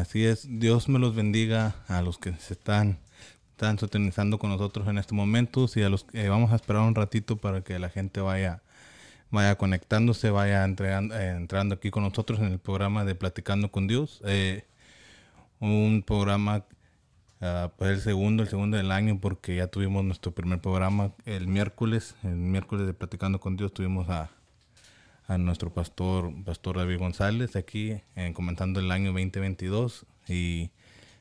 Así 0.00 0.24
es, 0.26 0.46
Dios 0.50 0.88
me 0.88 0.98
los 0.98 1.14
bendiga 1.14 1.76
a 1.86 2.02
los 2.02 2.18
que 2.18 2.32
se 2.34 2.54
están, 2.54 2.98
están 3.52 4.36
con 4.38 4.50
nosotros 4.50 4.88
en 4.88 4.98
este 4.98 5.14
momento 5.14 5.66
y 5.74 5.82
a 5.82 5.88
los 5.88 6.04
que 6.04 6.28
vamos 6.28 6.52
a 6.52 6.56
esperar 6.56 6.82
un 6.82 6.96
ratito 6.96 7.36
para 7.36 7.60
que 7.62 7.78
la 7.78 7.88
gente 7.88 8.20
vaya, 8.20 8.62
vaya 9.30 9.56
conectándose, 9.56 10.30
vaya 10.30 10.64
entregando, 10.64 11.16
eh, 11.16 11.30
entrando 11.30 11.76
aquí 11.76 11.90
con 11.90 12.02
nosotros 12.02 12.40
en 12.40 12.46
el 12.46 12.58
programa 12.58 13.04
de 13.04 13.14
Platicando 13.14 13.70
con 13.70 13.86
Dios. 13.86 14.20
Eh, 14.24 14.64
un 15.60 16.02
programa, 16.04 16.64
uh, 17.40 17.68
pues 17.76 17.90
el 17.92 18.00
segundo, 18.00 18.42
el 18.42 18.48
segundo 18.48 18.76
del 18.76 18.90
año, 18.90 19.20
porque 19.20 19.56
ya 19.56 19.68
tuvimos 19.68 20.04
nuestro 20.04 20.32
primer 20.32 20.60
programa 20.60 21.12
el 21.24 21.46
miércoles, 21.46 22.16
el 22.24 22.36
miércoles 22.36 22.86
de 22.86 22.94
Platicando 22.94 23.38
con 23.38 23.56
Dios 23.56 23.72
tuvimos 23.72 24.08
a, 24.10 24.30
a 25.26 25.38
nuestro 25.38 25.72
pastor, 25.72 26.32
Pastor 26.44 26.76
David 26.76 26.98
González, 26.98 27.56
aquí 27.56 27.96
eh, 28.16 28.32
comenzando 28.34 28.80
el 28.80 28.90
año 28.90 29.12
2022 29.12 30.04
y 30.28 30.70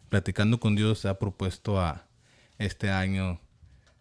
platicando 0.10 0.60
con 0.60 0.76
Dios 0.76 1.00
se 1.00 1.08
ha 1.08 1.20
propuesto 1.20 1.80
a 1.80 2.06
este 2.58 2.90
año 2.90 3.40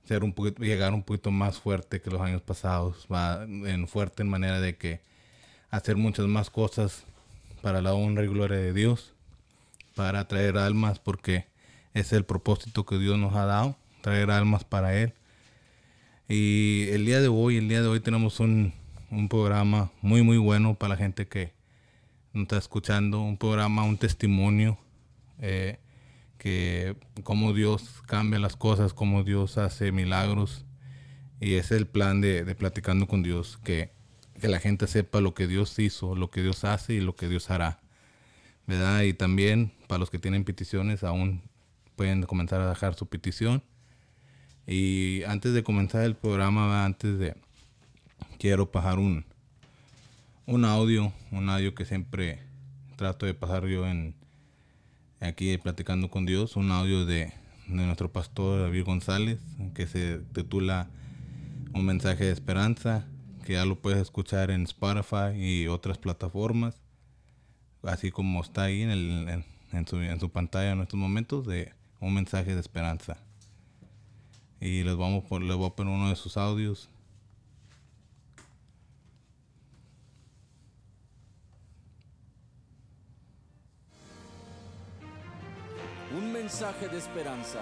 ser 0.04 0.24
un 0.24 0.32
poquito, 0.32 0.62
llegar 0.62 0.92
un 0.92 1.02
poquito 1.02 1.30
más 1.30 1.58
fuerte 1.58 2.00
que 2.00 2.10
los 2.10 2.20
años 2.20 2.42
pasados, 2.42 3.06
en 3.48 3.86
fuerte 3.86 4.22
en 4.22 4.28
manera 4.28 4.60
de 4.60 4.76
que 4.76 5.00
hacer 5.70 5.96
muchas 5.96 6.26
más 6.26 6.50
cosas 6.50 7.04
para 7.62 7.80
la 7.80 7.94
honra 7.94 8.24
y 8.24 8.28
gloria 8.28 8.58
de 8.58 8.72
Dios, 8.72 9.14
para 9.94 10.26
traer 10.26 10.58
almas, 10.58 10.98
porque 10.98 11.46
es 11.94 12.12
el 12.12 12.24
propósito 12.24 12.84
que 12.84 12.98
Dios 12.98 13.18
nos 13.18 13.36
ha 13.36 13.46
dado, 13.46 13.76
traer 14.00 14.32
almas 14.32 14.64
para 14.64 14.98
Él. 14.98 15.14
Y 16.28 16.88
el 16.90 17.06
día 17.06 17.20
de 17.20 17.28
hoy, 17.28 17.56
el 17.58 17.68
día 17.68 17.82
de 17.82 17.88
hoy 17.88 18.00
tenemos 18.00 18.40
un, 18.40 18.72
un 19.12 19.28
programa 19.28 19.92
muy 20.00 20.22
muy 20.22 20.38
bueno 20.38 20.74
para 20.74 20.94
la 20.94 20.96
gente 20.96 21.28
que 21.28 21.52
está 22.34 22.56
escuchando, 22.56 23.20
un 23.20 23.36
programa, 23.36 23.84
un 23.84 23.98
testimonio, 23.98 24.78
eh, 25.38 25.78
que 26.38 26.96
cómo 27.22 27.52
Dios 27.52 28.02
cambia 28.06 28.38
las 28.38 28.56
cosas, 28.56 28.94
cómo 28.94 29.22
Dios 29.22 29.58
hace 29.58 29.92
milagros. 29.92 30.64
Y 31.40 31.54
es 31.54 31.72
el 31.72 31.86
plan 31.86 32.20
de, 32.20 32.44
de 32.44 32.54
Platicando 32.54 33.06
con 33.06 33.22
Dios, 33.22 33.58
que, 33.64 33.90
que, 34.40 34.48
la 34.48 34.60
gente 34.60 34.86
sepa 34.86 35.20
lo 35.20 35.34
que 35.34 35.46
Dios 35.46 35.78
hizo, 35.78 36.14
lo 36.14 36.30
que 36.30 36.40
Dios 36.40 36.64
hace 36.64 36.94
y 36.94 37.00
lo 37.00 37.16
que 37.16 37.28
Dios 37.28 37.50
hará. 37.50 37.80
¿Verdad? 38.66 39.02
Y 39.02 39.12
también 39.12 39.72
para 39.88 39.98
los 39.98 40.08
que 40.08 40.18
tienen 40.18 40.44
peticiones, 40.44 41.02
aún 41.02 41.42
pueden 41.96 42.22
comenzar 42.22 42.60
a 42.60 42.68
dejar 42.68 42.94
su 42.94 43.06
petición. 43.06 43.62
Y 44.66 45.24
antes 45.24 45.52
de 45.52 45.64
comenzar 45.64 46.04
el 46.04 46.14
programa, 46.14 46.84
antes 46.84 47.18
de, 47.18 47.34
quiero 48.42 48.72
pasar 48.72 48.98
un, 48.98 49.24
un 50.46 50.64
audio, 50.64 51.12
un 51.30 51.48
audio 51.48 51.76
que 51.76 51.84
siempre 51.84 52.40
trato 52.96 53.24
de 53.24 53.34
pasar 53.34 53.68
yo 53.68 53.86
en 53.86 54.16
aquí 55.20 55.56
platicando 55.58 56.10
con 56.10 56.26
Dios, 56.26 56.56
un 56.56 56.72
audio 56.72 57.06
de, 57.06 57.32
de 57.68 57.86
nuestro 57.86 58.10
pastor 58.10 58.62
David 58.62 58.84
González 58.84 59.38
que 59.74 59.86
se 59.86 60.18
titula 60.32 60.90
Un 61.72 61.86
mensaje 61.86 62.24
de 62.24 62.32
esperanza, 62.32 63.06
que 63.44 63.52
ya 63.52 63.64
lo 63.64 63.80
puedes 63.80 64.00
escuchar 64.00 64.50
en 64.50 64.64
Spotify 64.64 65.36
y 65.36 65.68
otras 65.68 65.98
plataformas, 65.98 66.74
así 67.84 68.10
como 68.10 68.40
está 68.40 68.64
ahí 68.64 68.82
en, 68.82 68.90
el, 68.90 69.86
su, 69.86 70.00
en 70.00 70.18
su 70.18 70.30
pantalla 70.30 70.72
en 70.72 70.80
estos 70.80 70.98
momentos 70.98 71.46
de 71.46 71.72
un 72.00 72.12
mensaje 72.12 72.54
de 72.54 72.60
esperanza. 72.60 73.18
Y 74.60 74.82
les 74.82 74.96
vamos 74.96 75.30
les 75.30 75.56
voy 75.56 75.68
a 75.68 75.76
poner 75.76 75.94
uno 75.94 76.08
de 76.08 76.16
sus 76.16 76.36
audios 76.36 76.88
Un 86.14 86.30
mensaje 86.30 86.88
de 86.88 86.98
esperanza. 86.98 87.60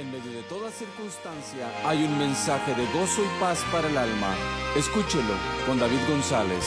En 0.00 0.10
medio 0.10 0.32
de 0.32 0.42
toda 0.44 0.70
circunstancia 0.70 1.68
hay 1.84 2.02
un 2.04 2.16
mensaje 2.18 2.74
de 2.74 2.86
gozo 2.86 3.22
y 3.22 3.40
paz 3.40 3.62
para 3.70 3.86
el 3.88 3.98
alma. 3.98 4.34
Escúchelo 4.74 5.34
con 5.66 5.78
David 5.78 5.98
González. 6.08 6.64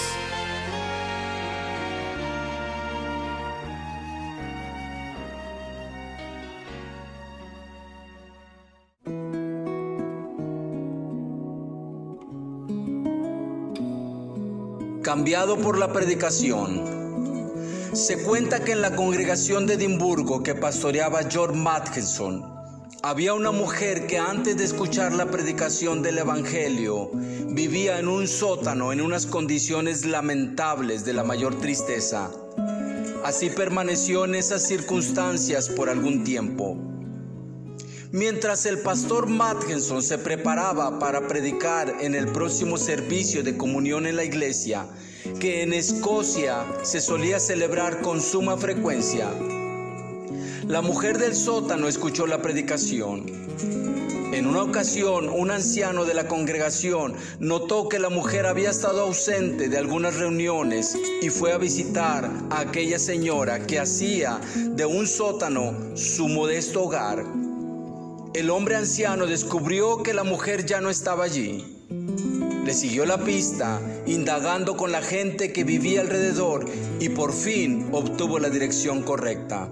Cambiado 15.02 15.58
por 15.58 15.80
la 15.80 15.92
predicación. 15.92 17.05
Se 17.96 18.18
cuenta 18.18 18.62
que 18.62 18.74
en 18.74 18.82
la 18.82 18.94
congregación 18.94 19.66
de 19.66 19.76
Edimburgo 19.76 20.44
que 20.44 20.54
pastoreaba 20.54 21.24
George 21.30 21.56
Matkinson, 21.56 22.44
había 23.02 23.34
una 23.34 23.52
mujer 23.52 24.06
que 24.06 24.18
antes 24.18 24.58
de 24.58 24.66
escuchar 24.66 25.14
la 25.14 25.32
predicación 25.32 26.02
del 26.02 26.18
Evangelio 26.18 27.10
vivía 27.48 27.98
en 27.98 28.10
un 28.10 28.28
sótano 28.28 28.92
en 28.92 29.00
unas 29.00 29.26
condiciones 29.26 30.04
lamentables 30.04 31.06
de 31.06 31.14
la 31.14 31.24
mayor 31.24 31.58
tristeza. 31.62 32.30
Así 33.24 33.50
permaneció 33.50 34.26
en 34.26 34.36
esas 34.36 34.68
circunstancias 34.68 35.70
por 35.70 35.90
algún 35.90 36.26
tiempo. 36.26 36.76
Mientras 38.12 38.66
el 38.66 38.80
pastor 38.80 39.28
Matkinson 39.28 40.04
se 40.04 40.18
preparaba 40.18 41.00
para 41.00 41.30
predicar 41.30 41.96
en 42.02 42.14
el 42.14 42.28
próximo 42.28 42.78
servicio 42.78 43.42
de 43.42 43.56
comunión 43.56 44.06
en 44.06 44.18
la 44.18 44.26
iglesia, 44.26 44.86
que 45.40 45.62
en 45.64 45.74
Escocia 45.74 46.66
se 46.84 47.02
solía 47.02 47.40
celebrar 47.40 48.02
con 48.02 48.22
suma 48.22 48.58
frecuencia, 48.58 49.30
la 50.68 50.82
mujer 50.82 51.18
del 51.18 51.36
sótano 51.36 51.88
escuchó 51.88 52.28
la 52.28 52.42
predicación. 52.42 53.26
En 54.34 54.48
una 54.48 54.64
ocasión, 54.64 55.30
un 55.30 55.52
anciano 55.52 56.04
de 56.04 56.14
la 56.14 56.28
congregación 56.28 57.14
notó 57.40 57.88
que 57.88 58.00
la 58.00 58.10
mujer 58.10 58.46
había 58.46 58.72
estado 58.72 59.02
ausente 59.02 59.70
de 59.70 59.78
algunas 59.78 60.16
reuniones 60.16 60.98
y 61.22 61.30
fue 61.30 61.54
a 61.54 61.58
visitar 61.58 62.30
a 62.50 62.60
aquella 62.62 63.00
señora 63.00 63.66
que 63.66 63.80
hacía 63.80 64.42
de 64.56 64.86
un 64.86 65.08
sótano 65.08 65.96
su 65.96 66.28
modesto 66.28 66.84
hogar 66.84 67.24
el 68.36 68.50
hombre 68.50 68.76
anciano 68.76 69.28
descubrió 69.28 70.04
que 70.04 70.14
la 70.14 70.26
mujer 70.26 70.66
ya 70.66 70.82
no 70.82 70.90
estaba 70.90 71.24
allí. 71.24 71.64
Le 72.66 72.74
siguió 72.74 73.06
la 73.06 73.20
pista, 73.20 73.80
indagando 74.08 74.76
con 74.76 74.92
la 74.92 75.04
gente 75.04 75.54
que 75.54 75.64
vivía 75.64 76.02
alrededor 76.02 76.66
y 77.00 77.10
por 77.10 77.32
fin 77.32 77.90
obtuvo 77.92 78.40
la 78.40 78.50
dirección 78.50 79.04
correcta. 79.04 79.70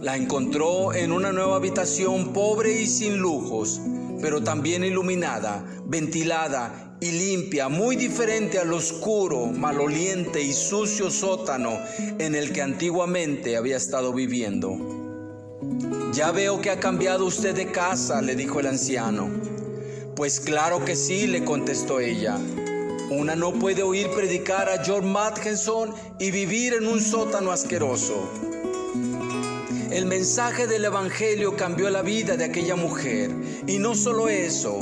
La 0.00 0.16
encontró 0.16 0.94
en 0.94 1.12
una 1.12 1.32
nueva 1.32 1.56
habitación 1.56 2.32
pobre 2.32 2.80
y 2.80 2.86
sin 2.86 3.18
lujos, 3.18 3.78
pero 4.22 4.42
también 4.42 4.84
iluminada, 4.84 5.62
ventilada 5.84 6.96
y 6.98 7.10
limpia, 7.10 7.68
muy 7.68 7.94
diferente 7.94 8.58
al 8.58 8.72
oscuro, 8.72 9.44
maloliente 9.48 10.42
y 10.42 10.54
sucio 10.54 11.10
sótano 11.10 11.78
en 12.18 12.34
el 12.34 12.54
que 12.54 12.62
antiguamente 12.62 13.58
había 13.58 13.76
estado 13.76 14.14
viviendo. 14.14 14.78
Ya 16.14 16.32
veo 16.32 16.62
que 16.62 16.70
ha 16.70 16.80
cambiado 16.80 17.26
usted 17.26 17.54
de 17.54 17.70
casa, 17.70 18.22
le 18.22 18.34
dijo 18.34 18.60
el 18.60 18.66
anciano. 18.66 19.49
Pues 20.20 20.38
claro 20.38 20.84
que 20.84 20.96
sí, 20.96 21.26
le 21.26 21.46
contestó 21.46 21.98
ella. 21.98 22.38
Una 23.08 23.34
no 23.36 23.54
puede 23.54 23.82
oír 23.82 24.10
predicar 24.10 24.68
a 24.68 24.84
George 24.84 25.08
Matkinson 25.08 25.94
y 26.18 26.30
vivir 26.30 26.74
en 26.74 26.86
un 26.88 27.00
sótano 27.00 27.52
asqueroso. 27.52 28.28
El 29.90 30.04
mensaje 30.04 30.66
del 30.66 30.84
Evangelio 30.84 31.56
cambió 31.56 31.88
la 31.88 32.02
vida 32.02 32.36
de 32.36 32.44
aquella 32.44 32.76
mujer. 32.76 33.30
Y 33.66 33.78
no 33.78 33.94
solo 33.94 34.28
eso, 34.28 34.80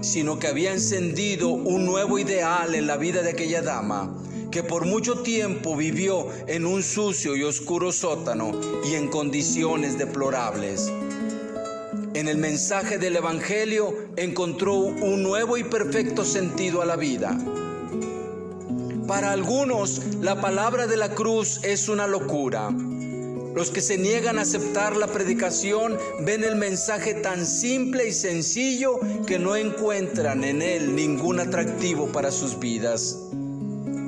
sino 0.00 0.38
que 0.38 0.46
había 0.46 0.72
encendido 0.72 1.50
un 1.50 1.84
nuevo 1.84 2.18
ideal 2.18 2.74
en 2.74 2.86
la 2.86 2.96
vida 2.96 3.20
de 3.20 3.32
aquella 3.32 3.60
dama 3.60 4.10
que 4.50 4.62
por 4.62 4.86
mucho 4.86 5.20
tiempo 5.20 5.76
vivió 5.76 6.28
en 6.46 6.64
un 6.64 6.82
sucio 6.82 7.36
y 7.36 7.42
oscuro 7.42 7.92
sótano 7.92 8.58
y 8.90 8.94
en 8.94 9.08
condiciones 9.08 9.98
deplorables. 9.98 10.90
En 12.18 12.26
el 12.26 12.36
mensaje 12.36 12.98
del 12.98 13.14
Evangelio 13.14 13.94
encontró 14.16 14.74
un 14.74 15.22
nuevo 15.22 15.56
y 15.56 15.62
perfecto 15.62 16.24
sentido 16.24 16.82
a 16.82 16.84
la 16.84 16.96
vida. 16.96 17.38
Para 19.06 19.30
algunos, 19.30 20.16
la 20.20 20.40
palabra 20.40 20.88
de 20.88 20.96
la 20.96 21.14
cruz 21.14 21.60
es 21.62 21.88
una 21.88 22.08
locura. 22.08 22.70
Los 23.54 23.70
que 23.70 23.80
se 23.80 23.98
niegan 23.98 24.40
a 24.40 24.42
aceptar 24.42 24.96
la 24.96 25.06
predicación 25.06 25.96
ven 26.22 26.42
el 26.42 26.56
mensaje 26.56 27.14
tan 27.14 27.46
simple 27.46 28.08
y 28.08 28.12
sencillo 28.12 28.98
que 29.24 29.38
no 29.38 29.54
encuentran 29.54 30.42
en 30.42 30.60
él 30.60 30.96
ningún 30.96 31.38
atractivo 31.38 32.08
para 32.08 32.32
sus 32.32 32.58
vidas. 32.58 33.16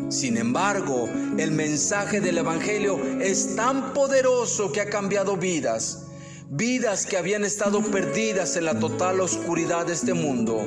Sin 0.09 0.37
embargo, 0.37 1.09
el 1.38 1.52
mensaje 1.52 2.21
del 2.21 2.38
Evangelio 2.38 2.99
es 3.21 3.55
tan 3.55 3.95
poderoso 3.95 4.73
que 4.73 4.81
ha 4.81 4.90
cambiado 4.90 5.37
vidas, 5.37 6.10
vidas 6.52 7.07
que 7.07 7.16
habían 7.16 7.45
estado 7.45 7.80
perdidas 7.80 8.57
en 8.57 8.64
la 8.64 8.76
total 8.76 9.21
oscuridad 9.21 9.87
de 9.87 9.92
este 9.92 10.14
mundo 10.14 10.64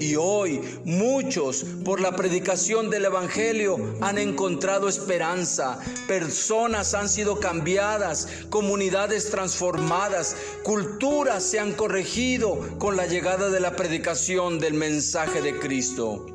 Y 0.00 0.16
hoy 0.16 0.60
muchos 0.84 1.64
por 1.84 2.00
la 2.00 2.16
predicación 2.16 2.90
del 2.90 3.04
Evangelio 3.04 3.94
han 4.00 4.18
encontrado 4.18 4.88
esperanza, 4.88 5.78
personas 6.08 6.92
han 6.94 7.08
sido 7.08 7.38
cambiadas, 7.38 8.26
comunidades 8.50 9.30
transformadas, 9.30 10.34
culturas 10.64 11.44
se 11.44 11.60
han 11.60 11.72
corregido 11.74 12.58
con 12.80 12.96
la 12.96 13.06
llegada 13.06 13.48
de 13.48 13.60
la 13.60 13.76
predicación 13.76 14.58
del 14.58 14.74
mensaje 14.74 15.40
de 15.40 15.56
Cristo. 15.60 16.26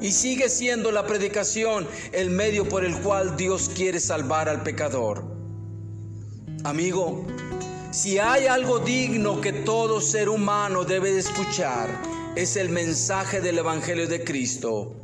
Y 0.00 0.10
sigue 0.10 0.48
siendo 0.48 0.90
la 0.90 1.06
predicación 1.06 1.86
el 2.10 2.30
medio 2.30 2.68
por 2.68 2.84
el 2.84 2.96
cual 3.02 3.36
Dios 3.36 3.70
quiere 3.72 4.00
salvar 4.00 4.48
al 4.48 4.64
pecador. 4.64 5.30
Amigo, 6.64 7.24
si 7.92 8.18
hay 8.18 8.46
algo 8.46 8.78
digno 8.78 9.42
que 9.42 9.52
todo 9.52 10.00
ser 10.00 10.30
humano 10.30 10.84
debe 10.84 11.12
de 11.12 11.20
escuchar, 11.20 11.90
es 12.34 12.56
el 12.56 12.70
mensaje 12.70 13.42
del 13.42 13.58
Evangelio 13.58 14.08
de 14.08 14.24
Cristo. 14.24 14.94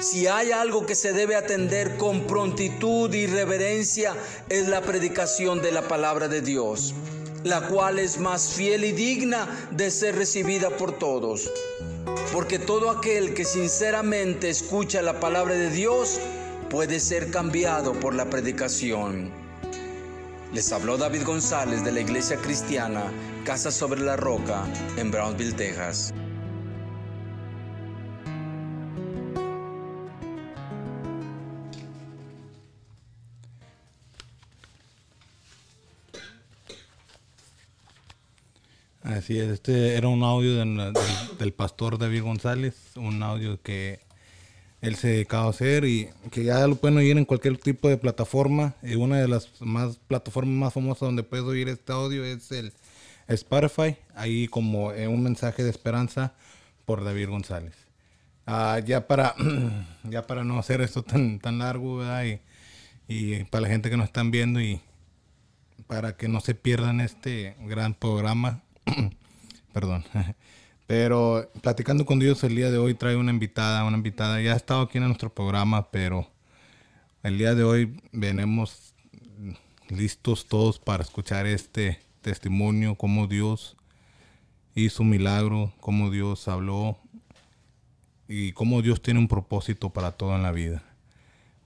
Si 0.00 0.26
hay 0.26 0.50
algo 0.50 0.86
que 0.86 0.94
se 0.94 1.12
debe 1.12 1.36
atender 1.36 1.98
con 1.98 2.26
prontitud 2.26 3.12
y 3.12 3.26
reverencia, 3.26 4.14
es 4.48 4.66
la 4.66 4.80
predicación 4.80 5.60
de 5.60 5.72
la 5.72 5.86
palabra 5.86 6.26
de 6.26 6.40
Dios, 6.40 6.94
la 7.44 7.68
cual 7.68 7.98
es 7.98 8.18
más 8.18 8.54
fiel 8.54 8.84
y 8.84 8.92
digna 8.92 9.68
de 9.70 9.90
ser 9.90 10.16
recibida 10.16 10.70
por 10.70 10.98
todos. 10.98 11.50
Porque 12.32 12.58
todo 12.58 12.90
aquel 12.90 13.34
que 13.34 13.44
sinceramente 13.44 14.48
escucha 14.48 15.02
la 15.02 15.20
palabra 15.20 15.54
de 15.54 15.68
Dios 15.68 16.18
puede 16.70 16.98
ser 16.98 17.30
cambiado 17.30 17.92
por 17.92 18.14
la 18.14 18.30
predicación. 18.30 19.41
Les 20.52 20.70
habló 20.70 20.98
David 20.98 21.24
González 21.24 21.82
de 21.82 21.92
la 21.92 22.00
Iglesia 22.00 22.36
Cristiana 22.36 23.04
Casa 23.44 23.70
sobre 23.70 24.02
la 24.02 24.16
Roca 24.16 24.66
en 24.98 25.10
Brownsville, 25.10 25.54
Texas. 25.54 26.12
Así 39.02 39.38
es, 39.38 39.48
este 39.48 39.96
era 39.96 40.08
un 40.08 40.22
audio 40.22 40.56
del, 40.56 41.52
pastor 41.54 41.96
David 41.96 42.22
González, 42.22 42.74
un 42.96 43.22
audio 43.22 43.60
que 43.62 44.00
él 44.82 44.96
se 44.96 45.26
hacer 45.30 45.84
y 45.84 46.10
que 46.30 46.44
ya 46.44 46.66
lo 46.66 46.76
pueden 46.76 46.98
oír 46.98 47.16
en 47.16 47.24
cualquier 47.24 47.56
tipo 47.56 47.88
de 47.88 47.96
plataforma. 47.96 48.74
Y 48.82 48.96
una 48.96 49.18
de 49.18 49.28
las 49.28 49.48
más 49.60 49.96
plataformas 49.96 50.54
más 50.54 50.74
famosas 50.74 51.00
donde 51.00 51.22
puedes 51.22 51.46
oír 51.46 51.68
este 51.68 51.92
audio 51.92 52.24
es 52.24 52.52
el 52.52 52.72
Spotify, 53.28 53.96
ahí 54.14 54.48
como 54.48 54.92
eh, 54.92 55.08
un 55.08 55.22
mensaje 55.22 55.62
de 55.62 55.70
esperanza 55.70 56.34
por 56.84 57.04
David 57.04 57.28
González. 57.28 57.74
Ah, 58.44 58.80
ya 58.84 59.06
para 59.06 59.34
ya 60.04 60.26
para 60.26 60.44
no 60.44 60.58
hacer 60.58 60.80
esto 60.80 61.02
tan 61.02 61.38
tan 61.38 61.58
largo, 61.58 61.98
¿verdad? 61.98 62.24
Y, 62.24 62.40
y 63.08 63.44
para 63.44 63.62
la 63.62 63.68
gente 63.68 63.88
que 63.88 63.96
nos 63.96 64.06
están 64.06 64.30
viendo 64.32 64.60
y 64.60 64.80
para 65.86 66.16
que 66.16 66.28
no 66.28 66.40
se 66.40 66.54
pierdan 66.54 67.00
este 67.00 67.56
gran 67.60 67.94
programa 67.94 68.62
Perdón. 69.72 70.04
Pero 70.92 71.50
platicando 71.62 72.04
con 72.04 72.18
Dios 72.18 72.44
el 72.44 72.54
día 72.54 72.70
de 72.70 72.76
hoy 72.76 72.92
trae 72.92 73.16
una 73.16 73.30
invitada, 73.30 73.86
una 73.86 73.96
invitada. 73.96 74.42
Ya 74.42 74.52
ha 74.52 74.56
estado 74.56 74.82
aquí 74.82 74.98
en 74.98 75.04
nuestro 75.04 75.32
programa, 75.32 75.90
pero 75.90 76.28
el 77.22 77.38
día 77.38 77.54
de 77.54 77.64
hoy 77.64 77.98
venimos 78.12 78.92
listos 79.88 80.46
todos 80.48 80.78
para 80.78 81.02
escuchar 81.02 81.46
este 81.46 81.98
testimonio, 82.20 82.94
cómo 82.96 83.26
Dios 83.26 83.74
hizo 84.74 85.02
un 85.02 85.08
milagro, 85.08 85.72
cómo 85.80 86.10
Dios 86.10 86.46
habló 86.46 86.98
y 88.28 88.52
cómo 88.52 88.82
Dios 88.82 89.00
tiene 89.00 89.18
un 89.18 89.28
propósito 89.28 89.94
para 89.94 90.12
todo 90.12 90.36
en 90.36 90.42
la 90.42 90.52
vida. 90.52 90.82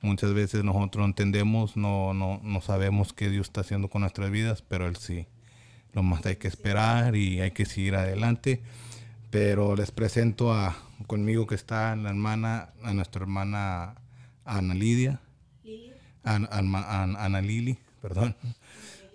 Muchas 0.02 0.34
veces 0.34 0.62
nosotros 0.62 1.00
no 1.00 1.06
entendemos, 1.06 1.76
no, 1.76 2.14
no, 2.14 2.40
no 2.44 2.60
sabemos 2.60 3.12
qué 3.12 3.28
Dios 3.28 3.48
está 3.48 3.62
haciendo 3.62 3.88
con 3.88 4.02
nuestras 4.02 4.30
vidas, 4.30 4.62
pero 4.62 4.86
Él 4.86 4.94
sí. 4.94 5.26
Lo 5.94 6.04
más 6.04 6.24
hay 6.26 6.36
que 6.36 6.46
esperar 6.46 7.16
y 7.16 7.40
hay 7.40 7.50
que 7.50 7.64
seguir 7.64 7.96
adelante. 7.96 8.62
Pero 9.30 9.76
les 9.76 9.90
presento 9.90 10.52
a 10.52 10.76
conmigo 11.06 11.46
que 11.46 11.54
está 11.54 11.94
la 11.96 12.10
hermana, 12.10 12.72
a 12.82 12.92
nuestra 12.92 13.22
hermana 13.22 13.96
Ana 14.44 14.74
Lidia. 14.74 15.20
Ana, 16.22 16.48
Ana, 16.50 17.40
Lili, 17.40 17.78
perdón. 18.02 18.36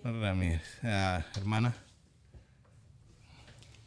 Ramírez. 0.03 0.61
Ah, 0.81 1.25
hermana. 1.35 1.75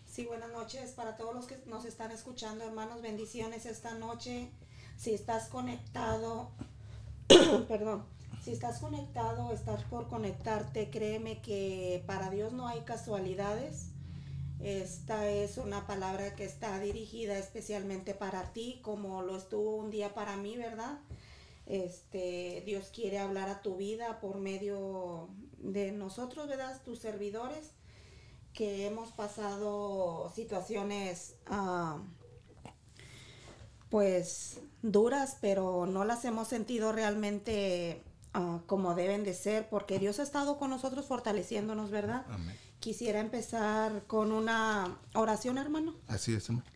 Sí, 0.07 0.27
buenas 0.27 0.53
noches 0.53 0.93
para 0.93 1.17
todos 1.17 1.35
los 1.35 1.47
que 1.47 1.57
nos 1.67 1.87
están 1.87 2.11
escuchando, 2.11 2.65
hermanos. 2.65 3.01
Bendiciones 3.01 3.67
esta 3.67 3.95
noche. 3.95 4.51
Si 4.97 5.15
estás 5.15 5.49
conectado, 5.49 6.53
perdón, 7.69 8.05
si 8.45 8.53
estás 8.53 8.79
conectado, 8.79 9.53
estás 9.53 9.83
por 9.85 10.09
conectarte, 10.09 10.91
créeme 10.91 11.41
que 11.41 12.05
para 12.07 12.29
Dios 12.29 12.53
no 12.53 12.69
hay 12.69 12.83
casualidades. 12.83 13.94
Esta 14.65 15.29
es 15.29 15.59
una 15.59 15.87
palabra 15.87 16.35
que 16.35 16.47
está 16.47 16.81
dirigida 16.81 17.37
especialmente 17.39 18.15
para 18.15 18.55
ti, 18.55 18.81
como 18.81 19.21
lo 19.21 19.37
estuvo 19.37 19.77
un 19.77 19.91
día 19.91 20.15
para 20.15 20.39
mí, 20.39 20.57
¿verdad? 20.57 21.01
Este, 21.67 22.63
Dios 22.65 22.91
quiere 22.91 23.19
hablar 23.19 23.51
a 23.51 23.61
tu 23.61 23.77
vida 23.77 24.21
por 24.21 24.39
medio 24.39 25.29
de 25.59 25.93
nosotros, 25.93 26.49
¿verdad? 26.49 26.81
Tus 26.83 26.99
servidores, 26.99 27.73
que 28.55 28.87
hemos 28.87 29.13
pasado 29.13 30.33
situaciones, 30.35 31.35
ah, 31.45 32.03
pues, 33.91 34.63
duras, 34.81 35.37
pero 35.43 35.85
no 35.85 36.07
las 36.07 36.25
hemos 36.25 36.49
sentido 36.49 36.91
realmente 36.91 38.03
Ah, 38.37 38.59
como 38.67 38.97
deben 38.97 39.23
de 39.23 39.33
ser, 39.33 39.69
porque 39.69 40.01
Dios 40.01 40.19
ha 40.19 40.25
estado 40.25 40.59
con 40.59 40.69
nosotros 40.69 41.07
fortaleciéndonos, 41.07 41.93
¿verdad? 41.93 42.27
Quisiera 42.85 43.19
empezar 43.21 44.07
con 44.07 44.31
una 44.31 44.99
oración, 45.15 45.57
hermano. 45.57 45.95
Así 46.07 46.35
es, 46.35 46.51
hermano. 46.51 46.67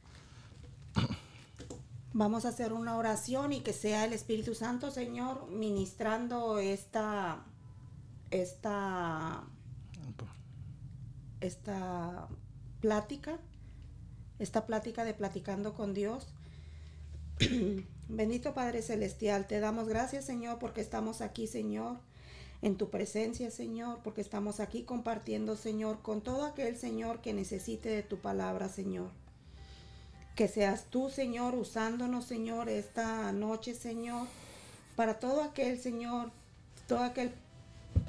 Vamos 2.15 2.47
a 2.47 2.49
hacer 2.49 2.73
una 2.73 2.97
oración 2.97 3.53
y 3.53 3.61
que 3.61 3.75
sea 3.75 4.07
el 4.07 4.15
Espíritu 4.15 4.55
Santo, 4.55 4.91
Señor, 4.91 5.51
ministrando 5.51 6.61
esta, 6.61 7.45
esta, 8.31 9.45
esta 11.43 12.29
plática, 12.81 13.39
esta 14.39 14.65
plática 14.65 15.05
de 15.05 15.13
platicando 15.13 15.75
con 15.75 15.93
Dios. 15.93 16.29
Bendito 18.09 18.55
Padre 18.55 18.81
Celestial, 18.81 19.47
te 19.47 19.61
damos 19.61 19.89
gracias 19.89 20.25
Señor 20.25 20.59
porque 20.59 20.81
estamos 20.81 21.21
aquí 21.21 21.47
Señor 21.47 22.01
en 22.63 22.77
tu 22.77 22.91
presencia 22.91 23.51
Señor, 23.51 24.01
porque 24.03 24.21
estamos 24.21 24.61
aquí 24.61 24.83
compartiendo 24.83 25.57
Señor 25.57 26.03
con 26.03 26.21
todo 26.21 26.45
aquel 26.45 26.77
Señor 26.77 27.21
que 27.21 27.33
necesite 27.33 27.89
de 27.89 28.03
tu 28.03 28.19
palabra 28.19 28.69
Señor. 28.69 29.11
Que 30.35 30.49
seas 30.49 30.87
tú 30.91 31.11
Señor 31.11 31.55
usándonos 31.55 32.25
Señor 32.25 32.69
esta 32.69 33.33
noche 33.33 33.75
Señor 33.75 34.27
para 34.97 35.19
todo 35.19 35.43
aquel 35.43 35.79
Señor, 35.79 36.31
toda 36.87 37.07
aquel 37.07 37.33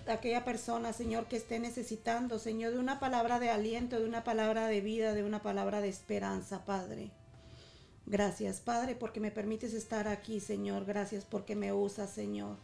aquella 0.07 0.43
persona, 0.43 0.93
Señor, 0.93 1.27
que 1.27 1.37
esté 1.37 1.59
necesitando, 1.59 2.39
Señor, 2.39 2.73
de 2.73 2.79
una 2.79 2.99
palabra 2.99 3.39
de 3.39 3.49
aliento, 3.49 3.99
de 3.99 4.05
una 4.05 4.23
palabra 4.23 4.67
de 4.67 4.81
vida, 4.81 5.13
de 5.13 5.23
una 5.23 5.41
palabra 5.41 5.81
de 5.81 5.89
esperanza, 5.89 6.65
Padre. 6.65 7.11
Gracias, 8.05 8.59
Padre, 8.59 8.95
porque 8.95 9.19
me 9.19 9.31
permites 9.31 9.73
estar 9.73 10.07
aquí, 10.07 10.39
Señor. 10.39 10.85
Gracias 10.85 11.25
porque 11.25 11.55
me 11.55 11.73
usas, 11.73 12.09
Señor. 12.09 12.57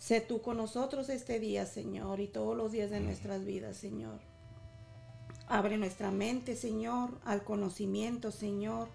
Sé 0.00 0.22
tú 0.22 0.40
con 0.40 0.56
nosotros 0.56 1.10
este 1.10 1.38
día, 1.38 1.66
Señor, 1.66 2.20
y 2.20 2.26
todos 2.26 2.56
los 2.56 2.72
días 2.72 2.88
de 2.88 3.00
nuestras 3.00 3.44
vidas, 3.44 3.76
Señor. 3.76 4.18
Abre 5.46 5.76
nuestra 5.76 6.10
mente, 6.10 6.56
Señor, 6.56 7.20
al 7.22 7.44
conocimiento, 7.44 8.30
Señor. 8.32 8.88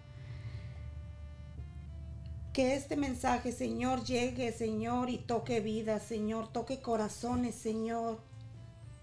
Que 2.54 2.74
este 2.74 2.98
mensaje, 2.98 3.52
Señor, 3.52 4.04
llegue, 4.04 4.52
Señor, 4.52 5.12
y 5.12 5.20
toque 5.20 5.60
vidas, 5.60 6.02
Señor, 6.02 6.52
toque 6.52 6.82
corazones, 6.82 7.54
Señor. 7.54 8.20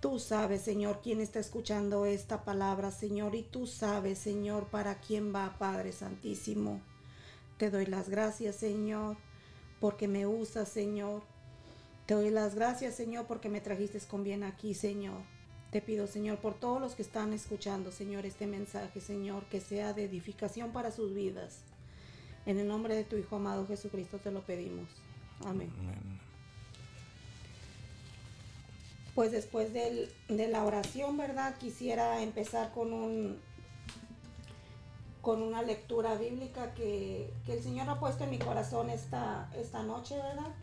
Tú 0.01 0.19
sabes, 0.19 0.63
Señor, 0.63 1.03
quién 1.05 1.21
está 1.21 1.39
escuchando 1.39 2.05
esta 2.05 2.45
palabra, 2.45 2.91
Señor, 2.91 3.37
y 3.37 3.45
tú 3.45 3.69
sabes, 3.69 4.19
Señor, 4.19 4.67
para 4.67 4.99
quién 4.99 5.33
va, 5.33 5.57
Padre 5.57 5.93
Santísimo. 5.93 6.81
Te 7.59 7.71
doy 7.71 7.87
las 7.87 8.09
gracias, 8.09 8.57
Señor, 8.57 9.17
porque 9.79 10.09
me 10.09 10.27
usas, 10.27 10.69
Señor. 10.69 11.32
Te 12.07 12.15
doy 12.15 12.31
las 12.31 12.55
gracias, 12.55 12.95
Señor, 12.95 13.27
porque 13.27 13.49
me 13.49 13.61
trajiste 13.61 13.99
con 14.01 14.25
bien 14.25 14.43
aquí, 14.43 14.75
Señor. 14.75 15.23
Te 15.71 15.81
pido, 15.81 16.07
Señor, 16.07 16.39
por 16.39 16.55
todos 16.55 16.81
los 16.81 16.95
que 16.95 17.03
están 17.03 17.33
escuchando, 17.33 17.93
Señor, 17.93 18.27
este 18.27 18.47
mensaje, 18.47 19.01
Señor, 19.01 19.45
que 19.47 19.61
sea 19.61 19.93
de 19.93 20.05
edificación 20.05 20.73
para 20.73 20.91
sus 20.91 21.15
vidas. 21.15 21.61
En 22.45 22.59
el 22.59 22.69
nombre 22.69 22.95
de 22.95 23.05
tu 23.05 23.17
Hijo 23.17 23.37
amado 23.37 23.67
Jesucristo 23.67 24.19
te 24.19 24.31
lo 24.31 24.43
pedimos. 24.43 24.89
Amén. 25.45 25.73
Amén 25.79 26.21
pues 29.15 29.31
después 29.31 29.73
de 29.73 30.09
la 30.29 30.65
oración, 30.65 31.17
¿verdad? 31.17 31.57
Quisiera 31.59 32.23
empezar 32.23 32.73
con 32.73 32.93
un, 32.93 33.39
con 35.21 35.43
una 35.43 35.63
lectura 35.63 36.15
bíblica 36.15 36.73
que, 36.75 37.33
que, 37.45 37.55
el 37.55 37.63
Señor 37.63 37.89
ha 37.91 38.01
puesto 38.01 38.25
en 38.25 38.31
mi 38.31 38.39
corazón 38.39 38.89
esta, 38.89 39.51
esta 39.55 39.83
noche, 39.83 40.17
¿verdad? 40.17 40.55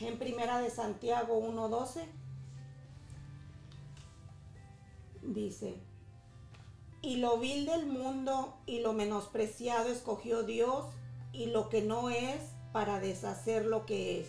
En 0.00 0.18
primera 0.18 0.60
de 0.60 0.70
Santiago 0.70 1.42
1.12 1.42 2.06
dice, 5.22 5.76
y 7.02 7.16
lo 7.16 7.38
vil 7.38 7.66
del 7.66 7.86
mundo 7.86 8.56
y 8.64 8.80
lo 8.80 8.94
menospreciado 8.94 9.90
escogió 9.90 10.42
Dios 10.42 10.86
y 11.32 11.46
lo 11.46 11.68
que 11.68 11.82
no 11.82 12.08
es 12.08 12.40
para 12.72 12.98
deshacer 12.98 13.66
lo 13.66 13.84
que 13.84 14.20
es, 14.20 14.28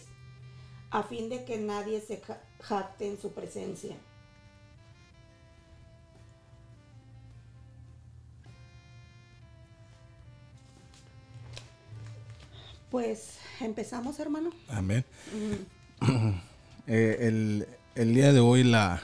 a 0.90 1.04
fin 1.04 1.30
de 1.30 1.46
que 1.46 1.58
nadie 1.58 2.01
se 2.01 2.22
jacte 2.60 3.08
en 3.08 3.20
su 3.20 3.32
presencia. 3.32 3.96
Pues 12.92 13.40
empezamos, 13.62 14.20
hermano. 14.20 14.52
Amén. 14.70 15.06
Eh, 16.88 17.28
el, 17.28 17.68
el, 17.94 18.16
día 18.16 18.34
de 18.34 18.40
hoy 18.40 18.64
la, 18.64 19.04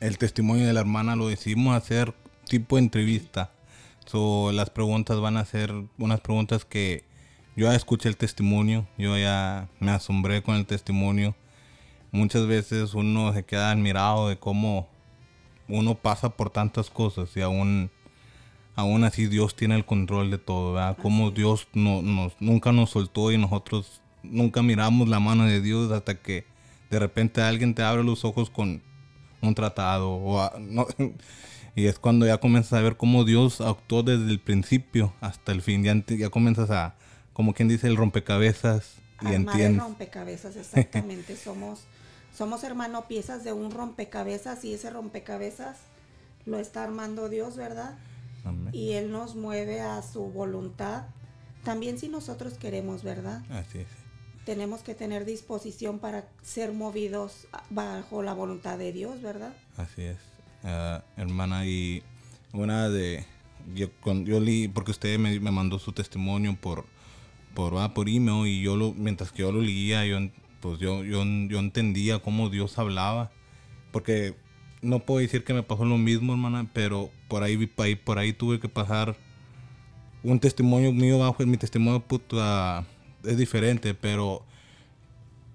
el 0.00 0.16
testimonio 0.16 0.66
de 0.66 0.72
la 0.72 0.80
hermana 0.80 1.14
lo 1.14 1.28
decidimos 1.28 1.76
hacer 1.76 2.14
tipo 2.48 2.78
entrevista. 2.78 3.52
So, 4.06 4.50
las 4.50 4.70
preguntas 4.70 5.20
van 5.20 5.36
a 5.36 5.44
ser 5.44 5.72
unas 5.98 6.20
preguntas 6.20 6.64
que 6.64 7.04
yo 7.54 7.66
ya 7.66 7.74
escuché 7.76 8.08
el 8.08 8.16
testimonio, 8.16 8.88
yo 8.96 9.16
ya 9.18 9.68
me 9.78 9.90
asombré 9.90 10.42
con 10.42 10.56
el 10.56 10.64
testimonio. 10.64 11.36
Muchas 12.10 12.46
veces 12.46 12.94
uno 12.94 13.32
se 13.34 13.44
queda 13.44 13.70
admirado 13.70 14.30
de 14.30 14.38
cómo 14.38 14.88
uno 15.68 15.94
pasa 15.94 16.30
por 16.30 16.48
tantas 16.48 16.88
cosas 16.88 17.36
y 17.36 17.42
aún, 17.42 17.90
aún 18.78 19.02
así 19.02 19.26
Dios 19.26 19.56
tiene 19.56 19.74
el 19.74 19.84
control 19.84 20.30
de 20.30 20.38
todo, 20.38 20.74
¿verdad? 20.74 20.96
Como 21.02 21.32
Dios 21.32 21.66
no, 21.74 22.00
nos, 22.00 22.40
nunca 22.40 22.70
nos 22.70 22.90
soltó 22.90 23.32
y 23.32 23.36
nosotros 23.36 24.00
nunca 24.22 24.62
miramos 24.62 25.08
la 25.08 25.18
mano 25.18 25.46
de 25.46 25.60
Dios 25.60 25.90
hasta 25.90 26.14
que 26.22 26.44
de 26.88 27.00
repente 27.00 27.42
alguien 27.42 27.74
te 27.74 27.82
abre 27.82 28.04
los 28.04 28.24
ojos 28.24 28.50
con 28.50 28.80
un 29.42 29.54
tratado 29.56 30.10
o 30.10 30.48
y 31.74 31.86
es 31.86 31.98
cuando 31.98 32.24
ya 32.24 32.38
comienzas 32.38 32.74
a 32.74 32.80
ver 32.80 32.96
cómo 32.96 33.24
Dios 33.24 33.60
actuó 33.60 34.04
desde 34.04 34.30
el 34.30 34.38
principio 34.38 35.12
hasta 35.20 35.50
el 35.50 35.60
fin, 35.60 35.82
ya, 35.82 36.00
ya 36.16 36.30
comienzas 36.30 36.70
a, 36.70 36.94
como 37.32 37.54
quien 37.54 37.66
dice, 37.66 37.88
el 37.88 37.96
rompecabezas 37.96 38.98
y 39.22 39.34
entiendes. 39.34 39.82
rompecabezas, 39.82 40.54
exactamente, 40.54 41.36
somos 41.44 41.80
somos 42.32 42.62
hermano 42.62 43.08
piezas 43.08 43.42
de 43.42 43.52
un 43.52 43.72
rompecabezas 43.72 44.64
y 44.64 44.74
ese 44.74 44.90
rompecabezas 44.90 45.78
lo 46.46 46.60
está 46.60 46.84
armando 46.84 47.28
Dios, 47.28 47.56
¿verdad? 47.56 47.98
Y 48.72 48.92
Él 48.92 49.10
nos 49.10 49.34
mueve 49.34 49.80
a 49.80 50.02
su 50.02 50.24
voluntad. 50.30 51.06
También 51.64 51.98
si 51.98 52.08
nosotros 52.08 52.54
queremos, 52.54 53.02
¿verdad? 53.02 53.42
Así 53.50 53.78
es. 53.78 53.86
Tenemos 54.44 54.80
que 54.82 54.94
tener 54.94 55.24
disposición 55.24 55.98
para 55.98 56.28
ser 56.42 56.72
movidos 56.72 57.46
bajo 57.70 58.22
la 58.22 58.32
voluntad 58.32 58.78
de 58.78 58.92
Dios, 58.92 59.20
¿verdad? 59.20 59.54
Así 59.76 60.02
es. 60.02 60.18
Ah, 60.64 61.02
hermana, 61.16 61.66
y 61.66 62.02
una 62.52 62.88
de... 62.88 63.24
Yo, 63.74 63.88
yo 64.24 64.40
leí, 64.40 64.68
porque 64.68 64.92
usted 64.92 65.18
me, 65.18 65.38
me 65.40 65.50
mandó 65.50 65.78
su 65.78 65.92
testimonio 65.92 66.56
por, 66.58 66.86
por, 67.54 67.76
ah, 67.76 67.92
por 67.92 68.08
email 68.08 68.46
y 68.46 68.62
yo 68.62 68.76
lo, 68.76 68.94
mientras 68.94 69.30
que 69.30 69.42
yo 69.42 69.52
lo 69.52 69.60
leía, 69.60 70.06
yo 70.06 70.18
pues 70.60 70.78
yo, 70.78 71.04
yo, 71.04 71.24
yo 71.24 71.58
entendía 71.58 72.18
cómo 72.20 72.48
Dios 72.48 72.78
hablaba. 72.78 73.30
Porque 73.92 74.34
no 74.82 75.00
puedo 75.00 75.20
decir 75.20 75.44
que 75.44 75.54
me 75.54 75.62
pasó 75.62 75.84
lo 75.84 75.98
mismo, 75.98 76.32
hermana, 76.32 76.68
pero 76.72 77.10
por 77.28 77.42
ahí, 77.42 77.66
por 77.66 78.18
ahí 78.18 78.32
tuve 78.32 78.60
que 78.60 78.68
pasar 78.68 79.16
un 80.22 80.40
testimonio 80.40 80.92
mío 80.92 81.18
bajo 81.18 81.44
mi 81.46 81.56
testimonio 81.56 82.00
puta, 82.00 82.84
es 83.24 83.36
diferente, 83.36 83.94
pero 83.94 84.42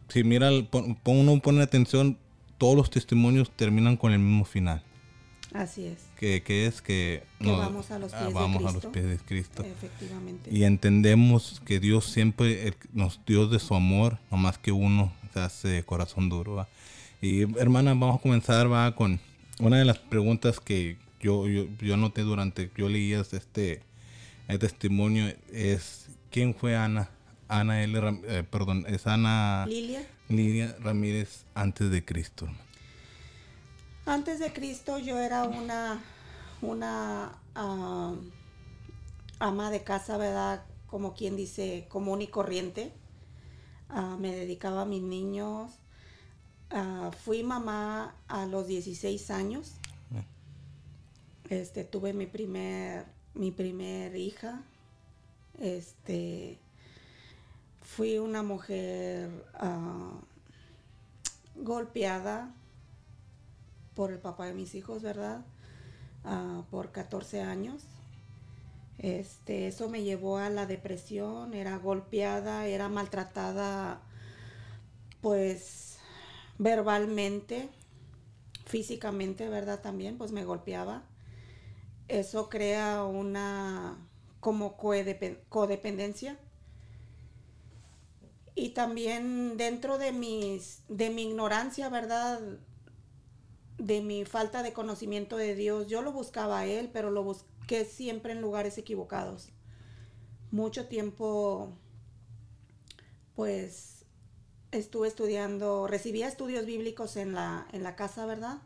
si 0.09 0.23
mira, 0.23 0.49
uno 0.51 1.39
pone 1.39 1.61
atención, 1.61 2.17
todos 2.57 2.75
los 2.75 2.89
testimonios 2.89 3.51
terminan 3.51 3.97
con 3.97 4.11
el 4.11 4.19
mismo 4.19 4.45
final. 4.45 4.83
Así 5.53 5.85
es. 5.85 5.99
Que, 6.17 6.41
que 6.41 6.65
es 6.65 6.81
que, 6.81 7.23
vamos, 7.39 7.91
a 7.91 7.99
los, 7.99 8.11
pies 8.11 8.33
vamos 8.33 8.63
de 8.63 8.69
a 8.69 8.71
los 8.71 8.85
pies 8.87 9.05
de 9.05 9.17
Cristo. 9.17 9.63
Efectivamente. 9.63 10.49
Y 10.51 10.63
entendemos 10.63 11.61
que 11.65 11.79
Dios 11.79 12.05
siempre 12.05 12.73
nos 12.91 13.19
dio 13.25 13.47
de 13.47 13.59
su 13.59 13.75
amor, 13.75 14.17
no 14.31 14.37
más 14.37 14.57
que 14.57 14.71
uno 14.71 15.13
se 15.33 15.39
hace 15.39 15.83
corazón 15.83 16.29
duro. 16.29 16.67
Y 17.23 17.43
hermana, 17.57 17.91
vamos 17.91 18.19
a 18.19 18.21
comenzar 18.21 18.69
va 18.69 18.93
con 18.93 19.17
una 19.61 19.77
de 19.77 19.85
las 19.85 19.97
preguntas 19.97 20.59
que 20.59 20.97
yo, 21.21 21.47
yo, 21.47 21.67
yo 21.79 21.95
noté 21.95 22.21
durante 22.21 22.69
yo 22.75 22.89
leía 22.89 23.21
este 23.21 23.81
el 24.49 24.59
testimonio 24.59 25.33
es 25.49 26.09
¿quién 26.29 26.53
fue 26.53 26.75
Ana? 26.75 27.09
Ana 27.47 27.81
L. 27.81 27.97
Eh, 28.27 28.43
perdón, 28.43 28.83
es 28.89 29.07
Ana 29.07 29.65
Lilia. 29.69 30.05
Lilia 30.27 30.75
Ramírez 30.81 31.45
antes 31.55 31.89
de 31.91 32.03
Cristo. 32.03 32.49
Antes 34.05 34.39
de 34.39 34.51
Cristo 34.51 34.99
yo 34.99 35.17
era 35.17 35.45
una, 35.45 36.03
una 36.61 37.37
ama 39.39 39.71
de 39.71 39.81
casa, 39.81 40.17
¿verdad? 40.17 40.65
Como 40.87 41.13
quien 41.13 41.37
dice, 41.37 41.85
común 41.87 42.21
y 42.21 42.27
corriente. 42.27 42.91
Ah, 43.87 44.17
me 44.19 44.35
dedicaba 44.35 44.81
a 44.81 44.85
mis 44.85 45.03
niños. 45.03 45.79
Ah, 46.75 47.11
fui 47.23 47.43
mamá 47.43 48.15
a 48.27 48.47
los 48.47 48.65
16 48.65 49.29
años. 49.29 49.73
Este, 51.47 51.83
tuve 51.83 52.13
mi 52.13 52.25
primer, 52.25 53.05
mi 53.35 53.51
primer 53.51 54.15
hija. 54.15 54.63
Este, 55.59 56.57
fui 57.83 58.17
una 58.17 58.41
mujer 58.41 59.29
golpeada 61.55 62.51
por 63.93 64.11
el 64.11 64.17
papá 64.17 64.47
de 64.47 64.53
mis 64.53 64.73
hijos, 64.73 65.03
¿verdad? 65.03 65.45
Ah, 66.25 66.63
por 66.71 66.91
14 66.91 67.41
años. 67.41 67.83
Este, 68.97 69.67
eso 69.67 69.89
me 69.89 70.01
llevó 70.01 70.39
a 70.39 70.49
la 70.49 70.65
depresión, 70.65 71.53
era 71.53 71.77
golpeada, 71.77 72.65
era 72.65 72.89
maltratada, 72.89 74.01
pues 75.21 75.92
verbalmente, 76.57 77.69
físicamente, 78.65 79.49
¿verdad? 79.49 79.81
También, 79.81 80.17
pues 80.17 80.31
me 80.31 80.45
golpeaba. 80.45 81.03
Eso 82.07 82.49
crea 82.49 83.03
una 83.03 83.97
como 84.39 84.77
codependencia. 84.77 86.37
Y 88.55 88.69
también 88.69 89.57
dentro 89.57 89.97
de 89.97 90.11
mis, 90.11 90.83
de 90.87 91.09
mi 91.09 91.23
ignorancia, 91.23 91.89
¿verdad? 91.89 92.39
de 93.77 94.01
mi 94.01 94.25
falta 94.25 94.63
de 94.63 94.73
conocimiento 94.73 95.37
de 95.37 95.55
Dios. 95.55 95.87
Yo 95.87 96.01
lo 96.01 96.11
buscaba 96.11 96.59
a 96.59 96.65
Él, 96.65 96.89
pero 96.91 97.11
lo 97.11 97.23
busqué 97.23 97.85
siempre 97.85 98.33
en 98.33 98.41
lugares 98.41 98.77
equivocados. 98.77 99.49
Mucho 100.51 100.87
tiempo, 100.87 101.73
pues, 103.35 103.92
estuve 104.73 105.07
estudiando, 105.07 105.87
recibía 105.87 106.27
estudios 106.27 106.65
bíblicos 106.65 107.15
en 107.17 107.33
la, 107.33 107.67
en 107.71 107.83
la 107.83 107.95
casa, 107.95 108.25
¿verdad? 108.25 108.59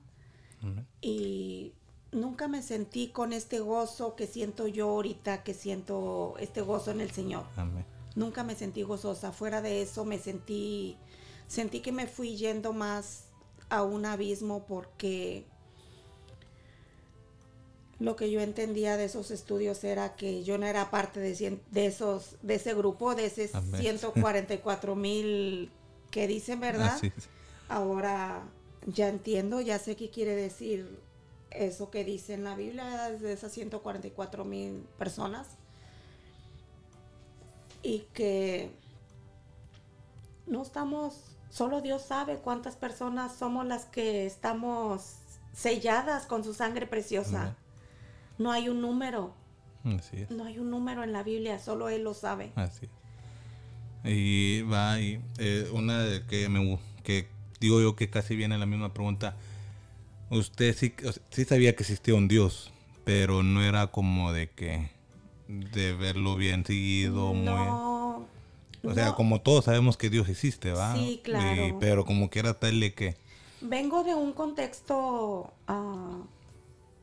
Y 1.01 1.73
nunca 2.11 2.47
me 2.47 2.61
sentí 2.61 3.09
con 3.09 3.33
este 3.33 3.59
gozo 3.59 4.15
que 4.15 4.27
siento 4.27 4.67
yo 4.67 4.89
ahorita, 4.89 5.43
que 5.43 5.53
siento 5.53 6.35
este 6.39 6.61
gozo 6.61 6.91
en 6.91 7.01
el 7.01 7.11
Señor. 7.11 7.45
Nunca 8.15 8.43
me 8.43 8.55
sentí 8.55 8.81
gozosa. 8.81 9.31
Fuera 9.31 9.61
de 9.61 9.81
eso 9.81 10.03
me 10.03 10.17
sentí, 10.17 10.97
sentí 11.47 11.81
que 11.81 11.91
me 11.91 12.07
fui 12.07 12.35
yendo 12.35 12.73
más 12.73 13.25
a 13.69 13.83
un 13.83 14.05
abismo 14.05 14.65
porque 14.65 15.45
lo 17.99 18.15
que 18.15 18.29
yo 18.31 18.41
entendía 18.41 18.95
de 18.97 19.05
esos 19.05 19.31
estudios 19.31 19.83
era 19.83 20.15
que 20.15 20.43
yo 20.43 20.57
no 20.57 20.67
era 20.67 20.91
parte 20.91 21.19
de, 21.19 21.59
de 21.71 21.85
esos 21.85 22.35
de 22.43 22.55
ese 22.55 22.75
grupo 22.75 23.15
de 23.15 23.25
ese 23.25 23.47
144 23.47 24.95
mil 24.95 25.71
que 26.11 26.27
dicen 26.27 26.59
verdad 26.59 26.99
ahora 27.69 28.43
ya 28.85 29.09
entiendo 29.09 29.61
ya 29.61 29.79
sé 29.79 29.95
qué 29.95 30.09
quiere 30.09 30.35
decir 30.35 30.99
eso 31.51 31.89
que 31.89 32.03
dice 32.03 32.33
en 32.33 32.43
la 32.43 32.55
Biblia 32.55 33.09
de 33.11 33.33
esas 33.33 33.51
144 33.51 34.45
mil 34.45 34.85
personas 34.97 35.47
y 37.83 37.99
que 38.13 38.71
no 40.45 40.61
estamos 40.61 41.37
Solo 41.49 41.81
Dios 41.81 42.01
sabe 42.01 42.37
cuántas 42.37 42.75
personas 42.75 43.35
somos 43.35 43.65
las 43.65 43.85
que 43.85 44.25
estamos 44.25 45.15
selladas 45.53 46.25
con 46.25 46.43
su 46.43 46.53
sangre 46.53 46.87
preciosa. 46.87 47.55
No 48.37 48.51
hay 48.51 48.69
un 48.69 48.81
número. 48.81 49.33
No 50.29 50.43
hay 50.43 50.59
un 50.59 50.69
número 50.69 51.03
en 51.03 51.13
la 51.13 51.23
Biblia, 51.23 51.59
solo 51.59 51.89
Él 51.89 52.03
lo 52.03 52.13
sabe. 52.13 52.51
Así 52.55 52.87
Y 54.03 54.61
va, 54.61 54.99
y 54.99 55.19
eh, 55.37 55.69
una 55.73 55.99
de 56.03 56.25
que 56.25 56.49
me 56.49 56.79
que 57.03 57.27
digo 57.59 57.81
yo 57.81 57.95
que 57.95 58.09
casi 58.09 58.35
viene 58.35 58.57
la 58.57 58.65
misma 58.65 58.93
pregunta. 58.93 59.35
Usted 60.29 60.75
sí, 60.75 60.93
sí 61.29 61.45
sabía 61.45 61.75
que 61.75 61.83
existía 61.83 62.15
un 62.15 62.27
Dios, 62.27 62.71
pero 63.05 63.43
no 63.43 63.63
era 63.63 63.87
como 63.87 64.33
de 64.33 64.49
que 64.49 64.89
de 65.47 65.93
verlo 65.93 66.35
bien 66.35 66.65
seguido, 66.65 67.33
muy... 67.33 67.45
No. 67.45 68.27
O 68.83 68.93
sea, 68.93 69.07
no. 69.07 69.15
como 69.15 69.41
todos 69.41 69.65
sabemos 69.65 69.97
que 69.97 70.09
Dios 70.09 70.29
existe, 70.29 70.71
¿va? 70.71 70.95
Sí, 70.95 71.21
claro. 71.23 71.67
Y- 71.67 71.73
pero 71.79 72.05
como 72.05 72.29
quiera 72.29 72.53
tal 72.53 72.79
que... 72.93 73.17
Vengo 73.59 74.03
de 74.03 74.13
un 74.13 74.33
contexto 74.33 75.51
ah, 75.67 76.19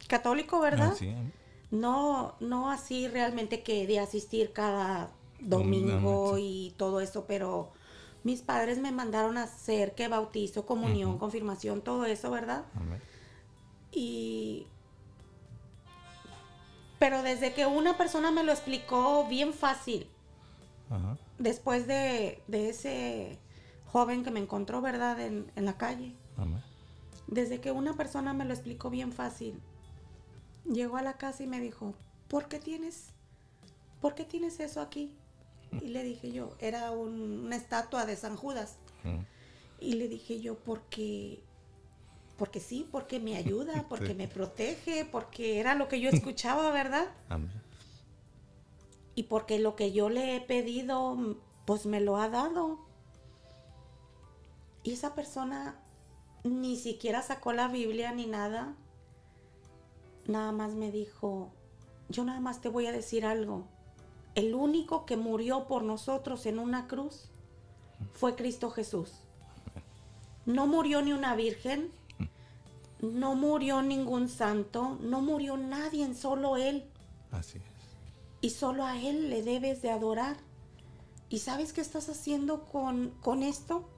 católico, 0.07 0.61
¿verdad? 0.61 0.91
Ah, 0.93 0.97
sí. 0.97 1.13
No, 1.71 2.37
no 2.39 2.71
así 2.71 3.09
realmente 3.09 3.63
que 3.63 3.87
de 3.87 3.99
asistir 3.99 4.53
cada 4.53 5.11
domingo 5.45 6.37
y 6.39 6.75
todo 6.77 7.01
eso, 7.01 7.27
pero 7.27 7.73
mis 8.23 8.43
padres 8.43 8.79
me 8.79 8.91
mandaron 8.93 9.37
a 9.39 9.45
hacer 9.45 9.95
que 9.95 10.09
bautizo, 10.09 10.67
comunión, 10.67 11.19
confirmación, 11.19 11.83
todo 11.83 12.07
eso, 12.07 12.31
¿verdad? 12.31 12.65
Amén. 12.75 13.01
Y 13.93 14.67
pero 16.99 17.23
desde 17.23 17.53
que 17.53 17.67
una 17.67 17.99
persona 17.99 18.31
me 18.31 18.43
lo 18.45 18.53
explicó 18.53 19.27
bien 19.29 19.53
fácil, 19.53 20.09
Ajá. 20.89 21.19
después 21.39 21.87
de, 21.87 22.43
de 22.47 22.71
ese 22.71 23.39
joven 23.87 24.25
que 24.25 24.31
me 24.31 24.41
encontró, 24.41 24.81
¿verdad? 24.81 25.21
En, 25.21 25.51
en 25.55 25.65
la 25.67 25.77
calle. 25.77 26.15
Amén. 26.37 26.63
Desde 27.27 27.61
que 27.61 27.73
una 27.73 27.95
persona 27.95 28.33
me 28.33 28.45
lo 28.45 28.55
explicó 28.55 28.91
bien 28.91 29.13
fácil, 29.13 29.61
llegó 30.65 30.97
a 30.97 31.03
la 31.03 31.19
casa 31.19 31.43
y 31.43 31.47
me 31.47 31.61
dijo, 31.61 31.95
¿por 32.29 32.49
qué 32.49 32.59
tienes, 32.59 33.09
por 34.01 34.15
qué 34.15 34.25
tienes 34.25 34.59
eso 34.61 34.81
aquí? 34.81 35.13
Y 35.83 35.89
le 35.89 36.03
dije 36.05 36.33
yo, 36.33 36.55
era 36.61 36.91
un- 36.91 37.45
una 37.47 37.57
estatua 37.57 38.07
de 38.07 38.17
San 38.17 38.37
Judas. 38.37 38.77
Y 39.81 39.95
le 39.95 40.09
dije 40.09 40.41
yo, 40.41 40.57
porque, 40.59 41.43
porque 42.39 42.61
sí, 42.61 42.89
porque 42.91 43.21
me 43.21 43.37
ayuda, 43.37 43.85
porque 43.89 44.09
Sí. 44.09 44.15
me 44.15 44.29
protege, 44.29 45.05
porque 45.05 45.61
era 45.61 45.75
lo 45.75 45.89
que 45.89 46.01
yo 46.01 46.09
escuchaba, 46.11 46.71
¿verdad? 46.71 47.09
Amén. 47.29 47.51
Y 49.15 49.25
porque 49.25 49.59
lo 49.59 49.77
que 49.77 49.93
yo 49.93 50.09
le 50.09 50.37
he 50.37 50.41
pedido, 50.41 51.37
pues 51.67 51.87
me 51.87 52.01
lo 52.01 52.17
ha 52.17 52.29
dado. 52.29 52.81
Y 54.83 54.93
esa 54.93 55.15
persona 55.15 55.81
ni 56.43 56.77
siquiera 56.77 57.23
sacó 57.23 57.53
la 57.53 57.69
Biblia 57.69 58.13
ni 58.13 58.27
nada. 58.27 58.75
Nada 60.27 60.53
más 60.53 60.75
me 60.75 60.91
dijo, 60.91 61.53
yo 62.09 62.25
nada 62.25 62.41
más 62.41 62.61
te 62.61 62.69
voy 62.69 62.87
a 62.87 62.93
decir 62.93 63.25
algo. 63.25 63.67
El 64.35 64.55
único 64.55 65.07
que 65.07 65.17
murió 65.17 65.67
por 65.67 65.83
nosotros 65.83 66.47
en 66.47 66.59
una 66.59 66.87
cruz 66.89 67.29
fue 68.13 68.35
Cristo 68.35 68.71
Jesús. 68.71 69.13
No 70.47 70.67
murió 70.67 71.03
ni 71.03 71.13
una 71.13 71.35
virgen, 71.37 71.91
no 73.01 73.35
murió 73.35 73.83
ningún 73.83 74.29
santo, 74.29 74.99
no 75.01 75.21
murió 75.21 75.57
nadie, 75.57 76.13
solo 76.15 76.57
Él 76.57 76.85
Así 77.31 77.59
es. 77.59 77.65
y 78.41 78.51
solo 78.51 78.85
a 78.85 78.99
Él 79.01 79.31
le 79.31 79.43
debes 79.43 79.83
de 79.83 79.91
adorar. 79.91 80.37
¿Y 81.31 81.39
sabes 81.39 81.73
qué 81.73 81.81
estás 81.81 82.09
haciendo 82.09 82.65
con, 82.65 83.11
con 83.23 83.43
esto? 83.43 83.89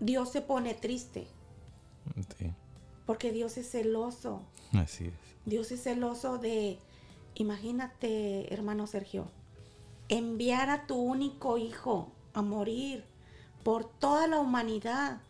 Dios 0.00 0.30
se 0.30 0.40
pone 0.40 0.74
triste 0.74 1.26
Sí. 2.38 2.52
porque 3.06 3.32
Dios 3.32 3.56
es 3.58 3.70
celoso. 3.70 4.42
Así 4.72 5.06
es. 5.06 5.14
Dios 5.44 5.70
es 5.72 5.82
celoso 5.82 6.38
de, 6.38 6.78
imagínate, 7.36 8.52
hermano 8.52 8.86
Sergio, 8.86 9.30
enviar 10.08 10.70
a 10.70 10.86
tu 10.86 10.96
único 10.96 11.58
hijo 11.58 12.12
a 12.34 12.42
morir 12.42 13.04
por 13.62 13.84
toda 13.84 14.26
la 14.26 14.40
humanidad 14.40 15.20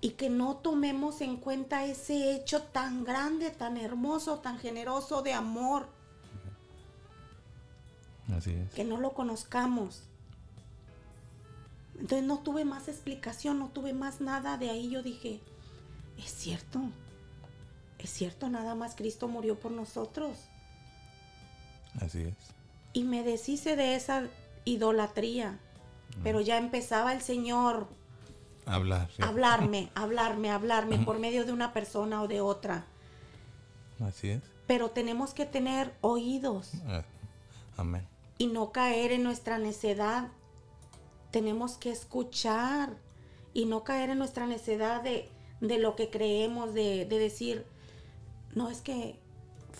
y 0.00 0.10
que 0.10 0.30
no 0.30 0.56
tomemos 0.56 1.20
en 1.20 1.36
cuenta 1.36 1.84
ese 1.84 2.34
hecho 2.34 2.62
tan 2.62 3.04
grande, 3.04 3.50
tan 3.50 3.76
hermoso, 3.76 4.40
tan 4.40 4.58
generoso 4.58 5.22
de 5.22 5.32
amor. 5.32 5.86
Así 8.36 8.50
es. 8.52 8.72
que 8.74 8.84
no 8.84 8.98
lo 8.98 9.12
conozcamos. 9.12 10.04
Entonces 11.94 12.26
no 12.26 12.38
tuve 12.38 12.64
más 12.64 12.88
explicación, 12.88 13.58
no 13.58 13.68
tuve 13.68 13.92
más 13.92 14.20
nada. 14.20 14.56
De 14.58 14.70
ahí 14.70 14.90
yo 14.90 15.02
dije, 15.02 15.40
es 16.18 16.32
cierto, 16.32 16.80
es 17.98 18.10
cierto, 18.10 18.48
nada 18.48 18.74
más 18.74 18.96
Cristo 18.96 19.28
murió 19.28 19.60
por 19.60 19.70
nosotros. 19.70 20.36
Así 22.00 22.22
es. 22.22 22.34
Y 22.92 23.04
me 23.04 23.22
deshice 23.22 23.76
de 23.76 23.94
esa 23.94 24.24
idolatría. 24.64 25.58
Pero 26.22 26.40
ya 26.42 26.58
empezaba 26.58 27.14
el 27.14 27.22
Señor 27.22 27.88
Hablar. 28.66 29.08
sí. 29.16 29.22
hablarme, 29.22 29.90
hablarme, 29.94 30.50
hablarme 30.50 30.98
por 30.98 31.18
medio 31.18 31.44
de 31.46 31.52
una 31.52 31.72
persona 31.72 32.22
o 32.22 32.28
de 32.28 32.40
otra. 32.42 32.84
Así 34.06 34.28
es. 34.30 34.42
Pero 34.66 34.90
tenemos 34.90 35.32
que 35.32 35.46
tener 35.46 35.94
oídos. 36.02 36.72
Ah, 36.86 37.02
Amén. 37.76 38.06
y 38.38 38.46
no 38.48 38.72
caer 38.72 39.12
en 39.12 39.22
nuestra 39.22 39.58
necedad. 39.58 40.28
Tenemos 41.30 41.78
que 41.78 41.90
escuchar 41.90 42.94
y 43.54 43.64
no 43.64 43.84
caer 43.84 44.10
en 44.10 44.18
nuestra 44.18 44.46
necedad 44.46 45.02
de, 45.02 45.30
de 45.60 45.78
lo 45.78 45.96
que 45.96 46.10
creemos, 46.10 46.74
de, 46.74 47.06
de 47.06 47.18
decir, 47.18 47.64
no 48.54 48.68
es 48.68 48.82
que 48.82 49.18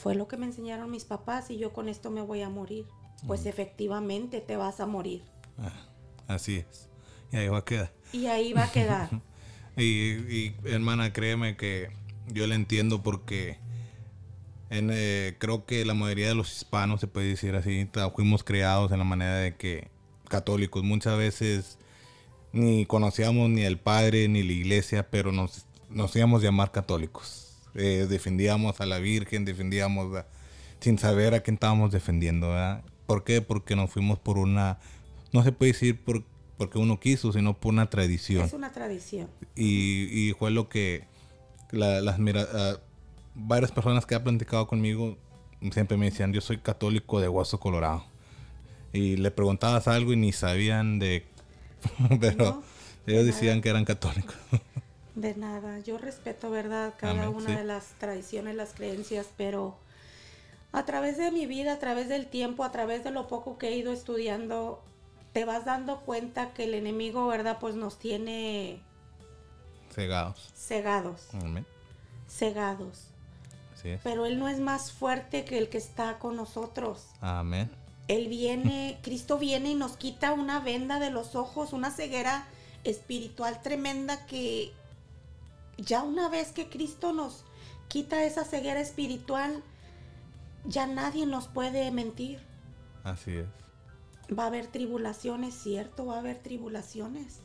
fue 0.03 0.17
lo 0.17 0.27
que 0.27 0.37
me 0.37 0.47
enseñaron 0.47 0.91
mis 0.91 1.05
papás 1.05 1.49
y 1.51 1.59
yo 1.59 1.73
con 1.73 1.89
esto 1.89 2.11
me 2.11 2.23
voy 2.23 2.43
a 2.43 2.49
morir. 2.49 2.87
Pues 3.29 3.47
efectivamente 3.47 4.41
te 4.41 4.57
vas 4.57 4.81
a 4.81 4.87
morir. 4.87 5.23
Ah, 5.59 5.87
así 6.27 6.57
es. 6.57 6.89
Y 7.31 7.37
ahí 7.37 7.49
va 7.49 7.59
a 7.59 7.65
quedar. 7.65 7.93
Y 8.13 8.27
ahí 8.27 8.53
va 8.53 8.65
a 8.65 8.73
quedar. 8.73 9.09
Y, 9.75 9.85
y, 9.85 10.55
hermana, 10.65 11.15
créeme 11.15 11.57
que 11.57 11.89
yo 12.29 12.47
le 12.47 12.55
entiendo 12.55 13.03
porque 13.03 13.57
en, 14.69 14.91
eh, 14.93 15.37
creo 15.39 15.65
que 15.65 15.87
la 15.87 15.95
mayoría 15.95 16.29
de 16.29 16.35
los 16.35 16.55
hispanos, 16.55 17.01
se 17.01 17.07
puede 17.07 17.29
decir 17.29 17.55
así, 17.55 17.89
fuimos 18.15 18.45
criados 18.45 18.93
en 18.93 18.99
la 18.99 19.05
manera 19.05 19.37
de 19.37 19.57
que 19.57 19.89
católicos 20.29 20.85
muchas 20.85 21.17
veces 21.17 21.79
ni 22.53 22.85
conocíamos 22.85 23.49
ni 23.49 23.63
el 23.63 23.79
padre 23.79 24.29
ni 24.29 24.43
la 24.43 24.53
iglesia, 24.53 25.09
pero 25.09 25.33
nos, 25.33 25.65
nos 25.89 26.15
íbamos 26.17 26.43
a 26.43 26.45
llamar 26.45 26.71
católicos. 26.71 27.42
Eh, 27.75 28.07
defendíamos 28.09 28.81
a 28.81 28.87
la 28.87 28.99
Virgen, 28.99 29.45
defendíamos 29.45 30.17
a- 30.17 30.27
sin 30.81 30.99
saber 30.99 31.35
a 31.35 31.41
quién 31.41 31.55
estábamos 31.55 31.93
defendiendo. 31.93 32.49
¿verdad? 32.49 32.83
¿Por 33.07 33.25
qué? 33.25 33.41
Porque 33.41 33.77
nos 33.77 33.91
fuimos 33.91 34.19
por 34.19 34.39
una, 34.39 34.79
no 35.33 35.43
se 35.43 35.53
puede 35.53 35.73
decir 35.73 36.01
por, 36.01 36.23
porque 36.59 36.79
uno 36.79 37.01
quiso, 37.01 37.33
sino 37.33 37.55
por 37.59 37.73
una 37.73 37.89
tradición 37.91 38.45
es 38.45 38.53
una 38.53 38.71
tradición. 38.73 39.29
y, 39.57 40.29
y 40.29 40.33
fue 40.35 40.51
lo 40.51 40.69
que 40.69 41.05
la- 41.71 42.01
las 42.01 42.19
mira, 42.19 42.47
ah, 42.53 42.77
varias 43.35 43.73
personas 43.73 44.05
que 44.07 44.15
han 44.15 44.23
platicado 44.25 44.67
conmigo 44.67 45.17
siempre 45.73 45.97
me 45.97 46.07
decían 46.11 46.33
yo 46.33 46.41
soy 46.41 46.59
católico 46.59 47.21
de 47.21 47.29
Hueso 47.29 47.59
Colorado 47.59 48.05
y 48.93 49.17
le 49.17 49.31
preguntabas 49.31 49.89
algo 49.89 50.13
y 50.13 50.17
ni 50.17 50.33
sabían 50.33 50.99
de 50.99 51.25
pero 52.21 52.37
No, 52.45 52.63
ellos 53.07 53.25
decían 53.27 53.61
que 53.63 53.69
eran 53.71 53.85
católicos 53.85 54.37
De 55.15 55.35
nada, 55.35 55.79
yo 55.81 55.99
respeto, 55.99 56.51
¿verdad? 56.51 56.95
Cada 56.97 57.25
Amén, 57.25 57.37
una 57.37 57.47
sí. 57.49 57.55
de 57.55 57.65
las 57.65 57.87
tradiciones, 57.99 58.55
las 58.55 58.73
creencias, 58.73 59.27
pero 59.37 59.77
a 60.73 60.85
través 60.87 61.19
de 61.19 61.31
mi 61.31 61.45
vida, 61.47 61.75
a 61.75 61.79
través 61.79 62.09
del 62.09 62.27
tiempo, 62.29 62.65
a 62.65 62.73
través 62.73 63.05
de 63.05 63.11
lo 63.11 63.29
poco 63.29 63.59
que 63.59 63.69
he 63.69 63.77
ido 63.77 63.93
estudiando, 63.93 64.83
te 65.35 65.45
vas 65.45 65.65
dando 65.67 66.01
cuenta 66.01 66.55
que 66.55 66.65
el 66.65 66.75
enemigo, 66.75 67.27
¿verdad? 67.27 67.59
Pues 67.61 67.75
nos 67.75 67.99
tiene 67.99 68.81
cegados 69.95 70.51
cegados, 70.57 71.29
Amén. 71.35 71.67
cegados. 72.27 73.09
así 73.75 73.91
es 73.91 74.01
Pero 74.03 74.25
Él 74.25 74.39
no 74.39 74.49
es 74.49 74.59
más 74.61 74.93
fuerte 74.93 75.45
que 75.45 75.59
el 75.59 75.69
que 75.69 75.77
está 75.79 76.19
con 76.19 76.37
nosotros. 76.37 77.05
amén 77.21 77.71
Él 78.09 78.29
viene, 78.29 78.99
Cristo 79.03 79.37
viene 79.39 79.71
y 79.71 79.75
nos 79.75 79.99
quita 79.99 80.33
una 80.33 80.61
venda 80.61 80.99
de 80.99 81.11
los 81.11 81.35
ojos, 81.35 81.75
una 81.75 81.91
ceguera 81.91 82.47
espiritual 82.85 83.61
tremenda 83.63 84.25
que 84.27 84.73
ya 85.83 86.03
una 86.03 86.29
vez 86.29 86.53
que 86.53 86.69
Cristo 86.69 87.13
nos 87.13 87.45
quita 87.89 88.25
esa 88.25 88.45
ceguera 88.45 88.81
espiritual, 88.81 89.63
ya 90.65 90.87
nadie 90.87 91.27
nos 91.27 91.49
puede 91.49 91.91
mentir. 91.91 92.41
así 93.05 93.33
es 93.33 93.47
Va 94.37 94.45
a 94.45 94.47
haber 94.47 94.67
tribulaciones, 94.67 95.55
cierto, 95.55 96.07
va 96.07 96.17
a 96.17 96.19
haber 96.21 96.39
tribulaciones. 96.39 97.41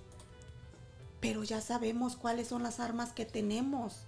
Pero 1.20 1.44
ya 1.44 1.60
sabemos 1.60 2.16
cuáles 2.16 2.48
son 2.48 2.64
las 2.64 2.80
armas 2.80 3.12
que 3.12 3.26
tenemos. 3.26 4.06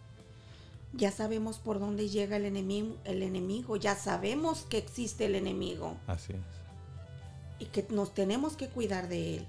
Ya 0.93 1.11
sabemos 1.11 1.59
por 1.59 1.79
dónde 1.79 2.07
llega 2.07 2.37
el 2.37 2.45
enemigo, 2.45 2.95
el 3.03 3.23
enemigo. 3.23 3.75
Ya 3.75 3.95
sabemos 3.95 4.61
que 4.69 4.77
existe 4.77 5.25
el 5.25 5.35
enemigo 5.35 5.97
así 6.07 6.33
es 6.33 6.59
y 7.59 7.65
que 7.65 7.85
nos 7.89 8.13
tenemos 8.13 8.55
que 8.55 8.67
cuidar 8.67 9.07
de 9.07 9.37
él. 9.37 9.47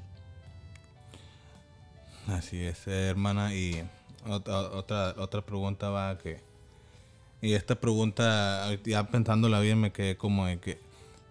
Así 2.26 2.62
es, 2.62 2.86
eh, 2.86 3.08
hermana. 3.08 3.54
Y 3.54 3.88
otra, 4.26 4.60
otra, 4.70 5.14
otra 5.18 5.42
pregunta 5.42 5.90
va 5.90 6.18
que... 6.18 6.40
Y 7.42 7.54
esta 7.54 7.74
pregunta, 7.74 8.68
ya 8.84 9.08
pensándola 9.08 9.60
bien, 9.60 9.80
me 9.80 9.92
quedé 9.92 10.16
como 10.16 10.46
de 10.46 10.58
que... 10.58 10.78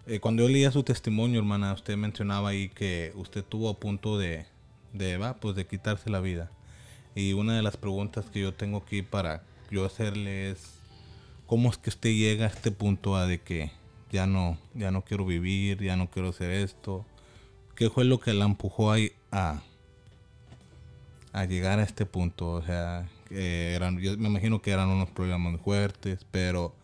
eh, 0.06 0.18
cuando 0.18 0.42
yo 0.42 0.48
leía 0.48 0.72
su 0.72 0.82
testimonio, 0.82 1.38
hermana, 1.38 1.72
usted 1.72 1.96
mencionaba 1.96 2.48
ahí 2.50 2.68
que 2.68 3.12
usted 3.14 3.44
tuvo 3.44 3.68
a 3.68 3.78
punto 3.78 4.18
de, 4.18 4.46
de, 4.92 5.18
va, 5.18 5.34
pues 5.34 5.54
de 5.54 5.66
quitarse 5.66 6.10
la 6.10 6.20
vida. 6.20 6.50
Y 7.14 7.32
una 7.34 7.56
de 7.56 7.62
las 7.62 7.76
preguntas 7.76 8.26
que 8.26 8.40
yo 8.40 8.52
tengo 8.54 8.78
aquí 8.78 9.02
para 9.02 9.42
yo 9.70 9.84
hacerle 9.84 10.50
es... 10.50 10.80
¿cómo 11.50 11.68
es 11.68 11.78
que 11.78 11.90
usted 11.90 12.10
llega 12.10 12.44
a 12.44 12.48
este 12.48 12.70
punto 12.70 13.16
a 13.16 13.26
de 13.26 13.40
que 13.40 13.72
ya 14.12 14.24
no, 14.24 14.56
ya 14.72 14.92
no 14.92 15.02
quiero 15.02 15.26
vivir, 15.26 15.82
ya 15.82 15.96
no 15.96 16.08
quiero 16.08 16.28
hacer 16.28 16.52
esto? 16.52 17.04
¿Qué 17.74 17.90
fue 17.90 18.04
lo 18.04 18.20
que 18.20 18.32
la 18.34 18.44
empujó 18.44 18.92
ahí 18.92 19.10
a, 19.32 19.60
a 21.32 21.44
llegar 21.44 21.78
a 21.78 21.82
este 21.84 22.06
punto? 22.06 22.50
O 22.52 22.62
sea, 22.62 23.08
que 23.28 23.74
eran, 23.74 23.98
yo 24.00 24.16
me 24.18 24.28
imagino 24.28 24.60
que 24.62 24.70
eran 24.72 24.88
unos 24.88 25.10
problemas 25.10 25.52
muy 25.52 25.60
fuertes, 25.60 26.26
pero 26.30 26.74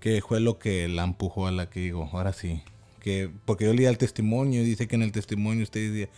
¿qué 0.00 0.22
fue 0.22 0.40
lo 0.40 0.58
que 0.58 0.88
la 0.88 1.04
empujó 1.04 1.46
a 1.46 1.50
la 1.52 1.68
que 1.68 1.80
digo, 1.80 2.08
ahora 2.12 2.32
sí? 2.32 2.62
Que, 3.00 3.30
porque 3.44 3.64
yo 3.64 3.72
leía 3.74 3.88
el 3.90 3.98
testimonio 3.98 4.62
y 4.62 4.64
dice 4.64 4.86
que 4.88 4.96
en 4.96 5.02
el 5.02 5.12
testimonio 5.12 5.62
usted 5.62 5.90
decía, 5.92 6.08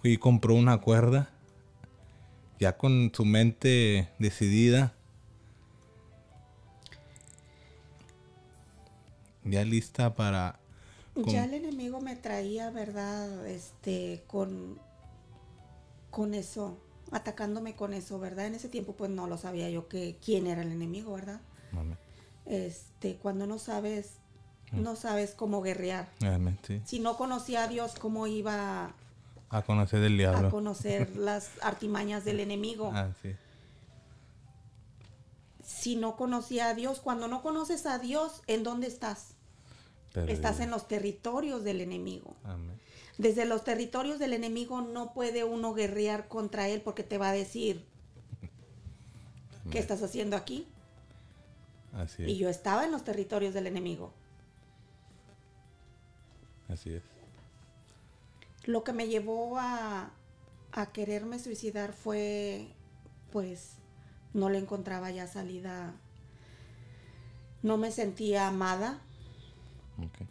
fui 0.00 0.12
y 0.12 0.16
compró 0.18 0.54
una 0.54 0.78
cuerda, 0.78 1.30
ya 2.58 2.76
con 2.76 3.10
su 3.14 3.24
mente 3.24 4.08
decidida, 4.18 4.94
ya 9.44 9.64
lista 9.64 10.14
para... 10.14 10.58
con- 11.14 11.24
Ya 11.26 11.44
el 11.44 11.54
enemigo 11.54 12.00
me 12.00 12.16
traía, 12.16 12.70
¿verdad? 12.70 13.46
Este, 13.46 14.22
con, 14.26 14.78
con 16.10 16.34
eso, 16.34 16.78
atacándome 17.10 17.74
con 17.74 17.92
eso, 17.94 18.18
¿verdad? 18.18 18.46
En 18.46 18.54
ese 18.54 18.68
tiempo 18.68 18.94
pues 18.94 19.10
no 19.10 19.26
lo 19.26 19.36
sabía 19.38 19.68
yo 19.70 19.88
que 19.88 20.18
quién 20.24 20.46
era 20.46 20.62
el 20.62 20.72
enemigo, 20.72 21.12
¿verdad? 21.14 21.40
Amén. 21.72 21.96
Este, 22.46 23.16
cuando 23.16 23.46
no 23.46 23.58
sabes, 23.58 24.14
no 24.72 24.96
sabes 24.96 25.34
cómo 25.34 25.62
guerrear. 25.62 26.08
Amén, 26.22 26.58
sí. 26.66 26.80
Si 26.84 27.00
no 27.00 27.16
conocía 27.16 27.64
a 27.64 27.68
Dios, 27.68 27.94
¿cómo 27.98 28.26
iba 28.26 28.94
A 29.50 29.62
conocer 29.62 30.00
del 30.00 30.14
a 30.14 30.16
diablo. 30.16 30.50
conocer 30.50 31.16
las 31.16 31.50
artimañas 31.62 32.24
del 32.24 32.40
enemigo? 32.40 32.90
Ah, 32.94 33.10
sí. 33.22 33.34
Si 35.64 35.96
no 35.96 36.16
conocía 36.16 36.68
a 36.68 36.74
Dios, 36.74 37.00
cuando 37.00 37.28
no 37.28 37.42
conoces 37.42 37.86
a 37.86 37.98
Dios, 37.98 38.42
¿en 38.46 38.62
dónde 38.64 38.86
estás? 38.88 39.34
Perdido. 40.12 40.34
Estás 40.34 40.58
en 40.60 40.70
los 40.70 40.88
territorios 40.88 41.62
del 41.62 41.80
enemigo. 41.80 42.34
Amén. 42.44 42.79
Desde 43.20 43.44
los 43.44 43.64
territorios 43.64 44.18
del 44.18 44.32
enemigo 44.32 44.80
no 44.80 45.12
puede 45.12 45.44
uno 45.44 45.74
guerrear 45.74 46.26
contra 46.26 46.68
él 46.68 46.80
porque 46.80 47.02
te 47.02 47.18
va 47.18 47.28
a 47.28 47.32
decir, 47.34 47.84
¿qué 49.70 49.78
estás 49.78 50.02
haciendo 50.02 50.38
aquí? 50.38 50.66
Así 51.92 52.22
es. 52.22 52.30
Y 52.30 52.38
yo 52.38 52.48
estaba 52.48 52.86
en 52.86 52.92
los 52.92 53.04
territorios 53.04 53.52
del 53.52 53.66
enemigo. 53.66 54.14
Así 56.70 56.94
es. 56.94 57.02
Lo 58.64 58.84
que 58.84 58.94
me 58.94 59.06
llevó 59.06 59.58
a, 59.58 60.12
a 60.72 60.92
quererme 60.92 61.38
suicidar 61.38 61.92
fue, 61.92 62.68
pues, 63.32 63.72
no 64.32 64.48
le 64.48 64.56
encontraba 64.56 65.10
ya 65.10 65.26
salida. 65.26 65.92
No 67.62 67.76
me 67.76 67.90
sentía 67.90 68.48
amada. 68.48 68.98
Ok. 69.98 70.26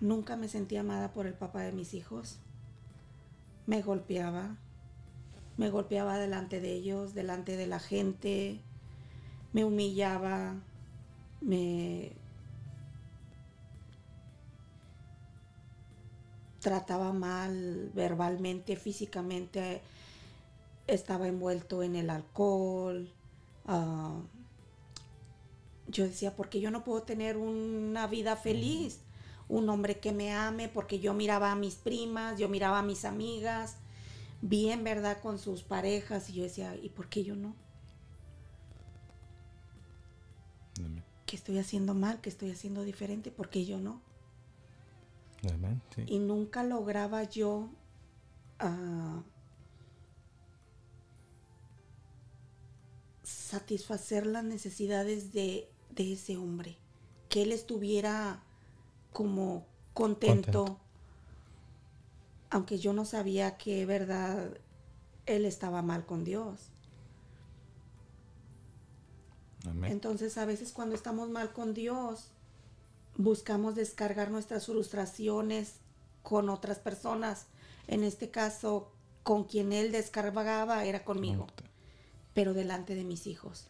Nunca 0.00 0.36
me 0.36 0.48
sentí 0.48 0.76
amada 0.76 1.12
por 1.12 1.26
el 1.26 1.34
papá 1.34 1.62
de 1.62 1.72
mis 1.72 1.94
hijos. 1.94 2.38
Me 3.66 3.82
golpeaba. 3.82 4.56
Me 5.56 5.70
golpeaba 5.70 6.18
delante 6.18 6.60
de 6.60 6.72
ellos, 6.72 7.14
delante 7.14 7.56
de 7.56 7.66
la 7.66 7.80
gente. 7.80 8.60
Me 9.52 9.64
humillaba. 9.64 10.54
Me 11.40 12.12
trataba 16.60 17.12
mal 17.12 17.90
verbalmente, 17.94 18.76
físicamente. 18.76 19.80
Estaba 20.86 21.26
envuelto 21.26 21.82
en 21.82 21.96
el 21.96 22.10
alcohol. 22.10 23.10
ah, 23.66 24.20
yo 25.88 26.04
decía, 26.04 26.36
porque 26.36 26.60
yo 26.60 26.70
no 26.70 26.84
puedo 26.84 27.02
tener 27.02 27.36
una 27.38 28.06
vida 28.06 28.36
feliz? 28.36 29.00
Un 29.48 29.68
hombre 29.70 29.98
que 29.98 30.12
me 30.12 30.32
ame, 30.32 30.68
porque 30.68 31.00
yo 31.00 31.14
miraba 31.14 31.52
a 31.52 31.56
mis 31.56 31.76
primas, 31.76 32.38
yo 32.38 32.48
miraba 32.48 32.80
a 32.80 32.82
mis 32.82 33.04
amigas, 33.04 33.76
bien, 34.42 34.84
¿verdad? 34.84 35.20
Con 35.20 35.38
sus 35.38 35.62
parejas, 35.62 36.28
y 36.30 36.34
yo 36.34 36.42
decía, 36.42 36.76
¿y 36.76 36.90
por 36.90 37.08
qué 37.08 37.24
yo 37.24 37.34
no? 37.34 37.54
Amén. 40.78 41.04
¿Qué 41.26 41.36
estoy 41.36 41.58
haciendo 41.58 41.94
mal? 41.94 42.20
¿Qué 42.20 42.28
estoy 42.28 42.50
haciendo 42.50 42.82
diferente? 42.84 43.30
¿Por 43.30 43.50
qué 43.50 43.64
yo 43.64 43.78
no? 43.80 44.00
Amén, 45.52 45.80
sí. 45.94 46.04
Y 46.06 46.18
nunca 46.18 46.64
lograba 46.64 47.22
yo 47.24 47.70
ah, 48.58 49.22
satisfacer 53.22 54.26
las 54.26 54.44
necesidades 54.44 55.32
de, 55.32 55.70
de 55.90 56.12
ese 56.12 56.36
hombre. 56.36 56.76
Que 57.28 57.42
él 57.42 57.52
estuviera 57.52 58.42
como 59.18 59.66
contento, 59.94 60.64
Contento. 60.64 60.80
aunque 62.50 62.78
yo 62.78 62.92
no 62.92 63.04
sabía 63.04 63.56
que 63.56 63.84
verdad 63.84 64.56
él 65.26 65.44
estaba 65.44 65.82
mal 65.82 66.06
con 66.06 66.22
Dios. 66.22 66.68
Amén. 69.68 69.90
Entonces 69.90 70.38
a 70.38 70.44
veces 70.44 70.70
cuando 70.70 70.94
estamos 70.94 71.30
mal 71.30 71.52
con 71.52 71.74
Dios, 71.74 72.28
buscamos 73.16 73.74
descargar 73.74 74.30
nuestras 74.30 74.66
frustraciones 74.66 75.80
con 76.22 76.48
otras 76.48 76.78
personas. 76.78 77.46
En 77.88 78.04
este 78.04 78.30
caso, 78.30 78.92
con 79.24 79.42
quien 79.42 79.72
él 79.72 79.90
descargaba 79.90 80.84
era 80.84 81.04
conmigo, 81.04 81.48
pero 82.34 82.54
delante 82.54 82.94
de 82.94 83.02
mis 83.02 83.26
hijos. 83.26 83.66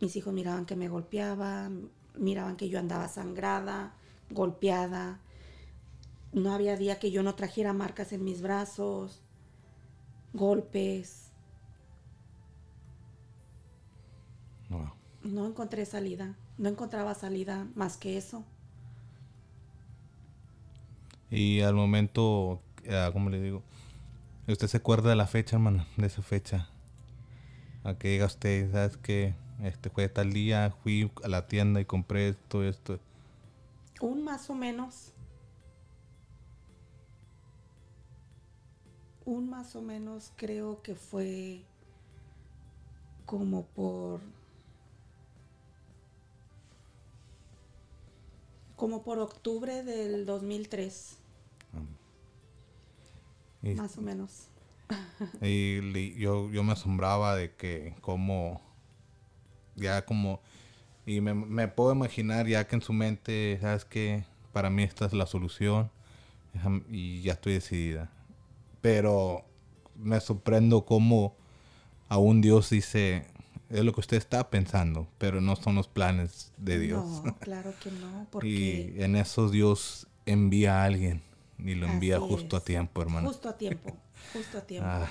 Mis 0.00 0.16
hijos 0.16 0.34
miraban 0.34 0.66
que 0.66 0.74
me 0.74 0.88
golpeaba, 0.88 1.70
miraban 2.20 2.56
que 2.56 2.68
yo 2.68 2.78
andaba 2.78 3.08
sangrada, 3.08 3.94
golpeada. 4.30 5.18
No 6.32 6.52
había 6.52 6.76
día 6.76 7.00
que 7.00 7.10
yo 7.10 7.22
no 7.22 7.34
trajera 7.34 7.72
marcas 7.72 8.12
en 8.12 8.22
mis 8.22 8.40
brazos, 8.42 9.22
golpes. 10.32 11.32
Wow. 14.68 14.92
No 15.24 15.46
encontré 15.46 15.84
salida, 15.84 16.36
no 16.56 16.68
encontraba 16.68 17.14
salida 17.14 17.66
más 17.74 17.96
que 17.96 18.16
eso. 18.16 18.44
Y 21.30 21.60
al 21.60 21.74
momento, 21.74 22.62
ah, 22.88 23.10
¿cómo 23.12 23.30
le 23.30 23.40
digo? 23.40 23.62
¿Usted 24.46 24.68
se 24.68 24.78
acuerda 24.78 25.10
de 25.10 25.16
la 25.16 25.26
fecha, 25.26 25.56
hermana? 25.56 25.86
De 25.96 26.06
esa 26.06 26.22
fecha. 26.22 26.68
A 27.84 27.94
que 27.94 28.08
diga 28.08 28.26
usted, 28.26 28.70
¿sabes 28.72 28.96
qué? 28.96 29.34
Este 29.62 29.90
fue 29.90 30.08
tal 30.08 30.32
día, 30.32 30.74
fui 30.82 31.10
a 31.22 31.28
la 31.28 31.46
tienda 31.46 31.80
y 31.80 31.84
compré 31.84 32.30
esto, 32.30 32.64
esto. 32.64 32.98
Un 34.00 34.24
más 34.24 34.48
o 34.48 34.54
menos. 34.54 35.12
Un 39.24 39.50
más 39.50 39.76
o 39.76 39.82
menos 39.82 40.32
creo 40.36 40.82
que 40.82 40.94
fue 40.94 41.60
como 43.26 43.64
por 43.64 44.20
como 48.80 49.02
por 49.02 49.18
octubre 49.18 49.82
del 49.82 50.24
2003, 50.24 51.18
Y, 53.62 53.74
más 53.74 53.98
o 53.98 54.00
menos. 54.00 54.48
y 55.42 56.18
yo, 56.18 56.50
yo 56.50 56.64
me 56.64 56.72
asombraba 56.72 57.36
de 57.36 57.54
que 57.54 57.94
como, 58.00 58.62
ya 59.80 60.04
como, 60.04 60.40
y 61.06 61.20
me, 61.20 61.34
me 61.34 61.68
puedo 61.68 61.92
imaginar 61.92 62.46
ya 62.46 62.66
que 62.66 62.76
en 62.76 62.82
su 62.82 62.92
mente, 62.92 63.58
¿sabes 63.60 63.84
qué? 63.84 64.24
Para 64.52 64.70
mí 64.70 64.82
esta 64.82 65.06
es 65.06 65.12
la 65.12 65.26
solución 65.26 65.90
y 66.88 67.22
ya 67.22 67.32
estoy 67.34 67.54
decidida. 67.54 68.10
Pero 68.80 69.44
me 69.96 70.20
sorprendo 70.20 70.84
cómo 70.84 71.36
aún 72.08 72.40
Dios 72.40 72.70
dice, 72.70 73.26
es 73.68 73.84
lo 73.84 73.92
que 73.92 74.00
usted 74.00 74.16
está 74.16 74.50
pensando, 74.50 75.06
pero 75.18 75.40
no 75.40 75.56
son 75.56 75.76
los 75.76 75.88
planes 75.88 76.52
de 76.56 76.78
Dios. 76.78 77.22
No, 77.24 77.36
claro 77.40 77.72
que 77.82 77.90
no, 77.90 78.22
y 78.22 78.26
porque 78.30 78.94
en 79.04 79.16
eso 79.16 79.48
Dios 79.48 80.06
envía 80.26 80.82
a 80.82 80.84
alguien 80.84 81.22
y 81.58 81.74
lo 81.74 81.86
envía 81.86 82.16
Así 82.16 82.26
justo 82.28 82.56
a 82.56 82.58
es. 82.58 82.64
tiempo, 82.64 83.02
hermano. 83.02 83.28
justo 83.28 83.48
a 83.48 83.56
tiempo, 83.56 83.96
justo 84.32 84.58
a 84.58 84.60
tiempo. 84.66 84.88
Ah. 84.88 85.08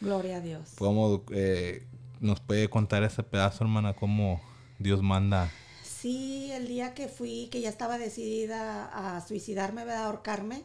Gloria 0.00 0.36
a 0.36 0.40
Dios. 0.40 0.74
¿Cómo 0.76 1.22
eh, 1.30 1.86
nos 2.20 2.40
puede 2.40 2.68
contar 2.70 3.02
ese 3.04 3.22
pedazo, 3.22 3.64
hermana? 3.64 3.94
¿Cómo 3.94 4.42
Dios 4.78 5.02
manda? 5.02 5.54
Sí, 5.80 6.50
el 6.52 6.68
día 6.68 6.92
que 6.94 7.08
fui, 7.08 7.48
que 7.50 7.60
ya 7.62 7.68
estaba 7.70 7.96
decidida 7.98 8.84
a 9.16 9.20
suicidarme, 9.26 9.82
a 9.82 10.04
ahorcarme. 10.06 10.64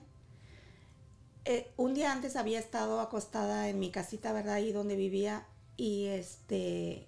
eh, 1.46 1.72
un 1.78 1.94
día 1.94 2.12
antes 2.12 2.36
había 2.36 2.60
estado 2.60 3.00
acostada 3.02 3.70
en 3.70 3.80
mi 3.80 3.92
casita, 3.92 4.34
¿verdad? 4.34 4.56
Ahí 4.56 4.72
donde 4.72 4.96
vivía. 4.96 5.48
Y 5.78 6.08
este 6.08 7.08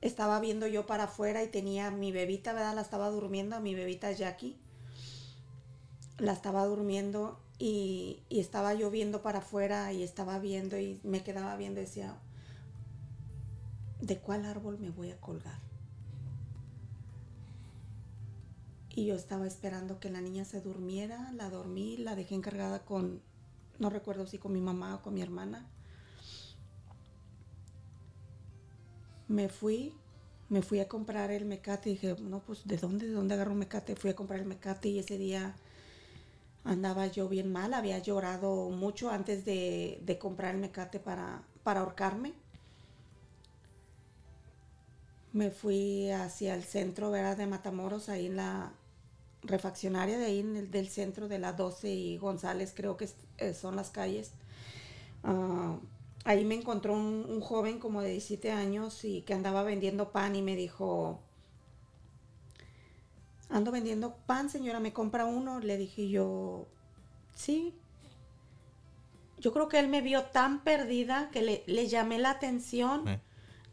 estaba 0.00 0.40
viendo 0.40 0.66
yo 0.66 0.86
para 0.86 1.04
afuera 1.04 1.42
y 1.42 1.48
tenía 1.48 1.90
mi 1.90 2.12
bebita, 2.12 2.52
¿verdad? 2.52 2.74
La 2.74 2.82
estaba 2.82 3.08
durmiendo, 3.10 3.60
mi 3.60 3.74
bebita 3.74 4.12
Jackie. 4.12 4.56
La 6.18 6.32
estaba 6.32 6.64
durmiendo 6.66 7.38
y, 7.58 8.22
y 8.28 8.40
estaba 8.40 8.74
yo 8.74 8.90
viendo 8.90 9.22
para 9.22 9.38
afuera 9.40 9.92
y 9.92 10.02
estaba 10.02 10.38
viendo 10.38 10.78
y 10.78 11.00
me 11.04 11.22
quedaba 11.22 11.56
viendo 11.56 11.80
y 11.80 11.84
decía, 11.84 12.16
¿de 14.00 14.18
cuál 14.18 14.44
árbol 14.44 14.78
me 14.78 14.90
voy 14.90 15.10
a 15.10 15.20
colgar? 15.20 15.60
Y 18.94 19.06
yo 19.06 19.14
estaba 19.14 19.46
esperando 19.46 20.00
que 20.00 20.10
la 20.10 20.20
niña 20.20 20.44
se 20.44 20.60
durmiera, 20.60 21.30
la 21.32 21.50
dormí, 21.50 21.98
la 21.98 22.16
dejé 22.16 22.34
encargada 22.34 22.84
con, 22.84 23.20
no 23.78 23.90
recuerdo 23.90 24.26
si 24.26 24.38
con 24.38 24.52
mi 24.52 24.60
mamá 24.60 24.94
o 24.94 25.02
con 25.02 25.12
mi 25.12 25.20
hermana. 25.20 25.68
Me 29.28 29.48
fui, 29.50 29.92
me 30.48 30.62
fui 30.62 30.80
a 30.80 30.88
comprar 30.88 31.30
el 31.30 31.44
mecate 31.44 31.90
y 31.90 31.92
dije, 31.94 32.16
no, 32.20 32.40
pues 32.40 32.66
¿de 32.66 32.78
dónde? 32.78 33.06
¿De 33.06 33.12
dónde 33.12 33.34
agarro 33.34 33.52
un 33.52 33.58
mecate? 33.58 33.96
Fui 33.96 34.10
a 34.10 34.16
comprar 34.16 34.40
el 34.40 34.46
mecate 34.46 34.88
y 34.88 34.98
ese 34.98 35.18
día 35.18 35.54
andaba 36.64 37.06
yo 37.06 37.28
bien 37.28 37.52
mal, 37.52 37.74
había 37.74 37.98
llorado 37.98 38.70
mucho 38.70 39.10
antes 39.10 39.44
de, 39.44 40.00
de 40.02 40.18
comprar 40.18 40.54
el 40.54 40.60
mecate 40.60 41.00
para, 41.00 41.42
para 41.62 41.80
ahorcarme 41.80 42.34
me 45.36 45.50
fui 45.50 46.08
hacia 46.08 46.54
el 46.54 46.64
centro 46.64 47.10
¿verdad? 47.10 47.36
de 47.36 47.46
Matamoros, 47.46 48.08
ahí 48.08 48.24
en 48.24 48.36
la 48.36 48.72
refaccionaria 49.42 50.16
de 50.16 50.24
ahí 50.24 50.42
del 50.42 50.88
centro 50.88 51.28
de 51.28 51.38
la 51.38 51.52
12 51.52 51.90
y 51.90 52.16
González, 52.16 52.72
creo 52.74 52.96
que 52.96 53.06
eh, 53.36 53.52
son 53.52 53.76
las 53.76 53.90
calles. 53.90 54.30
Ah, 55.24 55.76
ahí 56.24 56.42
me 56.46 56.54
encontró 56.54 56.94
un, 56.94 57.38
joven 57.42 57.78
como 57.78 58.00
de 58.00 58.12
17 58.12 58.50
años 58.50 59.04
y 59.04 59.20
que 59.20 59.34
andaba 59.34 59.62
vendiendo 59.62 60.10
pan 60.10 60.36
y 60.36 60.40
me 60.40 60.56
dijo, 60.56 61.20
ando 63.50 63.70
vendiendo 63.70 64.16
pan, 64.24 64.48
señora, 64.48 64.80
¿me 64.80 64.94
compra 64.94 65.26
uno? 65.26 65.60
Le 65.60 65.76
dije 65.76 66.08
yo, 66.08 66.66
sí. 67.34 67.74
Yo 69.38 69.52
creo 69.52 69.68
que 69.68 69.78
él 69.80 69.88
me 69.88 70.00
vio 70.00 70.24
tan 70.24 70.64
perdida 70.64 71.28
que 71.30 71.42
le, 71.66 71.88
llamé 71.88 72.18
la 72.18 72.30
atención. 72.30 73.04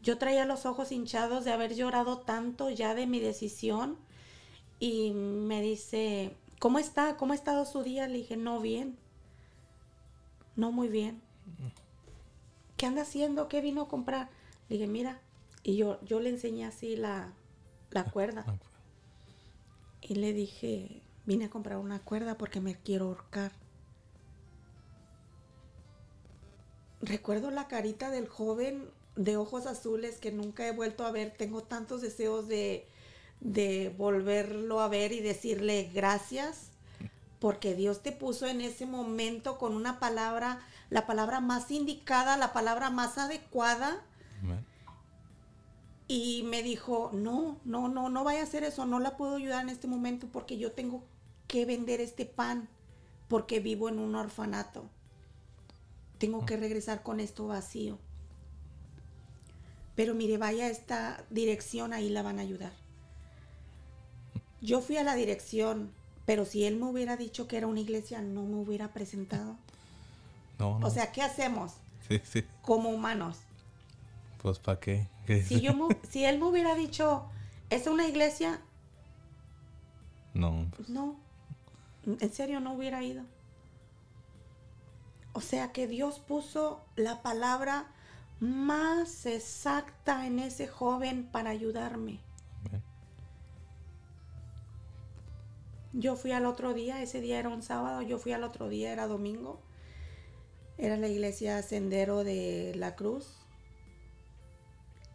Yo 0.04 0.18
traía 0.18 0.44
los 0.44 0.66
ojos 0.66 0.92
hinchados 0.92 1.44
de 1.46 1.52
haber 1.52 1.74
llorado 1.74 2.18
tanto 2.18 2.68
ya 2.68 2.94
de 2.94 3.06
mi 3.06 3.20
decisión. 3.20 3.96
Y 4.78 5.12
me 5.12 5.62
dice, 5.62 6.36
¿cómo 6.58 6.78
está? 6.78 7.16
¿Cómo 7.16 7.32
ha 7.32 7.36
estado 7.36 7.64
su 7.64 7.82
día? 7.82 8.06
Le 8.06 8.18
dije, 8.18 8.36
no 8.36 8.60
bien. 8.60 8.98
No 10.56 10.70
muy 10.72 10.88
bien. 10.88 11.22
¿Qué 12.76 12.84
anda 12.84 13.02
haciendo? 13.02 13.48
¿Qué 13.48 13.62
vino 13.62 13.82
a 13.82 13.88
comprar? 13.88 14.28
Le 14.68 14.76
dije, 14.76 14.86
mira. 14.88 15.20
Y 15.62 15.76
yo, 15.76 15.98
yo 16.04 16.20
le 16.20 16.28
enseñé 16.28 16.66
así 16.66 16.96
la, 16.96 17.32
la 17.90 18.04
cuerda. 18.04 18.44
ah, 18.46 18.56
Y 20.02 20.16
le 20.16 20.34
dije, 20.34 21.00
vine 21.24 21.46
a 21.46 21.50
comprar 21.50 21.78
una 21.78 22.00
cuerda 22.00 22.36
porque 22.36 22.60
me 22.60 22.74
quiero 22.74 23.06
ahorcar. 23.06 23.52
Recuerdo 27.00 27.50
la 27.50 27.68
carita 27.68 28.10
del 28.10 28.28
joven 28.28 28.90
de 29.16 29.36
ojos 29.36 29.66
azules 29.66 30.18
que 30.18 30.32
nunca 30.32 30.66
he 30.66 30.72
vuelto 30.72 31.04
a 31.04 31.10
ver. 31.10 31.34
Tengo 31.36 31.62
tantos 31.62 32.00
deseos 32.00 32.48
de, 32.48 32.88
de 33.40 33.94
volverlo 33.96 34.80
a 34.80 34.88
ver 34.88 35.12
y 35.12 35.20
decirle 35.20 35.90
gracias 35.94 36.70
porque 37.38 37.74
Dios 37.74 38.02
te 38.02 38.10
puso 38.10 38.46
en 38.46 38.62
ese 38.62 38.86
momento 38.86 39.58
con 39.58 39.74
una 39.74 40.00
palabra, 40.00 40.60
la 40.88 41.06
palabra 41.06 41.40
más 41.40 41.70
indicada, 41.70 42.38
la 42.38 42.54
palabra 42.54 42.88
más 42.88 43.18
adecuada 43.18 44.02
y 46.06 46.42
me 46.44 46.62
dijo, 46.62 47.10
no, 47.12 47.58
no, 47.64 47.88
no, 47.88 48.08
no 48.08 48.24
vaya 48.24 48.40
a 48.40 48.44
hacer 48.44 48.64
eso, 48.64 48.86
no 48.86 49.00
la 49.00 49.16
puedo 49.16 49.36
ayudar 49.36 49.62
en 49.62 49.70
este 49.70 49.86
momento 49.86 50.26
porque 50.30 50.58
yo 50.58 50.72
tengo 50.72 51.02
que 51.46 51.64
vender 51.64 52.00
este 52.00 52.26
pan 52.26 52.68
porque 53.28 53.60
vivo 53.60 53.88
en 53.88 53.98
un 53.98 54.14
orfanato. 54.14 54.88
Tengo 56.18 56.46
que 56.46 56.56
regresar 56.56 57.02
con 57.02 57.20
esto 57.20 57.46
vacío. 57.46 57.98
Pero 59.96 60.14
mire, 60.14 60.38
vaya 60.38 60.64
a 60.66 60.70
esta 60.70 61.24
dirección, 61.30 61.92
ahí 61.92 62.08
la 62.10 62.22
van 62.22 62.38
a 62.38 62.42
ayudar. 62.42 62.72
Yo 64.60 64.80
fui 64.80 64.96
a 64.96 65.04
la 65.04 65.14
dirección, 65.14 65.92
pero 66.26 66.44
si 66.44 66.64
él 66.64 66.76
me 66.76 66.86
hubiera 66.86 67.16
dicho 67.16 67.46
que 67.46 67.56
era 67.58 67.66
una 67.66 67.80
iglesia, 67.80 68.20
no 68.22 68.42
me 68.44 68.56
hubiera 68.56 68.92
presentado. 68.92 69.56
No, 70.58 70.78
no. 70.78 70.86
O 70.86 70.90
sea, 70.90 71.12
¿qué 71.12 71.22
hacemos 71.22 71.72
sí, 72.08 72.20
sí. 72.24 72.44
como 72.62 72.88
humanos? 72.90 73.38
Pues 74.42 74.58
¿para 74.58 74.80
qué? 74.80 75.06
¿Qué? 75.26 75.42
Si, 75.42 75.60
yo 75.60 75.74
me- 75.74 75.96
si 76.10 76.24
él 76.24 76.38
me 76.38 76.46
hubiera 76.46 76.74
dicho, 76.74 77.24
es 77.70 77.86
una 77.86 78.06
iglesia, 78.08 78.60
No, 80.34 80.66
no, 80.88 81.16
en 82.06 82.32
serio 82.32 82.58
no 82.60 82.72
hubiera 82.74 83.02
ido. 83.02 83.22
O 85.32 85.40
sea 85.40 85.72
que 85.72 85.86
Dios 85.86 86.18
puso 86.20 86.80
la 86.96 87.22
palabra 87.22 87.86
más 88.44 89.26
exacta 89.26 90.26
en 90.26 90.38
ese 90.38 90.66
joven 90.66 91.24
para 91.24 91.50
ayudarme. 91.50 92.20
Yo 95.92 96.16
fui 96.16 96.32
al 96.32 96.44
otro 96.44 96.74
día, 96.74 97.02
ese 97.02 97.20
día 97.20 97.38
era 97.38 97.48
un 97.48 97.62
sábado, 97.62 98.02
yo 98.02 98.18
fui 98.18 98.32
al 98.32 98.44
otro 98.44 98.68
día, 98.68 98.92
era 98.92 99.06
domingo. 99.06 99.60
Era 100.76 100.96
la 100.96 101.06
iglesia 101.08 101.62
Sendero 101.62 102.24
de 102.24 102.72
la 102.74 102.96
Cruz, 102.96 103.36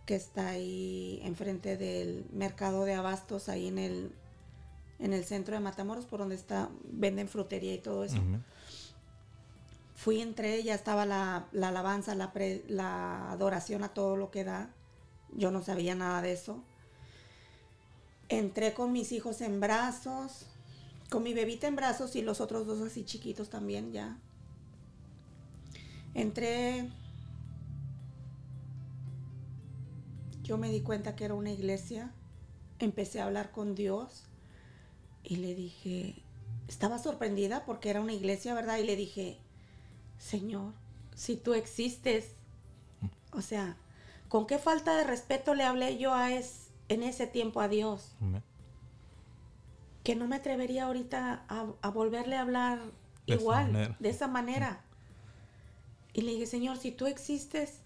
que 0.05 0.15
está 0.15 0.49
ahí 0.49 1.19
enfrente 1.23 1.75
del 1.75 2.25
mercado 2.31 2.85
de 2.85 2.93
abastos, 2.93 3.49
ahí 3.49 3.67
en 3.67 3.77
el, 3.77 4.11
en 4.99 5.13
el 5.13 5.25
centro 5.25 5.53
de 5.53 5.59
Matamoros, 5.59 6.05
por 6.05 6.19
donde 6.19 6.35
está, 6.35 6.69
venden 6.85 7.27
frutería 7.27 7.73
y 7.73 7.79
todo 7.79 8.05
eso. 8.05 8.21
Fui, 9.99 10.21
entré, 10.21 10.63
ya 10.63 10.75
estaba 10.75 11.05
la, 11.05 11.49
la 11.51 11.67
alabanza, 11.67 12.15
la, 12.15 12.31
la 12.69 13.31
adoración 13.33 13.83
a 13.83 13.89
todo 13.89 14.15
lo 14.15 14.31
que 14.31 14.45
da. 14.45 14.73
Yo 15.33 15.51
no 15.51 15.61
sabía 15.61 15.93
nada 15.93 16.21
de 16.21 16.31
eso. 16.31 16.63
Entré 18.29 18.73
con 18.73 18.93
mis 18.93 19.11
hijos 19.11 19.41
en 19.41 19.59
brazos, 19.59 20.45
con 21.09 21.21
mi 21.21 21.33
bebita 21.33 21.67
en 21.67 21.75
brazos 21.75 22.15
y 22.15 22.21
los 22.21 22.39
otros 22.39 22.65
dos 22.65 22.79
así 22.79 23.03
chiquitos 23.03 23.49
también 23.49 23.91
ya. 23.91 24.17
Entré. 26.13 26.89
Yo 30.43 30.57
me 30.57 30.71
di 30.71 30.79
cuenta 30.79 31.17
que 31.17 31.25
era 31.25 31.33
una 31.33 31.51
iglesia. 31.51 32.13
Empecé 32.79 33.19
a 33.19 33.25
hablar 33.25 33.51
con 33.51 33.75
Dios 33.75 34.23
y 35.25 35.35
le 35.35 35.55
dije, 35.55 36.23
estaba 36.69 36.99
sorprendida 36.99 37.65
porque 37.65 37.89
era 37.89 37.99
una 37.99 38.13
iglesia, 38.13 38.53
¿verdad? 38.53 38.77
Y 38.77 38.85
le 38.85 38.95
dije, 38.95 39.41
Señor, 40.19 40.73
si 41.15 41.37
tú 41.37 41.55
existes, 41.55 42.35
o 43.31 43.41
sea, 43.41 43.77
¿con 44.27 44.45
qué 44.45 44.59
falta 44.59 44.95
de 44.95 45.05
respeto 45.05 45.55
le 45.55 45.63
hablé 45.63 45.97
yo 45.97 46.13
a 46.13 46.31
es, 46.31 46.69
en 46.89 47.01
ese 47.01 47.25
tiempo 47.25 47.61
a 47.61 47.67
Dios? 47.67 48.15
Amén. 48.21 48.43
Que 50.03 50.15
no 50.15 50.27
me 50.27 50.35
atrevería 50.35 50.85
ahorita 50.85 51.45
a, 51.47 51.67
a 51.81 51.89
volverle 51.89 52.35
a 52.35 52.41
hablar 52.41 52.79
De 53.25 53.35
igual, 53.35 53.95
de 53.99 54.09
esa 54.09 54.27
manera. 54.27 54.81
Y 56.13 56.21
le 56.21 56.33
dije, 56.33 56.45
Señor, 56.45 56.77
si 56.77 56.91
tú 56.91 57.07
existes, 57.07 57.81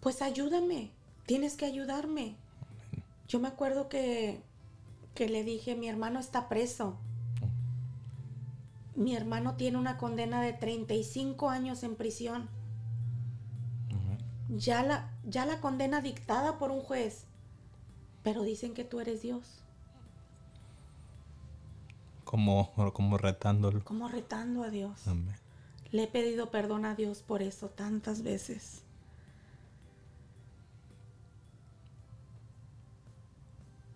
pues 0.00 0.22
ayúdame, 0.22 0.90
tienes 1.26 1.56
que 1.56 1.66
ayudarme. 1.66 2.36
Yo 3.28 3.38
me 3.38 3.48
acuerdo 3.48 3.88
que, 3.88 4.42
que 5.14 5.28
le 5.28 5.44
dije, 5.44 5.76
mi 5.76 5.88
hermano 5.88 6.18
está 6.18 6.48
preso. 6.48 6.98
Mi 9.00 9.16
hermano 9.16 9.54
tiene 9.54 9.78
una 9.78 9.96
condena 9.96 10.42
de 10.42 10.52
35 10.52 11.48
años 11.48 11.84
en 11.84 11.96
prisión. 11.96 12.50
Ya 14.50 14.82
la, 14.82 15.10
ya 15.24 15.46
la 15.46 15.58
condena 15.62 16.02
dictada 16.02 16.58
por 16.58 16.70
un 16.70 16.82
juez. 16.82 17.24
Pero 18.22 18.42
dicen 18.42 18.74
que 18.74 18.84
tú 18.84 19.00
eres 19.00 19.22
Dios. 19.22 19.62
Como, 22.24 22.74
como 22.92 23.16
retándolo. 23.16 23.82
Como 23.84 24.06
retando 24.06 24.64
a 24.64 24.68
Dios. 24.68 25.08
Amén. 25.08 25.34
Le 25.92 26.02
he 26.02 26.06
pedido 26.06 26.50
perdón 26.50 26.84
a 26.84 26.94
Dios 26.94 27.22
por 27.22 27.40
eso 27.40 27.70
tantas 27.70 28.22
veces. 28.22 28.82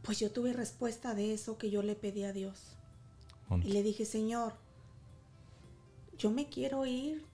Pues 0.01 0.19
yo 0.19 0.33
tuve 0.33 0.55
respuesta 0.55 1.15
de 1.15 1.35
eso 1.35 1.59
que 1.59 1.69
yo 1.69 1.83
le 1.83 1.95
pedí 1.95 2.25
a 2.25 2.33
Dios. 2.33 2.75
Y 3.63 3.73
le 3.73 3.83
dije, 3.83 4.07
Señor, 4.07 4.64
yo 6.19 6.31
me 6.31 6.49
quiero 6.49 6.87
ir 6.87 7.25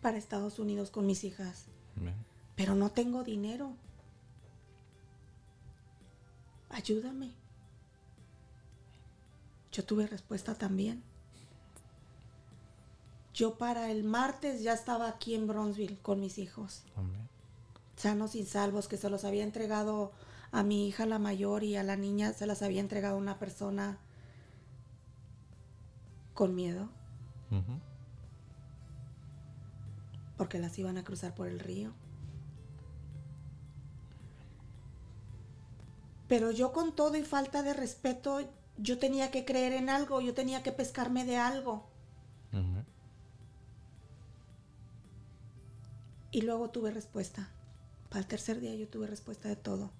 para 0.00 0.18
Estados 0.18 0.58
Unidos 0.58 0.90
con 0.90 1.06
mis 1.06 1.24
hijas, 1.24 1.66
pero 2.56 2.74
no 2.74 2.90
tengo 2.90 3.24
dinero. 3.24 3.72
Ayúdame. 6.70 7.32
Yo 9.72 9.84
tuve 9.84 10.06
respuesta 10.06 10.54
también. 10.54 11.02
Yo 13.32 13.58
para 13.58 13.90
el 13.90 14.04
martes 14.04 14.62
ya 14.62 14.72
estaba 14.72 15.08
aquí 15.08 15.34
en 15.34 15.48
Bronzeville 15.48 15.98
con 15.98 16.20
mis 16.20 16.38
hijos, 16.38 16.84
sanos 17.96 18.36
y 18.36 18.44
salvos, 18.44 18.86
que 18.86 18.96
se 18.96 19.10
los 19.10 19.24
había 19.24 19.42
entregado 19.42 20.12
a 20.52 20.62
mi 20.62 20.86
hija 20.86 21.04
la 21.04 21.18
mayor 21.18 21.64
y 21.64 21.74
a 21.74 21.82
la 21.82 21.96
niña 21.96 22.32
se 22.32 22.46
las 22.46 22.62
había 22.62 22.80
entregado 22.80 23.16
una 23.16 23.40
persona 23.40 23.98
con 26.32 26.54
miedo, 26.54 26.88
Porque 30.36 30.58
las 30.58 30.78
iban 30.78 30.98
a 30.98 31.04
cruzar 31.04 31.34
por 31.34 31.48
el 31.48 31.60
río. 31.60 31.92
Pero 36.28 36.50
yo 36.50 36.72
con 36.72 36.94
todo 36.94 37.16
y 37.16 37.22
falta 37.22 37.62
de 37.62 37.74
respeto, 37.74 38.40
yo 38.76 38.98
tenía 38.98 39.30
que 39.30 39.44
creer 39.44 39.72
en 39.72 39.90
algo, 39.90 40.20
yo 40.20 40.34
tenía 40.34 40.62
que 40.62 40.72
pescarme 40.72 41.24
de 41.24 41.36
algo. 41.36 41.86
Y 46.30 46.42
luego 46.42 46.70
tuve 46.70 46.90
respuesta. 46.90 47.48
Para 48.08 48.20
el 48.20 48.26
tercer 48.26 48.60
día 48.60 48.74
yo 48.74 48.88
tuve 48.88 49.06
respuesta 49.06 49.48
de 49.48 49.56
todo. 49.56 49.90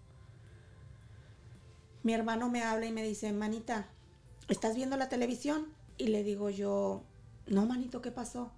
Mi 2.03 2.13
hermano 2.13 2.49
me 2.49 2.63
habla 2.63 2.87
y 2.87 2.93
me 2.93 3.03
dice, 3.03 3.33
manita, 3.33 3.87
¿estás 4.49 4.77
viendo 4.77 4.97
la 4.97 5.09
televisión? 5.09 5.67
Y 5.97 6.09
le 6.09 6.23
digo 6.23 6.51
yo, 6.51 7.03
no, 7.47 7.67
manito, 7.67 8.01
¿qué 8.01 8.11
pasó? 8.11 8.53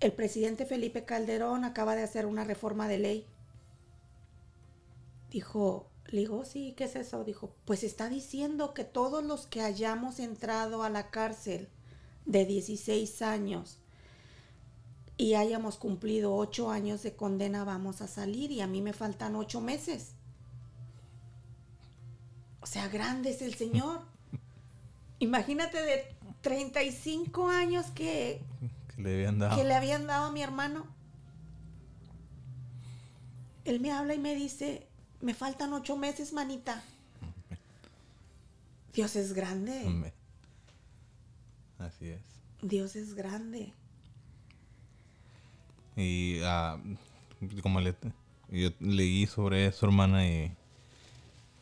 El 0.00 0.12
presidente 0.12 0.66
Felipe 0.66 1.04
Calderón 1.04 1.64
acaba 1.64 1.94
de 1.94 2.02
hacer 2.02 2.26
una 2.26 2.44
reforma 2.44 2.88
de 2.88 2.98
ley. 2.98 3.26
Dijo, 5.30 5.88
le 6.06 6.20
digo, 6.20 6.44
sí, 6.44 6.74
¿qué 6.76 6.84
es 6.84 6.96
eso? 6.96 7.24
Dijo, 7.24 7.54
pues 7.64 7.84
está 7.84 8.08
diciendo 8.08 8.74
que 8.74 8.84
todos 8.84 9.24
los 9.24 9.46
que 9.46 9.60
hayamos 9.60 10.18
entrado 10.18 10.82
a 10.82 10.90
la 10.90 11.10
cárcel 11.10 11.68
de 12.26 12.44
16 12.46 13.22
años 13.22 13.78
y 15.16 15.34
hayamos 15.34 15.76
cumplido 15.76 16.34
ocho 16.34 16.70
años 16.70 17.02
de 17.02 17.14
condena, 17.14 17.64
vamos 17.64 18.00
a 18.00 18.08
salir 18.08 18.50
y 18.50 18.60
a 18.60 18.66
mí 18.66 18.80
me 18.82 18.92
faltan 18.92 19.36
ocho 19.36 19.60
meses. 19.60 20.14
O 22.60 22.66
sea, 22.66 22.88
grande 22.88 23.30
es 23.30 23.42
el 23.42 23.54
Señor. 23.54 24.00
Imagínate 25.18 25.80
de 25.80 26.16
35 26.42 27.48
años 27.48 27.86
que, 27.94 28.40
Que 28.94 29.02
le 29.02 29.14
habían 29.14 29.38
dado. 29.38 29.56
que 29.56 29.64
le 29.64 29.74
habían 29.74 30.06
dado 30.06 30.26
a 30.26 30.32
mi 30.32 30.42
hermano. 30.42 30.86
Él 33.64 33.80
me 33.80 33.92
habla 33.92 34.14
y 34.14 34.18
me 34.18 34.34
dice, 34.34 34.86
me 35.20 35.34
faltan 35.34 35.72
ocho 35.72 35.96
meses, 35.96 36.32
manita. 36.32 36.82
Dios 38.92 39.16
es 39.16 39.32
grande. 39.32 40.12
Así 41.78 42.08
es. 42.08 42.20
Dios 42.60 42.96
es 42.96 43.14
grande. 43.14 43.72
Y 45.96 46.40
ah, 46.42 46.78
como 47.62 47.80
le, 47.80 47.94
yo 48.50 48.70
leí 48.80 49.26
sobre 49.26 49.66
eso, 49.66 49.86
hermana, 49.86 50.26
y 50.26 50.52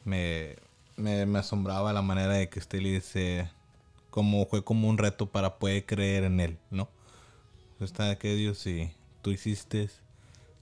me, 0.04 0.56
me, 0.96 1.26
me 1.26 1.38
asombraba 1.38 1.92
la 1.92 2.02
manera 2.02 2.34
de 2.34 2.48
que 2.48 2.58
usted 2.58 2.80
le 2.80 2.92
dice, 2.92 3.50
como 4.10 4.44
fue 4.46 4.64
como 4.64 4.88
un 4.88 4.98
reto 4.98 5.26
para 5.30 5.58
poder 5.58 5.86
creer 5.86 6.24
en 6.24 6.40
él, 6.40 6.58
¿no? 6.70 6.88
Está 7.80 8.18
que 8.18 8.34
Dios, 8.34 8.58
si 8.58 8.90
tú 9.22 9.30
hiciste, 9.30 9.88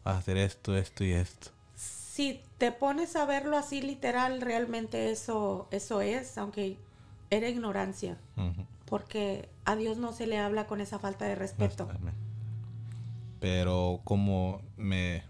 hacer 0.05 0.37
esto, 0.37 0.77
esto 0.77 1.05
y 1.05 1.13
esto. 1.13 1.51
Si 1.75 2.41
te 2.59 2.73
pones 2.73 3.17
a 3.17 3.25
verlo 3.27 3.57
así 3.57 3.81
literal, 3.83 4.41
realmente 4.41 5.11
eso, 5.11 5.69
eso 5.71 6.01
es, 6.01 6.37
aunque 6.39 6.77
era 7.31 7.49
ignorancia. 7.49 8.19
Porque 8.87 9.49
a 9.65 9.77
Dios 9.77 9.99
no 9.99 10.13
se 10.13 10.27
le 10.27 10.39
habla 10.39 10.67
con 10.67 10.81
esa 10.81 10.99
falta 10.99 11.27
de 11.27 11.35
respeto. 11.35 11.89
Pero 13.41 14.01
como 14.05 14.61
me... 14.77 15.23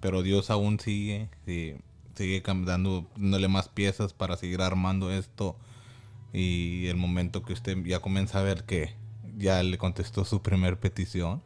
Pero 0.00 0.22
Dios 0.22 0.50
aún 0.50 0.78
sigue, 0.80 1.28
sigue 1.46 2.42
dando- 2.44 3.06
dándole 3.16 3.48
más 3.48 3.68
piezas 3.68 4.12
para 4.12 4.36
seguir 4.36 4.60
armando 4.60 5.10
esto. 5.12 5.56
Y 6.32 6.86
el 6.86 6.96
momento 6.96 7.42
que 7.42 7.52
usted 7.52 7.76
ya 7.84 8.00
comienza 8.00 8.38
a 8.40 8.42
ver 8.42 8.64
que 8.64 8.94
ya 9.36 9.62
le 9.62 9.76
contestó 9.78 10.24
su 10.24 10.42
primer 10.42 10.78
petición. 10.80 11.42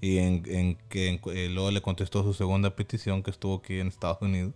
Y 0.00 0.18
en, 0.18 0.76
que 0.88 1.20
eh, 1.26 1.48
luego 1.48 1.70
le 1.70 1.80
contestó 1.80 2.22
su 2.22 2.34
segunda 2.34 2.74
petición 2.74 3.22
que 3.22 3.30
estuvo 3.30 3.56
aquí 3.56 3.78
en 3.78 3.88
Estados 3.88 4.20
Unidos. 4.20 4.52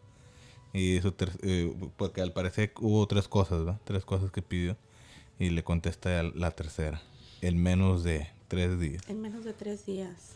Y 0.73 1.01
ter- 1.13 1.39
eh, 1.43 1.75
porque 1.97 2.21
al 2.21 2.33
parecer 2.33 2.73
hubo 2.81 3.07
tres 3.07 3.29
cosas, 3.29 3.61
¿verdad? 3.65 3.81
Tres 3.85 4.05
cosas 4.05 4.31
que 4.31 4.43
pidió. 4.43 4.77
Y 5.39 5.51
le 5.51 5.63
contesta 5.65 6.23
la 6.23 6.51
tercera. 6.51 7.01
En 7.43 7.63
menos 7.63 8.03
de 8.05 8.29
tres 8.49 8.79
días. 8.81 9.03
En 9.09 9.21
menos 9.21 9.45
de 9.45 9.53
tres 9.53 9.87
días. 9.87 10.33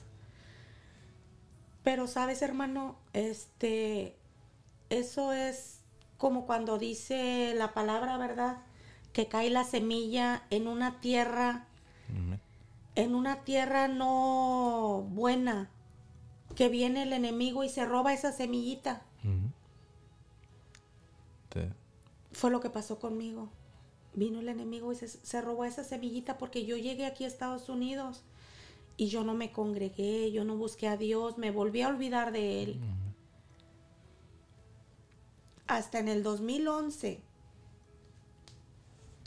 Pero 1.82 2.06
sabes, 2.06 2.42
hermano, 2.42 2.96
este, 3.12 4.14
eso 4.90 5.32
es 5.32 5.80
como 6.18 6.44
cuando 6.46 6.78
dice 6.78 7.54
la 7.56 7.72
palabra, 7.72 8.18
¿verdad? 8.18 8.58
Que 9.12 9.28
cae 9.28 9.50
la 9.50 9.64
semilla 9.64 10.44
en 10.50 10.68
una 10.68 11.00
tierra, 11.00 11.66
en 12.94 13.14
una 13.14 13.44
tierra 13.44 13.88
no 13.88 15.06
buena, 15.10 15.70
que 16.54 16.68
viene 16.68 17.02
el 17.02 17.12
enemigo 17.12 17.64
y 17.64 17.68
se 17.68 17.84
roba 17.84 18.12
esa 18.12 18.32
semillita. 18.32 19.02
Fue 22.32 22.50
lo 22.50 22.60
que 22.60 22.70
pasó 22.70 22.98
conmigo. 22.98 23.48
Vino 24.14 24.40
el 24.40 24.48
enemigo 24.48 24.92
y 24.92 24.96
se, 24.96 25.08
se 25.08 25.40
robó 25.40 25.64
esa 25.64 25.84
semillita 25.84 26.38
porque 26.38 26.64
yo 26.64 26.76
llegué 26.76 27.06
aquí 27.06 27.24
a 27.24 27.28
Estados 27.28 27.68
Unidos 27.68 28.24
y 29.00 29.08
yo 29.08 29.24
no 29.24 29.32
me 29.32 29.50
congregué, 29.50 30.30
yo 30.30 30.44
no 30.44 30.56
busqué 30.56 30.86
a 30.86 30.98
Dios, 30.98 31.38
me 31.38 31.50
volví 31.50 31.80
a 31.80 31.88
olvidar 31.88 32.32
de 32.32 32.62
Él. 32.62 32.80
Hasta 35.66 36.00
en 36.00 36.08
el 36.08 36.22
2011 36.22 37.22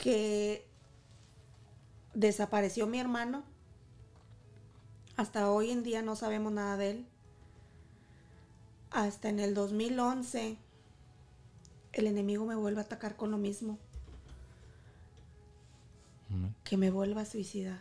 que 0.04 0.66
desapareció 2.12 2.86
mi 2.86 3.00
hermano. 3.00 3.42
Hasta 5.16 5.50
hoy 5.50 5.70
en 5.70 5.82
día 5.82 6.02
no 6.02 6.14
sabemos 6.14 6.52
nada 6.52 6.76
de 6.76 6.90
él. 6.90 7.06
Hasta 8.90 9.30
en 9.30 9.40
el 9.40 9.54
2011 9.54 10.58
el 11.94 12.06
enemigo 12.06 12.44
me 12.44 12.54
vuelve 12.54 12.82
a 12.82 12.84
atacar 12.84 13.16
con 13.16 13.30
lo 13.30 13.38
mismo. 13.38 13.78
Que 16.64 16.76
me 16.76 16.90
vuelva 16.90 17.22
a 17.22 17.26
suicidar. 17.26 17.80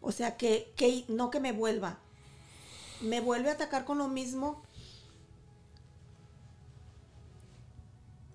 O 0.00 0.12
sea, 0.12 0.38
que, 0.38 0.72
que 0.76 1.04
no 1.08 1.30
que 1.30 1.40
me 1.40 1.52
vuelva. 1.52 1.98
Me 3.02 3.20
vuelve 3.20 3.50
a 3.50 3.54
atacar 3.54 3.84
con 3.84 3.98
lo 3.98 4.08
mismo. 4.08 4.62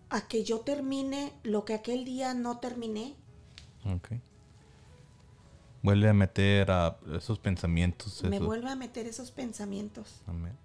A 0.10 0.28
que 0.28 0.44
yo 0.44 0.62
termine 0.62 1.34
lo 1.44 1.66
que 1.66 1.74
aquel 1.74 2.06
día 2.06 2.34
no 2.34 2.60
terminé. 2.60 3.16
Ok. 3.86 4.14
Vuelve 5.84 6.10
a 6.10 6.14
meter 6.14 6.72
a 6.72 6.98
esos 7.16 7.38
pensamientos. 7.38 8.24
Me 8.24 8.40
vuelve 8.40 8.70
a 8.72 8.76
meter 8.76 9.06
esos 9.06 9.32
pensamientos. 9.32 10.22
Amén. 10.26 10.58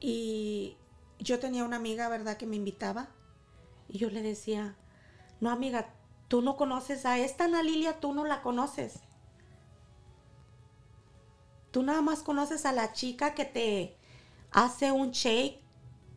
Y 0.00 0.76
yo 1.18 1.38
tenía 1.38 1.64
una 1.64 1.76
amiga, 1.76 2.08
¿verdad?, 2.08 2.36
que 2.36 2.46
me 2.46 2.56
invitaba. 2.56 3.08
Y 3.88 3.98
yo 3.98 4.10
le 4.10 4.22
decía, 4.22 4.76
no, 5.40 5.50
amiga, 5.50 5.94
tú 6.28 6.42
no 6.42 6.56
conoces 6.56 7.06
a 7.06 7.18
esta 7.18 7.44
Ana 7.44 7.62
Lilia, 7.62 8.00
tú 8.00 8.12
no 8.12 8.24
la 8.24 8.42
conoces. 8.42 9.00
Tú 11.70 11.82
nada 11.82 12.02
más 12.02 12.22
conoces 12.22 12.66
a 12.66 12.72
la 12.72 12.92
chica 12.92 13.34
que 13.34 13.44
te 13.44 13.96
hace 14.50 14.92
un 14.92 15.10
shake. 15.10 15.62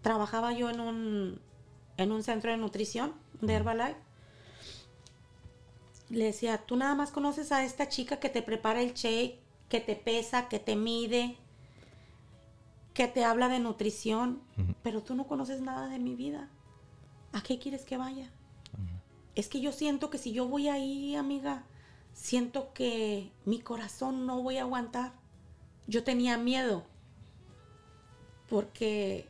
Trabajaba 0.01 0.53
yo 0.53 0.69
en 0.69 0.79
un, 0.79 1.41
en 1.97 2.11
un 2.11 2.23
centro 2.23 2.51
de 2.51 2.57
nutrición 2.57 3.13
de 3.41 3.53
Herbalife. 3.53 3.97
Le 6.09 6.25
decía, 6.25 6.57
tú 6.65 6.75
nada 6.75 6.95
más 6.95 7.11
conoces 7.11 7.51
a 7.51 7.63
esta 7.63 7.87
chica 7.87 8.19
que 8.19 8.29
te 8.29 8.41
prepara 8.41 8.81
el 8.81 8.93
shake, 8.93 9.39
que 9.69 9.79
te 9.79 9.95
pesa, 9.95 10.47
que 10.49 10.59
te 10.59 10.75
mide, 10.75 11.37
que 12.93 13.07
te 13.07 13.23
habla 13.23 13.47
de 13.47 13.59
nutrición, 13.59 14.41
pero 14.81 15.03
tú 15.03 15.15
no 15.15 15.27
conoces 15.27 15.61
nada 15.61 15.87
de 15.87 15.99
mi 15.99 16.15
vida. 16.15 16.49
¿A 17.31 17.41
qué 17.41 17.59
quieres 17.59 17.85
que 17.85 17.97
vaya? 17.97 18.31
Es 19.35 19.47
que 19.47 19.61
yo 19.61 19.71
siento 19.71 20.09
que 20.09 20.17
si 20.17 20.33
yo 20.33 20.47
voy 20.47 20.67
ahí, 20.67 21.15
amiga, 21.15 21.63
siento 22.13 22.73
que 22.73 23.31
mi 23.45 23.59
corazón 23.61 24.25
no 24.25 24.41
voy 24.41 24.57
a 24.57 24.63
aguantar. 24.63 25.13
Yo 25.87 26.03
tenía 26.03 26.37
miedo 26.37 26.83
porque 28.49 29.28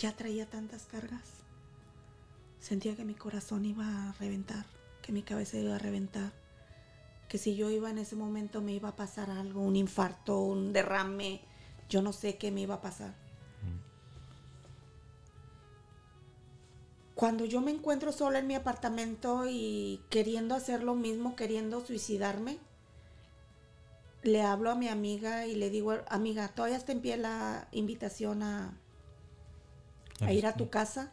ya 0.00 0.16
traía 0.16 0.46
tantas 0.46 0.86
cargas. 0.86 1.20
Sentía 2.58 2.96
que 2.96 3.04
mi 3.04 3.14
corazón 3.14 3.66
iba 3.66 4.08
a 4.08 4.12
reventar, 4.12 4.64
que 5.02 5.12
mi 5.12 5.22
cabeza 5.22 5.58
iba 5.58 5.76
a 5.76 5.78
reventar, 5.78 6.32
que 7.28 7.36
si 7.36 7.54
yo 7.54 7.70
iba 7.70 7.90
en 7.90 7.98
ese 7.98 8.16
momento 8.16 8.62
me 8.62 8.72
iba 8.72 8.88
a 8.88 8.96
pasar 8.96 9.30
algo, 9.30 9.60
un 9.60 9.76
infarto, 9.76 10.40
un 10.40 10.72
derrame, 10.72 11.42
yo 11.90 12.00
no 12.00 12.14
sé 12.14 12.38
qué 12.38 12.50
me 12.50 12.62
iba 12.62 12.76
a 12.76 12.80
pasar. 12.80 13.14
Cuando 17.14 17.44
yo 17.44 17.60
me 17.60 17.70
encuentro 17.70 18.12
sola 18.12 18.38
en 18.38 18.46
mi 18.46 18.54
apartamento 18.54 19.44
y 19.46 20.00
queriendo 20.08 20.54
hacer 20.54 20.82
lo 20.82 20.94
mismo, 20.94 21.36
queriendo 21.36 21.84
suicidarme, 21.84 22.58
le 24.22 24.40
hablo 24.40 24.70
a 24.70 24.74
mi 24.74 24.88
amiga 24.88 25.46
y 25.46 25.54
le 25.54 25.68
digo, 25.68 25.92
amiga, 26.08 26.48
todavía 26.48 26.78
está 26.78 26.92
en 26.92 27.02
pie 27.02 27.18
la 27.18 27.68
invitación 27.72 28.42
a, 28.42 28.72
a 30.20 30.32
ir 30.32 30.46
a 30.46 30.54
tu 30.54 30.70
casa, 30.70 31.12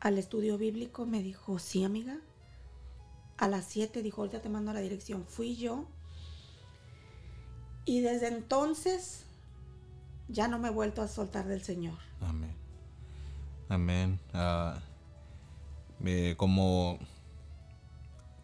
al 0.00 0.18
estudio 0.18 0.58
bíblico. 0.58 1.06
Me 1.06 1.22
dijo, 1.22 1.58
sí, 1.58 1.84
amiga. 1.84 2.18
A 3.36 3.48
las 3.48 3.64
7 3.66 4.02
dijo, 4.02 4.22
ahorita 4.22 4.40
te 4.40 4.48
mando 4.48 4.72
la 4.72 4.80
dirección. 4.80 5.24
Fui 5.26 5.56
yo. 5.56 5.86
Y 7.84 8.00
desde 8.00 8.28
entonces 8.28 9.24
ya 10.28 10.48
no 10.48 10.58
me 10.58 10.68
he 10.68 10.70
vuelto 10.70 11.02
a 11.02 11.08
soltar 11.08 11.46
del 11.46 11.62
Señor. 11.62 11.98
Amén. 12.20 12.54
Amén. 13.68 14.20
Ah, 14.32 14.80
eh, 16.04 16.34
como 16.36 16.98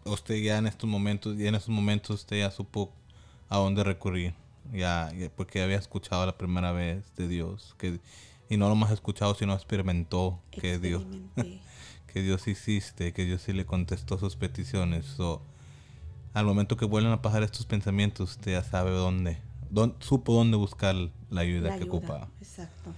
usted 0.05 0.37
ya 0.37 0.59
en 0.59 0.67
estos 0.67 0.89
momentos, 0.89 1.39
y 1.39 1.47
en 1.47 1.55
estos 1.55 1.71
momentos 1.71 2.21
usted 2.21 2.39
ya 2.39 2.51
supo 2.51 2.93
a 3.49 3.59
dónde 3.59 3.85
recurrir, 3.85 4.35
ya, 4.73 5.13
ya, 5.13 5.31
porque 5.31 5.63
había 5.63 5.77
escuchado 5.77 6.25
la 6.27 6.37
primera 6.37 6.73
vez 6.73 7.05
de 7.17 7.29
Dios, 7.29 7.75
que 7.79 8.01
y 8.51 8.59
no 8.59 8.69
lo 8.69 8.75
más 8.75 8.91
escuchado, 8.91 9.35
sino 9.35 9.55
experimentó 9.55 10.43
que 10.51 10.79
Dios, 10.79 11.05
que 12.13 12.21
Dios 12.23 12.47
hiciste, 12.49 13.15
que 13.15 13.25
Dios 13.25 13.41
sí 13.43 13.55
le 13.55 13.65
contestó 13.65 14.19
sus 14.19 14.37
peticiones. 14.37 15.07
So, 15.07 15.41
al 16.35 16.45
momento 16.45 16.77
que 16.77 16.85
vuelven 16.85 17.13
a 17.13 17.23
pasar 17.23 17.43
estos 17.43 17.65
pensamientos, 17.65 18.33
usted 18.33 18.53
ya 18.53 18.63
sabe 18.65 18.91
dónde, 18.91 19.39
dónde 19.71 19.97
supo 20.01 20.35
dónde 20.35 20.57
buscar 20.59 20.95
la 21.31 21.41
ayuda 21.41 21.71
La 21.71 21.77
que 21.77 21.85
ayuda, 21.85 21.97
ocupaba. 21.97 22.29
Exacto. 22.41 22.93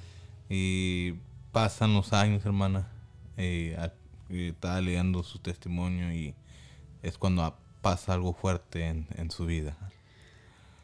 Y 0.48 1.12
pasan 1.52 1.94
los 1.94 2.12
años, 2.12 2.44
hermana, 2.44 2.88
y, 3.36 3.72
a- 3.74 3.94
y 4.28 4.48
estaba 4.48 4.80
leyendo 4.80 5.22
su 5.22 5.38
testimonio 5.38 6.12
y 6.12 6.34
es 7.02 7.18
cuando 7.18 7.54
pasa 7.82 8.14
algo 8.14 8.32
fuerte 8.32 8.86
en, 8.86 9.06
en 9.16 9.30
su 9.30 9.44
vida. 9.46 9.76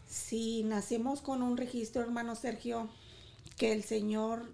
Sí, 0.08 0.62
nacemos 0.64 1.20
con 1.20 1.42
un 1.42 1.56
registro, 1.56 2.02
hermano 2.02 2.34
Sergio, 2.34 2.88
que 3.56 3.72
el 3.72 3.84
Señor 3.84 4.52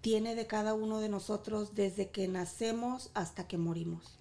tiene 0.00 0.34
de 0.34 0.46
cada 0.46 0.74
uno 0.74 1.00
de 1.00 1.08
nosotros 1.08 1.74
desde 1.74 2.10
que 2.10 2.28
nacemos 2.28 3.10
hasta 3.14 3.46
que 3.46 3.58
morimos. 3.58 4.16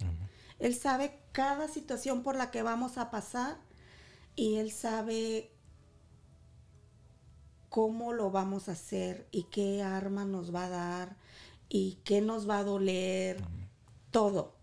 Él 0.59 0.75
sabe 0.75 1.21
cada 1.31 1.67
situación 1.67 2.21
por 2.23 2.35
la 2.35 2.51
que 2.51 2.63
vamos 2.63 2.97
a 2.97 3.09
pasar 3.11 3.57
y 4.35 4.55
Él 4.55 4.71
sabe 4.71 5.51
cómo 7.69 8.13
lo 8.13 8.31
vamos 8.31 8.67
a 8.67 8.73
hacer 8.73 9.27
y 9.31 9.43
qué 9.43 9.83
arma 9.83 10.25
nos 10.25 10.53
va 10.53 10.65
a 10.65 10.69
dar 10.69 11.17
y 11.69 11.99
qué 12.03 12.19
nos 12.21 12.49
va 12.49 12.59
a 12.59 12.63
doler, 12.63 13.41
todo. 14.11 14.55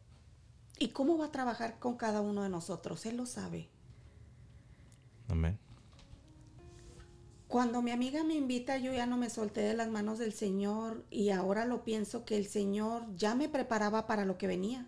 Y 0.79 0.89
cómo 0.89 1.17
va 1.17 1.27
a 1.27 1.33
trabajar 1.33 1.79
con 1.79 1.97
cada 1.97 2.21
uno 2.21 2.43
de 2.43 2.51
nosotros. 2.51 3.07
Él 3.07 3.17
lo 3.17 3.25
sabe. 3.25 3.71
Amén. 5.29 5.59
Cuando 7.49 7.81
mi 7.81 7.93
amiga 7.93 8.25
me 8.25 8.35
invita, 8.35 8.77
yo 8.77 8.93
ya 8.93 9.07
no 9.07 9.17
me 9.17 9.31
solté 9.31 9.61
de 9.61 9.75
las 9.75 9.89
manos 9.89 10.19
del 10.19 10.33
Señor 10.33 11.05
y 11.11 11.31
ahora 11.31 11.65
lo 11.65 11.85
pienso 11.85 12.25
que 12.25 12.37
el 12.37 12.47
Señor 12.47 13.05
ya 13.15 13.35
me 13.35 13.49
preparaba 13.49 14.07
para 14.07 14.25
lo 14.25 14.37
que 14.37 14.49
venía. 14.49 14.87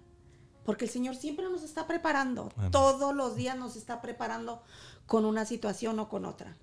Porque 0.64 0.84
el 0.84 0.90
Señor 0.90 1.14
siempre 1.14 1.44
nos 1.48 1.62
está 1.62 1.86
preparando. 1.86 2.50
Amén. 2.56 2.70
Todos 2.72 3.14
los 3.14 3.36
días 3.36 3.56
nos 3.56 3.76
está 3.76 4.02
preparando 4.02 4.62
con 5.06 5.24
una 5.24 5.46
situación 5.46 5.98
o 6.00 6.08
con 6.08 6.24
otra. 6.24 6.56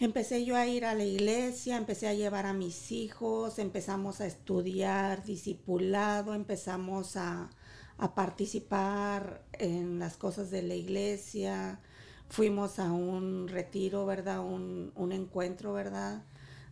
Empecé 0.00 0.44
yo 0.44 0.54
a 0.54 0.66
ir 0.66 0.84
a 0.84 0.94
la 0.94 1.04
iglesia, 1.04 1.76
empecé 1.76 2.06
a 2.06 2.14
llevar 2.14 2.46
a 2.46 2.52
mis 2.52 2.92
hijos, 2.92 3.58
empezamos 3.58 4.20
a 4.20 4.26
estudiar 4.26 5.24
discipulado, 5.24 6.34
empezamos 6.34 7.16
a, 7.16 7.50
a 7.96 8.14
participar 8.14 9.42
en 9.54 9.98
las 9.98 10.16
cosas 10.16 10.52
de 10.52 10.62
la 10.62 10.76
iglesia, 10.76 11.80
fuimos 12.28 12.78
a 12.78 12.92
un 12.92 13.48
retiro, 13.48 14.06
¿verdad? 14.06 14.40
Un, 14.40 14.92
un 14.94 15.12
encuentro, 15.12 15.72
¿verdad? 15.72 16.24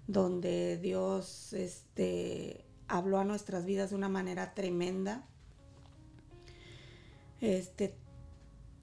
Donde 0.07 0.79
Dios 0.79 1.53
este, 1.53 2.65
habló 2.89 3.19
a 3.19 3.25
nuestras 3.25 3.65
vidas 3.65 3.91
de 3.91 3.97
una 3.97 4.09
manera 4.09 4.55
tremenda. 4.55 5.27
Este, 7.41 7.97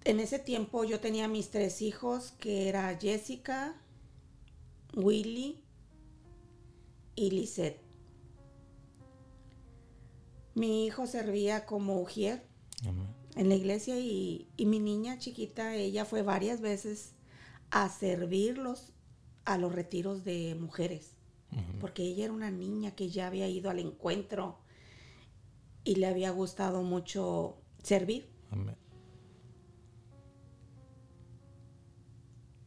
en 0.04 0.20
ese 0.20 0.40
tiempo 0.40 0.84
yo 0.84 1.00
tenía 1.00 1.28
mis 1.28 1.50
tres 1.50 1.82
hijos, 1.82 2.34
que 2.40 2.70
era 2.70 2.98
Jessica, 3.00 3.76
Willy 4.96 5.64
y 7.16 7.32
Lisette. 7.32 7.82
Mi 10.56 10.86
hijo 10.86 11.08
servía 11.08 11.66
como 11.66 12.00
ujier 12.00 12.44
Amén. 12.88 13.08
En 13.36 13.50
la 13.50 13.56
iglesia 13.56 14.00
y, 14.00 14.48
y 14.58 14.66
mi 14.66 14.80
niña 14.80 15.18
chiquita, 15.18 15.76
ella 15.76 16.06
fue 16.06 16.22
varias 16.22 16.62
veces 16.62 17.14
a 17.72 17.90
servirlos 17.90 18.94
a 19.46 19.58
los 19.58 19.74
retiros 19.74 20.24
de 20.24 20.56
mujeres, 20.56 21.18
porque 21.80 22.04
ella 22.04 22.26
era 22.26 22.34
una 22.34 22.52
niña 22.52 22.92
que 22.96 23.10
ya 23.10 23.28
había 23.28 23.48
ido 23.48 23.70
al 23.70 23.80
encuentro 23.80 24.60
y 25.84 25.96
le 25.96 26.06
había 26.08 26.32
gustado 26.32 26.82
mucho 26.84 27.58
servir 27.84 28.30
Amén. 28.52 28.76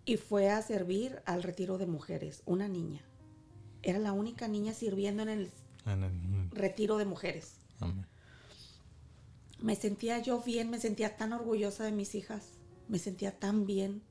y 0.05 0.17
fue 0.17 0.51
a 0.51 0.62
servir 0.62 1.21
al 1.25 1.43
retiro 1.43 1.79
de 1.79 1.87
mujeres, 1.87 2.43
una 2.47 2.69
niña. 2.69 3.03
Era 3.83 3.99
la 3.99 4.12
única 4.12 4.49
niña 4.49 4.73
sirviendo 4.75 5.23
en 5.23 5.29
el 5.29 5.51
En 5.87 6.03
el- 6.05 6.51
retiro 6.51 6.97
de 6.99 7.05
mujeres. 7.07 7.57
Amén. 7.81 8.07
Me 9.59 9.77
sentía 9.77 10.19
yo 10.19 10.41
bien, 10.43 10.71
me 10.71 10.81
sentía 10.81 11.17
tan 11.17 11.33
orgullosa 11.33 11.85
de 11.85 11.93
mis 11.93 12.15
hijas, 12.15 12.45
me 12.89 12.99
sentía 12.99 13.39
tan 13.39 13.67
bien, 13.67 14.03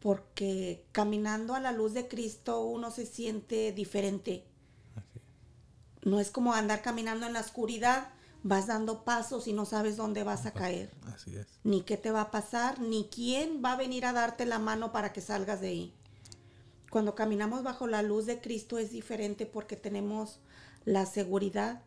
porque 0.00 0.84
caminando 0.92 1.54
a 1.54 1.60
la 1.60 1.72
luz 1.72 1.94
de 1.94 2.08
Cristo 2.08 2.60
uno 2.64 2.90
se 2.90 3.04
siente 3.06 3.72
diferente. 3.72 4.44
Así. 4.94 5.20
No 6.04 6.20
es 6.20 6.30
como 6.30 6.54
andar 6.54 6.82
caminando 6.82 7.26
en 7.26 7.32
la 7.32 7.40
oscuridad, 7.40 8.10
vas 8.44 8.68
dando 8.68 9.04
pasos 9.04 9.48
y 9.48 9.52
no 9.52 9.64
sabes 9.64 9.96
dónde 9.96 10.22
vas 10.22 10.46
a 10.46 10.52
caer, 10.52 10.90
Así 11.06 11.34
es. 11.34 11.46
ni 11.64 11.82
qué 11.82 11.96
te 11.96 12.12
va 12.12 12.22
a 12.22 12.30
pasar, 12.30 12.80
ni 12.80 13.08
quién 13.12 13.62
va 13.64 13.72
a 13.72 13.76
venir 13.76 14.06
a 14.06 14.12
darte 14.12 14.46
la 14.46 14.60
mano 14.60 14.92
para 14.92 15.12
que 15.12 15.20
salgas 15.20 15.60
de 15.60 15.68
ahí. 15.68 15.94
Cuando 16.90 17.14
caminamos 17.14 17.64
bajo 17.64 17.86
la 17.86 18.02
luz 18.02 18.26
de 18.26 18.40
Cristo 18.40 18.78
es 18.78 18.90
diferente 18.92 19.44
porque 19.44 19.76
tenemos 19.76 20.40
la 20.84 21.04
seguridad 21.04 21.82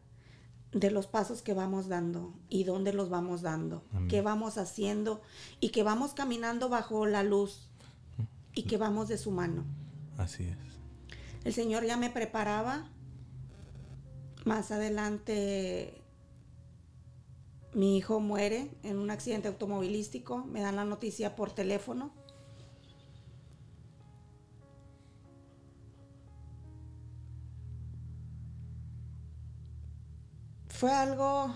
de 0.74 0.92
los 0.92 1.08
pasos 1.08 1.42
que 1.42 1.54
vamos 1.54 1.88
dando 1.88 2.34
y 2.50 2.64
dónde 2.64 2.94
los 2.94 3.10
vamos 3.10 3.42
dando, 3.42 3.84
Amén. 3.94 4.08
qué 4.08 4.22
vamos 4.22 4.58
haciendo 4.58 5.22
y 5.60 5.70
que 5.70 5.84
vamos 5.84 6.14
caminando 6.14 6.70
bajo 6.70 7.06
la 7.06 7.24
luz 7.24 7.68
y 8.54 8.64
que 8.64 8.78
vamos 8.78 9.08
de 9.08 9.18
su 9.18 9.32
mano. 9.32 9.66
Así 10.18 10.44
es. 10.44 10.58
El 11.44 11.54
Señor 11.54 11.86
ya 11.86 11.98
me 11.98 12.10
preparaba. 12.10 12.88
Más 14.46 14.72
adelante 14.72 16.02
mi 17.74 17.98
hijo 17.98 18.20
muere 18.20 18.70
en 18.84 18.98
un 18.98 19.12
accidente 19.12 19.48
automovilístico. 19.48 20.40
Me 20.46 20.62
dan 20.62 20.76
la 20.76 20.86
noticia 20.86 21.36
por 21.36 21.52
teléfono. 21.52 22.12
Fue 30.82 30.92
algo, 30.92 31.54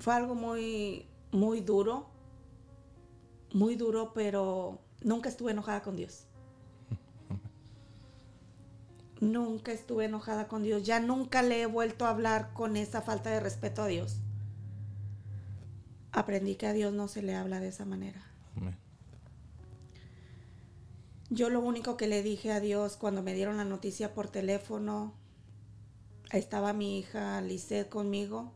fue 0.00 0.12
algo 0.12 0.34
muy, 0.34 1.06
muy 1.30 1.60
duro, 1.60 2.08
muy 3.52 3.76
duro, 3.76 4.12
pero 4.12 4.80
nunca 5.02 5.28
estuve 5.28 5.52
enojada 5.52 5.80
con 5.80 5.94
Dios. 5.94 6.26
Nunca 9.20 9.70
estuve 9.70 10.06
enojada 10.06 10.48
con 10.48 10.64
Dios. 10.64 10.82
Ya 10.82 10.98
nunca 10.98 11.42
le 11.42 11.62
he 11.62 11.66
vuelto 11.66 12.06
a 12.06 12.10
hablar 12.10 12.52
con 12.54 12.76
esa 12.76 13.02
falta 13.02 13.30
de 13.30 13.38
respeto 13.38 13.82
a 13.82 13.86
Dios. 13.86 14.16
Aprendí 16.10 16.56
que 16.56 16.66
a 16.66 16.72
Dios 16.72 16.92
no 16.92 17.06
se 17.06 17.22
le 17.22 17.36
habla 17.36 17.60
de 17.60 17.68
esa 17.68 17.84
manera. 17.84 18.20
Amén. 18.56 18.76
Yo 21.30 21.50
lo 21.50 21.60
único 21.60 21.96
que 21.96 22.08
le 22.08 22.24
dije 22.24 22.50
a 22.50 22.58
Dios 22.58 22.96
cuando 22.96 23.22
me 23.22 23.32
dieron 23.32 23.58
la 23.58 23.64
noticia 23.64 24.12
por 24.12 24.28
teléfono, 24.28 25.14
estaba 26.38 26.72
mi 26.72 26.98
hija 26.98 27.40
Lisette 27.40 27.88
conmigo, 27.88 28.52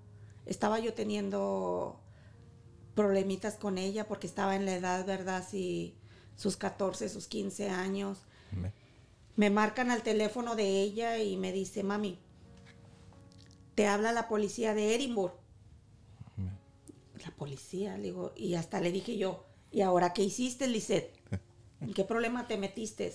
estaba 0.47 0.79
yo 0.79 0.95
teniendo 0.95 2.01
problemitas 2.95 3.57
con 3.57 3.79
ella 3.79 4.09
porque 4.09 4.26
estaba 4.26 4.57
en 4.57 4.64
la 4.64 4.74
edad, 4.74 5.07
¿verdad? 5.07 5.47
Si 5.49 5.95
sus 6.37 6.57
14, 6.57 7.09
sus 7.09 7.26
15 7.26 7.70
años. 7.70 8.18
Me 9.37 9.51
marcan 9.51 9.91
al 9.91 10.03
teléfono 10.03 10.57
de 10.57 10.83
ella 10.83 11.18
y 11.18 11.37
me 11.37 11.53
dice, 11.53 11.83
mami, 11.83 12.18
te 13.74 13.87
habla 13.87 14.12
la 14.12 14.26
policía 14.26 14.74
de 14.74 14.95
Edinburgh. 14.95 15.35
Amén. 16.37 16.59
La 17.24 17.31
policía, 17.33 17.97
le 17.97 18.05
digo, 18.05 18.33
y 18.37 18.55
hasta 18.55 18.81
le 18.81 18.91
dije 18.91 19.16
yo, 19.16 19.45
¿y 19.70 19.83
ahora 19.83 20.12
qué 20.12 20.22
hiciste, 20.22 20.66
Lisette? 20.66 21.12
¿En 21.81 21.95
qué 21.95 22.05
problema 22.05 22.49
te 22.49 22.57
metiste? 22.57 23.12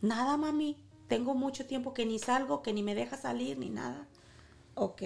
Nada, 0.00 0.38
mami, 0.38 0.82
tengo 1.10 1.34
mucho 1.34 1.66
tiempo 1.66 1.92
que 1.92 2.06
ni 2.06 2.20
salgo, 2.20 2.62
que 2.62 2.72
ni 2.72 2.84
me 2.84 2.94
deja 2.94 3.16
salir, 3.16 3.58
ni 3.58 3.68
nada. 3.68 4.06
Ok. 4.76 5.02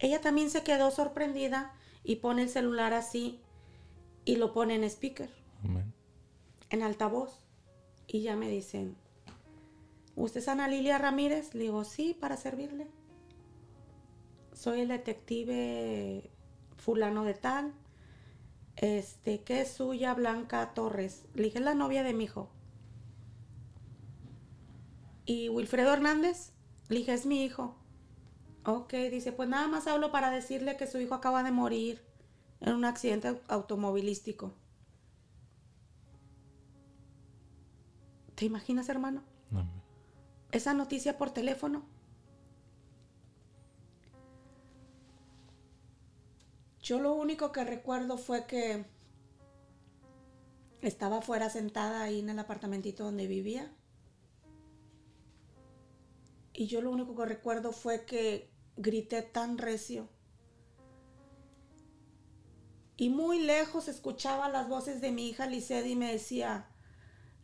Ella 0.00 0.20
también 0.20 0.50
se 0.50 0.64
quedó 0.64 0.90
sorprendida 0.90 1.72
y 2.02 2.16
pone 2.16 2.42
el 2.42 2.48
celular 2.48 2.92
así 2.92 3.40
y 4.24 4.34
lo 4.36 4.52
pone 4.52 4.74
en 4.74 4.82
speaker, 4.82 5.30
en 6.68 6.82
altavoz. 6.82 7.44
Y 8.08 8.22
ya 8.22 8.34
me 8.34 8.48
dicen, 8.48 8.96
¿usted 10.16 10.40
es 10.40 10.48
Ana 10.48 10.66
Lilia 10.66 10.98
Ramírez? 10.98 11.54
Le 11.54 11.62
digo, 11.62 11.84
sí, 11.84 12.16
para 12.20 12.36
servirle. 12.36 12.88
Soy 14.52 14.80
el 14.80 14.88
detective 14.88 16.28
fulano 16.76 17.22
de 17.22 17.34
tal. 17.34 17.72
Este, 18.74 19.42
que 19.42 19.60
es 19.60 19.70
suya 19.70 20.12
Blanca 20.14 20.74
Torres. 20.74 21.26
Le 21.34 21.44
dije, 21.44 21.58
es 21.58 21.64
la 21.64 21.74
novia 21.74 22.02
de 22.02 22.14
mi 22.14 22.24
hijo. 22.24 22.50
¿Y 25.24 25.48
Wilfredo 25.48 25.92
Hernández? 25.92 26.52
Le 26.88 26.98
dije, 26.98 27.14
es 27.14 27.26
mi 27.26 27.44
hijo. 27.44 27.76
Ok, 28.64 28.94
dice, 29.10 29.32
pues 29.32 29.48
nada 29.48 29.68
más 29.68 29.86
hablo 29.86 30.10
para 30.10 30.30
decirle 30.30 30.76
que 30.76 30.86
su 30.86 30.98
hijo 30.98 31.14
acaba 31.14 31.42
de 31.42 31.50
morir 31.50 32.02
en 32.60 32.74
un 32.74 32.84
accidente 32.84 33.40
automovilístico. 33.48 34.54
¿Te 38.34 38.46
imaginas, 38.46 38.88
hermano? 38.88 39.22
Esa 40.50 40.72
noticia 40.72 41.18
por 41.18 41.30
teléfono. 41.30 41.84
Yo 46.82 47.00
lo 47.00 47.14
único 47.14 47.50
que 47.50 47.64
recuerdo 47.64 48.18
fue 48.18 48.46
que 48.46 48.84
estaba 50.82 51.22
fuera 51.22 51.48
sentada 51.48 52.02
ahí 52.02 52.20
en 52.20 52.28
el 52.28 52.38
apartamentito 52.38 53.04
donde 53.04 53.26
vivía. 53.26 53.72
Y 56.54 56.66
yo 56.68 56.80
lo 56.80 56.90
único 56.90 57.16
que 57.16 57.26
recuerdo 57.26 57.72
fue 57.72 58.04
que 58.06 58.50
grité 58.76 59.22
tan 59.22 59.58
recio. 59.58 60.08
Y 62.96 63.10
muy 63.10 63.40
lejos 63.40 63.88
escuchaba 63.88 64.48
las 64.48 64.68
voces 64.68 65.00
de 65.00 65.10
mi 65.10 65.28
hija 65.28 65.46
Lisset 65.46 65.84
y 65.84 65.96
me 65.96 66.12
decía, 66.12 66.70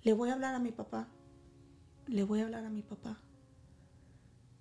le 0.02 0.12
voy 0.12 0.30
a 0.30 0.34
hablar 0.34 0.54
a 0.54 0.60
mi 0.60 0.70
papá, 0.70 1.08
le 2.06 2.22
voy 2.22 2.40
a 2.40 2.44
hablar 2.44 2.64
a 2.64 2.70
mi 2.70 2.82
papá. 2.82 3.20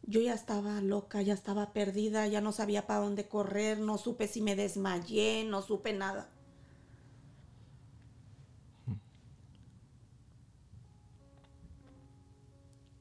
Yo 0.02 0.20
ya 0.20 0.34
estaba 0.34 0.82
loca, 0.82 1.22
ya 1.22 1.36
estaba 1.36 1.72
perdida, 1.72 2.26
ya 2.26 2.42
no 2.42 2.52
sabía 2.52 2.88
para 2.88 3.02
dónde 3.02 3.28
correr, 3.28 3.78
no 3.78 4.00
supe 4.00 4.28
si 4.28 4.42
me 4.42 4.56
desmayé, 4.56 5.44
no 5.44 5.62
supe 5.62 5.94
nada. 5.94 6.32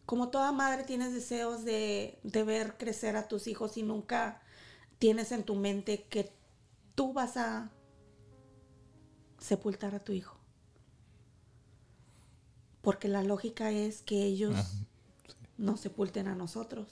Como 0.09 0.31
toda 0.31 0.53
madre 0.53 0.85
tienes 0.85 1.13
deseos 1.13 1.67
de, 1.67 2.19
de 2.23 2.43
ver 2.43 2.79
crecer 2.79 3.15
a 3.19 3.29
tus 3.29 3.47
hijos 3.47 3.77
y 3.77 3.83
nunca 3.83 4.41
tienes 4.99 5.33
en 5.33 5.45
tu 5.45 5.55
mente 5.55 6.05
que 6.05 6.33
tú 6.95 7.13
vas 7.13 7.37
a 7.37 7.71
sepultar 9.39 9.95
a 9.95 9.99
tu 9.99 10.13
hijo. 10.13 10.39
Porque 12.81 13.07
la 13.07 13.23
lógica 13.23 13.71
es 13.71 14.01
que 14.01 14.23
ellos 14.23 14.87
no 15.59 15.77
sepulten 15.77 16.27
a 16.27 16.35
nosotros. 16.35 16.89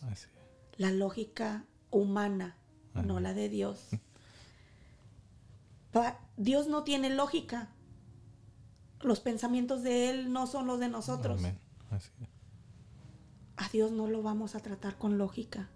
La 0.76 0.90
lógica 0.90 1.64
humana, 1.90 2.58
no 2.92 3.18
la 3.18 3.32
de 3.32 3.48
Dios. 3.48 3.88
Dios 6.36 6.66
no 6.68 6.84
tiene 6.84 7.08
lógica. 7.08 7.70
Los 9.00 9.20
pensamientos 9.20 9.82
de 9.82 10.10
Él 10.10 10.34
no 10.34 10.46
son 10.46 10.66
los 10.66 10.80
de 10.80 10.88
nosotros. 10.90 11.40
A 13.56 13.68
Dios 13.68 13.90
no 13.90 14.06
lo 14.06 14.22
vamos 14.22 14.54
a 14.54 14.60
tratar 14.60 14.98
con 14.98 15.18
lógica. 15.18 15.68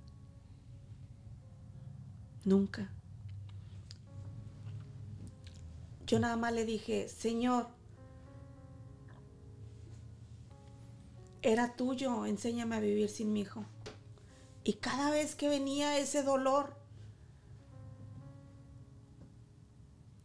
Nunca. 2.45 2.91
Yo 6.07 6.19
nada 6.19 6.37
más 6.37 6.53
le 6.53 6.65
dije, 6.65 7.09
Señor, 7.09 7.69
era 11.43 11.77
tuyo, 11.77 12.27
enséñame 12.27 12.77
a 12.77 12.81
vivir 12.81 13.09
sin 13.09 13.33
mi 13.33 13.41
hijo. 13.43 13.65
Y 14.65 14.75
cada 14.75 15.11
vez 15.11 15.35
que 15.35 15.49
venía 15.49 15.99
ese 15.99 16.23
dolor, 16.23 16.77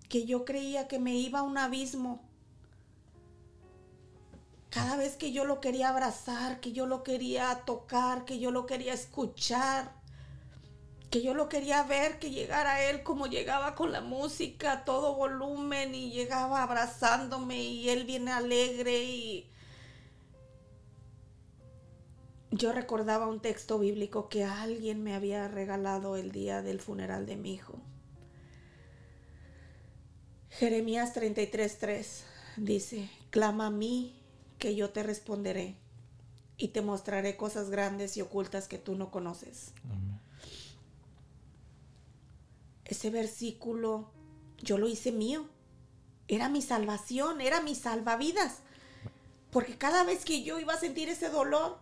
que 0.10 0.26
yo 0.26 0.43
creía 0.43 0.88
que 0.88 0.99
me 0.99 1.16
iba 1.16 1.39
a 1.39 1.43
un 1.43 1.58
abismo, 1.58 2.24
cada 4.76 4.97
vez 4.97 5.15
que 5.15 5.32
yo 5.32 5.45
lo 5.45 5.61
quería 5.61 5.88
abrazar, 5.88 6.59
que 6.59 6.73
yo 6.73 6.86
lo 6.86 7.01
quería 7.01 7.61
tocar, 7.65 8.26
que 8.26 8.39
yo 8.39 8.51
lo 8.51 8.65
quería 8.65 8.93
escuchar, 8.93 9.93
que 11.09 11.21
yo 11.21 11.34
lo 11.34 11.47
quería 11.47 11.82
ver, 11.84 12.19
que 12.19 12.30
llegara 12.30 12.84
él 12.84 13.01
como 13.01 13.28
llegaba 13.28 13.73
con 13.73 13.93
la 13.93 14.01
música 14.01 14.84
todo 14.84 15.15
volumen 15.15 15.95
y 15.95 16.11
llegaba 16.11 16.61
abrazándome 16.61 17.63
y 17.63 17.88
él 17.88 18.03
viene 18.03 18.34
alegre 18.34 19.01
y 19.01 19.49
yo 22.51 22.73
recordaba 22.73 23.28
un 23.28 23.39
texto 23.39 23.80
bíblico 23.80 24.28
que 24.28 24.43
alguien 24.43 25.03
me 25.03 25.15
había 25.15 25.47
regalado 25.47 26.17
el 26.17 26.34
día 26.34 26.61
del 26.61 26.82
funeral 26.82 27.26
de 27.26 27.38
mi 27.38 27.53
hijo. 27.53 27.80
Jeremías 30.49 31.15
33:3 31.15 32.23
dice, 32.57 33.09
clama 33.30 33.67
a 33.67 33.71
mí 33.71 34.21
que 34.58 34.76
yo 34.76 34.89
te 34.89 35.03
responderé 35.03 35.76
y 36.58 36.70
te 36.70 36.82
mostraré 36.82 37.36
cosas 37.36 37.70
grandes 37.70 38.18
y 38.18 38.22
ocultas 38.22 38.68
que 38.68 38.78
tú 38.78 38.95
no 38.95 39.12
conoces. 39.12 39.74
Ese 42.86 43.10
versículo 43.10 44.10
yo 44.60 44.78
lo 44.78 44.88
hice 44.88 45.12
mío. 45.12 45.47
Era 46.28 46.49
mi 46.49 46.62
salvación, 46.62 47.41
era 47.41 47.62
mi 47.62 47.76
salvavidas. 47.76 48.60
Porque 49.51 49.78
cada 49.78 50.03
vez 50.03 50.26
que 50.26 50.43
yo 50.43 50.60
iba 50.60 50.74
a 50.74 50.80
sentir 50.80 51.10
ese 51.10 51.30
dolor, 51.30 51.78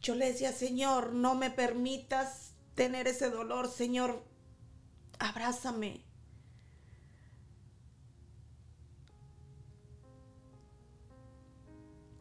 yo 0.00 0.14
le 0.14 0.26
decía, 0.26 0.52
Señor, 0.52 1.12
no 1.12 1.34
me 1.34 1.50
permitas 1.50 2.52
tener 2.74 3.08
ese 3.08 3.30
dolor, 3.30 3.68
Señor, 3.68 4.22
abrázame. 5.18 6.00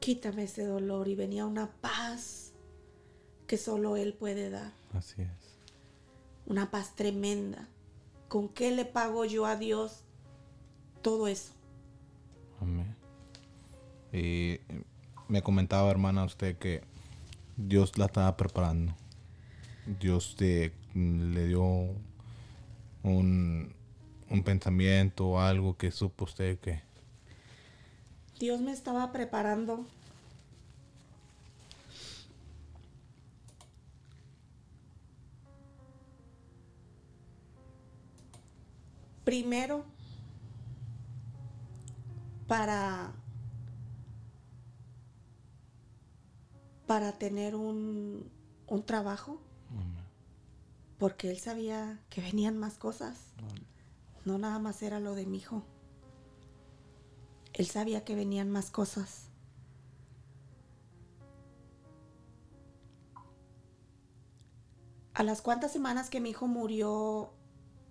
Quítame 0.07 0.43
ese 0.43 0.63
dolor 0.63 1.09
y 1.09 1.15
venía 1.15 1.45
una 1.45 1.69
paz 1.81 2.53
que 3.45 3.57
solo 3.57 3.97
Él 3.97 4.13
puede 4.13 4.49
dar. 4.49 4.71
Así 4.93 5.21
es. 5.21 5.59
Una 6.45 6.71
paz 6.71 6.95
tremenda. 6.95 7.67
¿Con 8.29 8.47
qué 8.47 8.71
le 8.71 8.85
pago 8.85 9.25
yo 9.25 9.45
a 9.45 9.57
Dios 9.57 10.05
todo 11.01 11.27
eso? 11.27 11.51
Amén. 12.61 12.95
Y 14.13 14.61
me 15.27 15.41
comentaba, 15.41 15.91
hermana, 15.91 16.23
usted 16.23 16.57
que 16.57 16.85
Dios 17.57 17.97
la 17.97 18.05
estaba 18.05 18.37
preparando. 18.37 18.95
Dios 19.99 20.37
te, 20.37 20.71
le 20.95 21.47
dio 21.47 21.65
un, 23.03 23.73
un 24.29 24.43
pensamiento 24.45 25.27
o 25.27 25.39
algo 25.41 25.75
que 25.75 25.91
supo 25.91 26.23
usted 26.23 26.59
que... 26.59 26.81
Dios 28.39 28.61
me 28.61 28.71
estaba 28.71 29.11
preparando 29.11 29.85
primero 39.23 39.83
para 42.47 43.11
para 46.85 47.11
tener 47.11 47.53
un, 47.55 48.31
trabajo. 48.85 49.41
Porque 50.97 51.29
él 51.29 51.37
sabía 51.37 51.99
que 52.09 52.21
venían 52.21 52.57
más 52.57 52.77
cosas. 52.77 53.17
No 54.23 54.37
nada 54.37 54.59
más 54.59 54.81
era 54.81 54.99
lo 54.99 55.13
de 55.13 55.25
mi 55.25 55.37
hijo. 55.37 55.63
Él 57.57 57.65
sabía 57.65 58.05
que 58.05 58.15
venían 58.15 58.49
más 58.49 58.71
cosas. 58.71 59.25
A 65.13 65.23
las 65.23 65.41
cuantas 65.41 65.73
semanas 65.73 66.09
que 66.09 66.21
mi 66.21 66.29
hijo 66.29 66.47
murió, 66.47 67.33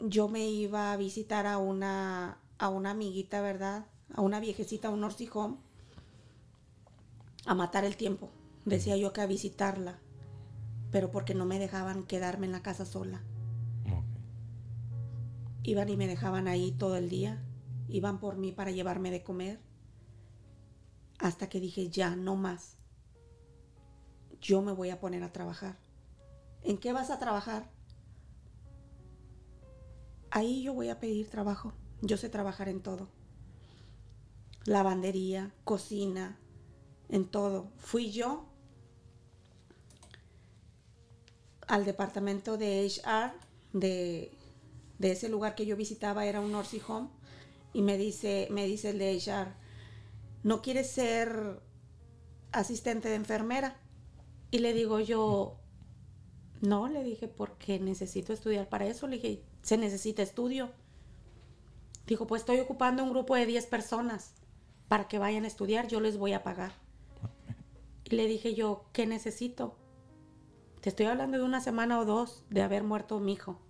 yo 0.01 0.29
me 0.29 0.49
iba 0.49 0.93
a 0.93 0.97
visitar 0.97 1.47
a 1.47 1.59
una, 1.59 2.39
a 2.59 2.69
una 2.71 2.93
amiguita, 2.93 3.43
¿verdad? 3.43 3.87
A 4.15 4.23
una 4.23 4.41
viejecita, 4.41 4.89
a 4.89 4.91
un 4.93 5.01
nursing 5.01 5.31
a 7.45 7.55
matar 7.55 7.85
el 7.85 7.97
tiempo 7.97 8.31
decía 8.67 8.97
yo 8.97 9.13
que 9.13 9.21
a 9.21 9.27
visitarla, 9.27 9.99
pero 10.91 11.11
porque 11.11 11.35
no 11.35 11.47
me 11.47 11.59
dejaban 11.59 12.03
quedarme 12.03 12.47
en 12.47 12.53
la 12.53 12.63
casa 12.63 12.85
sola. 12.85 13.23
Iban 15.63 15.89
y 15.89 15.97
me 15.97 16.09
dejaban 16.09 16.49
ahí 16.49 16.73
todo 16.73 16.97
el 16.97 17.09
día, 17.09 17.43
iban 17.89 18.19
por 18.21 18.37
mí 18.37 18.53
para 18.53 18.71
llevarme 18.71 19.11
de 19.11 19.23
comer, 19.23 19.61
hasta 21.19 21.49
que 21.49 21.61
dije, 21.61 21.89
ya, 21.89 22.17
no 22.17 22.37
más. 22.37 22.77
Yo 24.41 24.63
me 24.63 24.73
voy 24.73 24.91
a 24.91 25.01
poner 25.01 25.23
a 25.23 25.33
trabajar. 25.33 25.79
¿En 26.63 26.79
qué 26.79 26.93
vas 26.93 27.11
a 27.11 27.19
trabajar? 27.19 27.71
Ahí 30.31 30.63
yo 30.63 30.75
voy 30.75 30.91
a 30.91 31.01
pedir 31.01 31.31
trabajo. 31.31 31.73
Yo 32.03 32.17
sé 32.17 32.29
trabajar 32.29 32.69
en 32.69 32.83
todo. 32.83 33.09
Lavandería, 34.65 35.55
cocina, 35.65 36.39
en 37.09 37.27
todo. 37.27 37.71
Fui 37.79 38.11
yo 38.11 38.47
al 41.67 41.85
departamento 41.85 42.57
de 42.57 42.87
HR 42.87 43.33
de, 43.73 44.33
ese 45.01 45.29
lugar 45.29 45.55
que 45.55 45.67
yo 45.67 45.77
visitaba, 45.77 46.27
era 46.27 46.41
un 46.41 46.53
nursing 46.53 46.83
home, 46.87 47.09
y 47.77 47.83
me 47.83 47.99
dice, 47.99 48.49
me 48.51 48.65
dice 48.65 48.91
el 48.91 48.99
de 48.99 49.17
HR, 49.19 49.53
¿no 50.43 50.63
quieres 50.63 50.89
ser 50.91 51.61
asistente 52.57 53.09
de 53.09 53.17
enfermera. 53.17 53.77
Y 54.51 54.59
le 54.59 54.73
digo 54.73 54.99
yo, 54.99 55.59
no, 56.63 56.89
le 56.89 57.05
dije, 57.05 57.29
porque 57.29 57.79
necesito 57.79 58.33
estudiar 58.33 58.69
para 58.69 58.87
eso. 58.87 59.07
Le 59.07 59.17
dije, 59.17 59.43
se 59.63 59.77
necesita 59.77 60.23
estudio. 60.23 60.71
Dijo, 62.07 62.27
pues 62.27 62.43
estoy 62.43 62.61
ocupando 62.61 63.03
un 63.03 63.11
grupo 63.11 63.35
de 63.35 63.45
10 63.45 63.67
personas 63.67 64.33
para 64.89 65.07
que 65.07 65.19
vayan 65.19 65.45
a 65.45 65.49
estudiar, 65.49 65.87
yo 65.89 66.01
les 66.01 66.17
voy 66.17 66.33
a 66.33 66.43
pagar. 66.43 66.73
Y 68.05 68.15
le 68.15 68.27
dije 68.27 68.55
yo, 68.55 68.87
¿qué 68.93 69.07
necesito? 69.07 69.77
Te 70.81 70.89
estoy 70.89 71.07
hablando 71.07 71.37
de 71.37 71.45
una 71.45 71.61
semana 71.61 71.99
o 71.99 72.05
dos 72.05 72.45
de 72.49 72.63
haber 72.63 72.85
muerto 72.85 73.19
mi 73.21 73.33
hijo. 73.33 73.61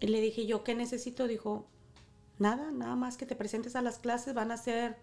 Y 0.00 0.08
le 0.08 0.20
dije 0.20 0.44
yo, 0.44 0.62
¿qué 0.62 0.74
necesito? 0.74 1.26
Dijo, 1.26 1.68
nada, 2.38 2.70
nada 2.70 2.96
más 2.96 3.16
que 3.16 3.26
te 3.26 3.36
presentes 3.36 3.76
a 3.76 3.82
las 3.82 3.98
clases, 3.98 4.34
van 4.34 4.52
a 4.52 4.56
ser 4.56 4.98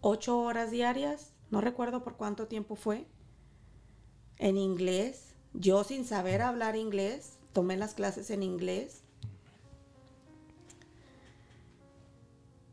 ocho 0.00 0.40
horas 0.40 0.70
diarias, 0.70 1.32
no 1.50 1.60
recuerdo 1.60 2.02
por 2.02 2.16
cuánto 2.16 2.48
tiempo 2.48 2.76
fue, 2.76 3.06
en 4.38 4.56
inglés. 4.56 5.34
Yo 5.54 5.84
sin 5.84 6.04
saber 6.04 6.42
hablar 6.42 6.76
inglés, 6.76 7.38
tomé 7.52 7.76
las 7.76 7.94
clases 7.94 8.30
en 8.30 8.42
inglés. 8.42 9.02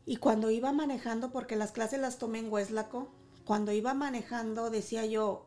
Y 0.06 0.16
cuando 0.16 0.50
iba 0.50 0.72
manejando, 0.72 1.30
porque 1.30 1.56
las 1.56 1.72
clases 1.72 2.00
las 2.00 2.18
tomé 2.18 2.40
en 2.40 2.50
Hueslaco, 2.50 3.08
cuando 3.44 3.72
iba 3.72 3.94
manejando 3.94 4.70
decía 4.70 5.06
yo, 5.06 5.46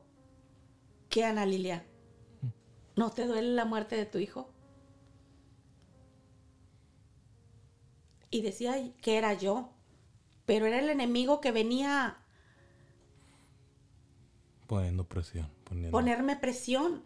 ¿qué 1.10 1.26
Ana 1.26 1.46
Lilia? 1.46 1.86
¿No 2.96 3.10
te 3.10 3.26
duele 3.26 3.54
la 3.54 3.66
muerte 3.66 3.96
de 3.96 4.06
tu 4.06 4.20
hijo? 4.20 4.48
Y 8.34 8.42
decía 8.42 8.92
que 9.04 9.20
era 9.20 9.34
yo, 9.34 9.70
pero 10.48 10.66
era 10.66 10.80
el 10.80 10.90
enemigo 10.90 11.40
que 11.40 11.52
venía 11.52 12.18
poniendo 14.66 15.08
presión. 15.08 15.48
Poniendo... 15.64 15.92
Ponerme 15.92 16.36
presión. 16.36 17.04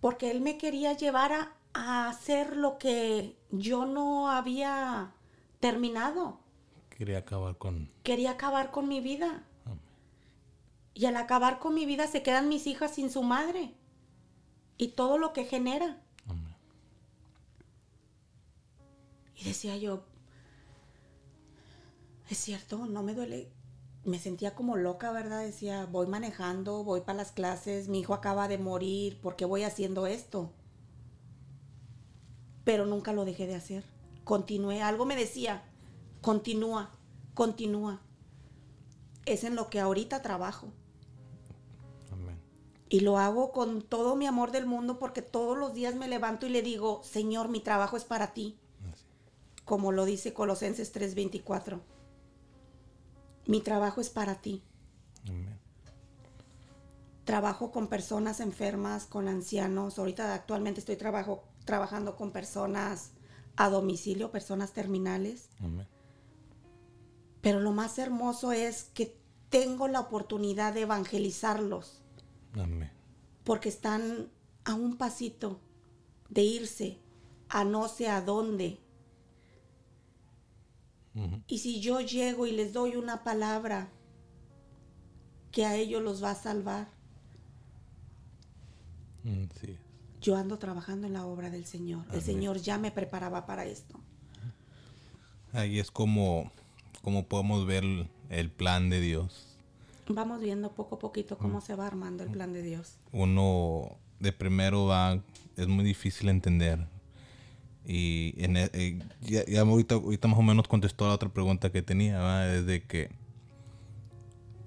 Porque 0.00 0.32
él 0.32 0.40
me 0.40 0.58
quería 0.58 0.94
llevar 0.94 1.32
a, 1.32 1.52
a 1.72 2.08
hacer 2.08 2.56
lo 2.56 2.78
que 2.78 3.38
yo 3.52 3.86
no 3.86 4.28
había 4.28 5.14
terminado. 5.60 6.40
Quería 6.88 7.18
acabar 7.18 7.56
con... 7.56 7.92
Quería 8.02 8.32
acabar 8.32 8.72
con 8.72 8.88
mi 8.88 9.00
vida. 9.00 9.44
Y 10.94 11.06
al 11.06 11.14
acabar 11.14 11.60
con 11.60 11.76
mi 11.76 11.86
vida 11.86 12.08
se 12.08 12.24
quedan 12.24 12.48
mis 12.48 12.66
hijas 12.66 12.96
sin 12.96 13.08
su 13.08 13.22
madre. 13.22 13.72
Y 14.78 14.88
todo 14.88 15.16
lo 15.16 15.32
que 15.32 15.44
genera. 15.44 16.02
Y 19.40 19.44
decía 19.44 19.76
yo, 19.76 20.02
es 22.28 22.38
cierto, 22.38 22.84
no 22.86 23.02
me 23.02 23.14
duele. 23.14 23.50
Me 24.04 24.18
sentía 24.18 24.54
como 24.54 24.76
loca, 24.76 25.12
¿verdad? 25.12 25.42
Decía, 25.42 25.86
voy 25.86 26.06
manejando, 26.06 26.84
voy 26.84 27.00
para 27.00 27.18
las 27.18 27.32
clases, 27.32 27.88
mi 27.88 28.00
hijo 28.00 28.14
acaba 28.14 28.48
de 28.48 28.58
morir, 28.58 29.18
¿por 29.20 29.36
qué 29.36 29.46
voy 29.46 29.62
haciendo 29.62 30.06
esto? 30.06 30.52
Pero 32.64 32.86
nunca 32.86 33.12
lo 33.12 33.24
dejé 33.24 33.46
de 33.46 33.54
hacer. 33.54 33.84
Continué, 34.24 34.82
algo 34.82 35.06
me 35.06 35.16
decía, 35.16 35.64
continúa, 36.20 36.90
continúa. 37.34 38.00
Es 39.24 39.44
en 39.44 39.54
lo 39.54 39.70
que 39.70 39.80
ahorita 39.80 40.22
trabajo. 40.22 40.68
Y 42.88 43.00
lo 43.00 43.18
hago 43.18 43.52
con 43.52 43.82
todo 43.82 44.16
mi 44.16 44.26
amor 44.26 44.50
del 44.50 44.66
mundo 44.66 44.98
porque 44.98 45.22
todos 45.22 45.56
los 45.56 45.72
días 45.72 45.94
me 45.94 46.08
levanto 46.08 46.46
y 46.46 46.50
le 46.50 46.60
digo, 46.60 47.02
Señor, 47.04 47.48
mi 47.48 47.60
trabajo 47.60 47.96
es 47.96 48.04
para 48.04 48.34
ti. 48.34 48.58
Como 49.70 49.92
lo 49.92 50.04
dice 50.04 50.34
Colosenses 50.34 50.92
3:24. 50.92 51.80
Mi 53.46 53.60
trabajo 53.60 54.00
es 54.00 54.10
para 54.10 54.34
ti. 54.34 54.64
Trabajo 57.24 57.70
con 57.70 57.86
personas 57.86 58.40
enfermas, 58.40 59.06
con 59.06 59.28
ancianos. 59.28 59.96
Ahorita 60.00 60.34
actualmente 60.34 60.80
estoy 60.80 60.96
trabajo, 60.96 61.44
trabajando 61.66 62.16
con 62.16 62.32
personas 62.32 63.12
a 63.54 63.70
domicilio, 63.70 64.32
personas 64.32 64.72
terminales. 64.72 65.50
Pero 67.40 67.60
lo 67.60 67.70
más 67.70 67.96
hermoso 68.00 68.50
es 68.50 68.90
que 68.92 69.16
tengo 69.50 69.86
la 69.86 70.00
oportunidad 70.00 70.74
de 70.74 70.80
evangelizarlos. 70.80 72.02
Porque 73.44 73.68
están 73.68 74.32
a 74.64 74.74
un 74.74 74.96
pasito 74.96 75.60
de 76.28 76.42
irse 76.42 76.98
a 77.48 77.62
no 77.62 77.86
sé 77.86 78.08
a 78.08 78.20
dónde. 78.20 78.80
Y 81.46 81.58
si 81.58 81.80
yo 81.80 82.00
llego 82.00 82.46
y 82.46 82.52
les 82.52 82.72
doy 82.72 82.96
una 82.96 83.24
palabra 83.24 83.88
que 85.50 85.66
a 85.66 85.74
ellos 85.76 86.02
los 86.02 86.22
va 86.22 86.30
a 86.30 86.34
salvar, 86.34 86.88
mm, 89.24 89.44
yo 90.20 90.36
ando 90.36 90.58
trabajando 90.58 91.06
en 91.06 91.14
la 91.14 91.26
obra 91.26 91.50
del 91.50 91.66
Señor. 91.66 92.06
El 92.12 92.22
Señor 92.22 92.58
ya 92.58 92.78
me 92.78 92.90
preparaba 92.90 93.46
para 93.46 93.64
esto. 93.64 93.98
Ahí 95.52 95.80
es 95.80 95.90
como, 95.90 96.52
como 97.02 97.26
podemos 97.26 97.66
ver 97.66 97.84
el 98.28 98.50
plan 98.50 98.88
de 98.88 99.00
Dios 99.00 99.50
Vamos 100.14 100.40
viendo 100.40 100.72
poco 100.72 100.96
a 100.96 100.98
poquito 100.98 101.38
cómo 101.38 101.58
mm. 101.58 101.62
se 101.62 101.76
va 101.76 101.86
armando 101.86 102.24
el 102.24 102.30
plan 102.30 102.52
de 102.52 102.62
Dios. 102.62 102.98
Uno 103.12 103.96
de 104.18 104.32
primero 104.32 104.86
va, 104.86 105.22
es 105.56 105.68
muy 105.68 105.84
difícil 105.84 106.28
entender. 106.28 106.86
Y 107.92 108.34
en, 108.36 108.56
e, 108.56 108.70
eh, 108.72 109.00
ya, 109.20 109.62
ahorita, 109.62 109.96
ahorita, 109.96 110.28
más 110.28 110.38
o 110.38 110.42
menos 110.42 110.68
contestó 110.68 111.06
a 111.06 111.08
la 111.08 111.14
otra 111.14 111.28
pregunta 111.28 111.72
que 111.72 111.82
tenía, 111.82 112.20
desde 112.42 112.84
que 112.84 113.10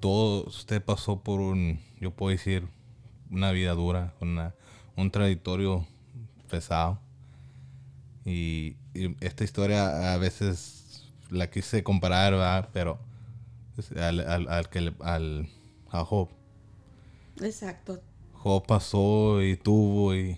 todo 0.02 0.44
usted 0.44 0.84
pasó 0.84 1.22
por 1.22 1.40
un, 1.40 1.80
yo 2.02 2.12
puedo 2.12 2.32
decir, 2.32 2.68
una 3.32 3.54
vida 3.54 3.76
dura, 3.76 4.14
una, 4.20 4.54
un 4.98 5.10
trayectorio 5.10 5.88
pesado. 6.50 7.00
Y, 8.26 8.76
esta 9.22 9.46
historia 9.46 10.14
a 10.14 10.18
veces 10.18 11.10
la 11.30 11.50
quise 11.50 11.82
comparar, 11.82 12.34
¿verdad? 12.34 12.70
pero 12.74 13.00
al, 13.96 14.20
al, 14.20 14.50
al, 14.50 14.70
que 14.70 14.94
al, 15.00 15.48
a 15.92 16.04
Job. 16.04 16.28
Exacto. 17.42 18.02
Job 18.34 18.66
pasó 18.68 19.42
y 19.42 19.56
tuvo 19.56 20.14
y, 20.14 20.38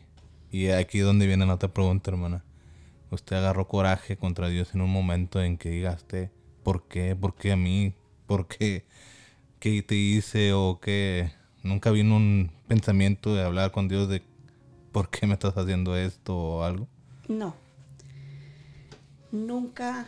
y 0.51 0.67
aquí 0.67 0.99
donde 0.99 1.25
viene 1.25 1.47
la 1.47 1.55
otra 1.55 1.73
pregunta, 1.73 2.11
hermana. 2.11 2.43
Usted 3.15 3.37
agarró 3.37 3.67
coraje 3.67 4.17
contra 4.17 4.47
Dios 4.49 4.75
en 4.75 4.81
un 4.81 4.91
momento 4.91 5.41
en 5.41 5.57
que 5.57 5.69
digaste, 5.69 6.31
¿por 6.63 6.87
qué? 6.87 7.15
¿Por 7.15 7.35
qué 7.35 7.51
a 7.51 7.55
mí? 7.55 7.93
¿Por 8.27 8.47
qué? 8.47 8.85
¿Qué 9.59 9.81
te 9.81 9.95
hice? 9.95 10.53
O 10.53 10.79
que 10.79 11.31
nunca 11.63 11.91
vino 11.91 12.15
un 12.15 12.51
pensamiento 12.67 13.33
de 13.33 13.43
hablar 13.43 13.71
con 13.71 13.87
Dios 13.87 14.07
de 14.09 14.21
¿por 14.91 15.09
qué 15.09 15.27
me 15.27 15.33
estás 15.33 15.57
haciendo 15.57 15.97
esto 15.97 16.37
o 16.37 16.63
algo? 16.63 16.87
No. 17.27 17.55
Nunca 19.31 20.07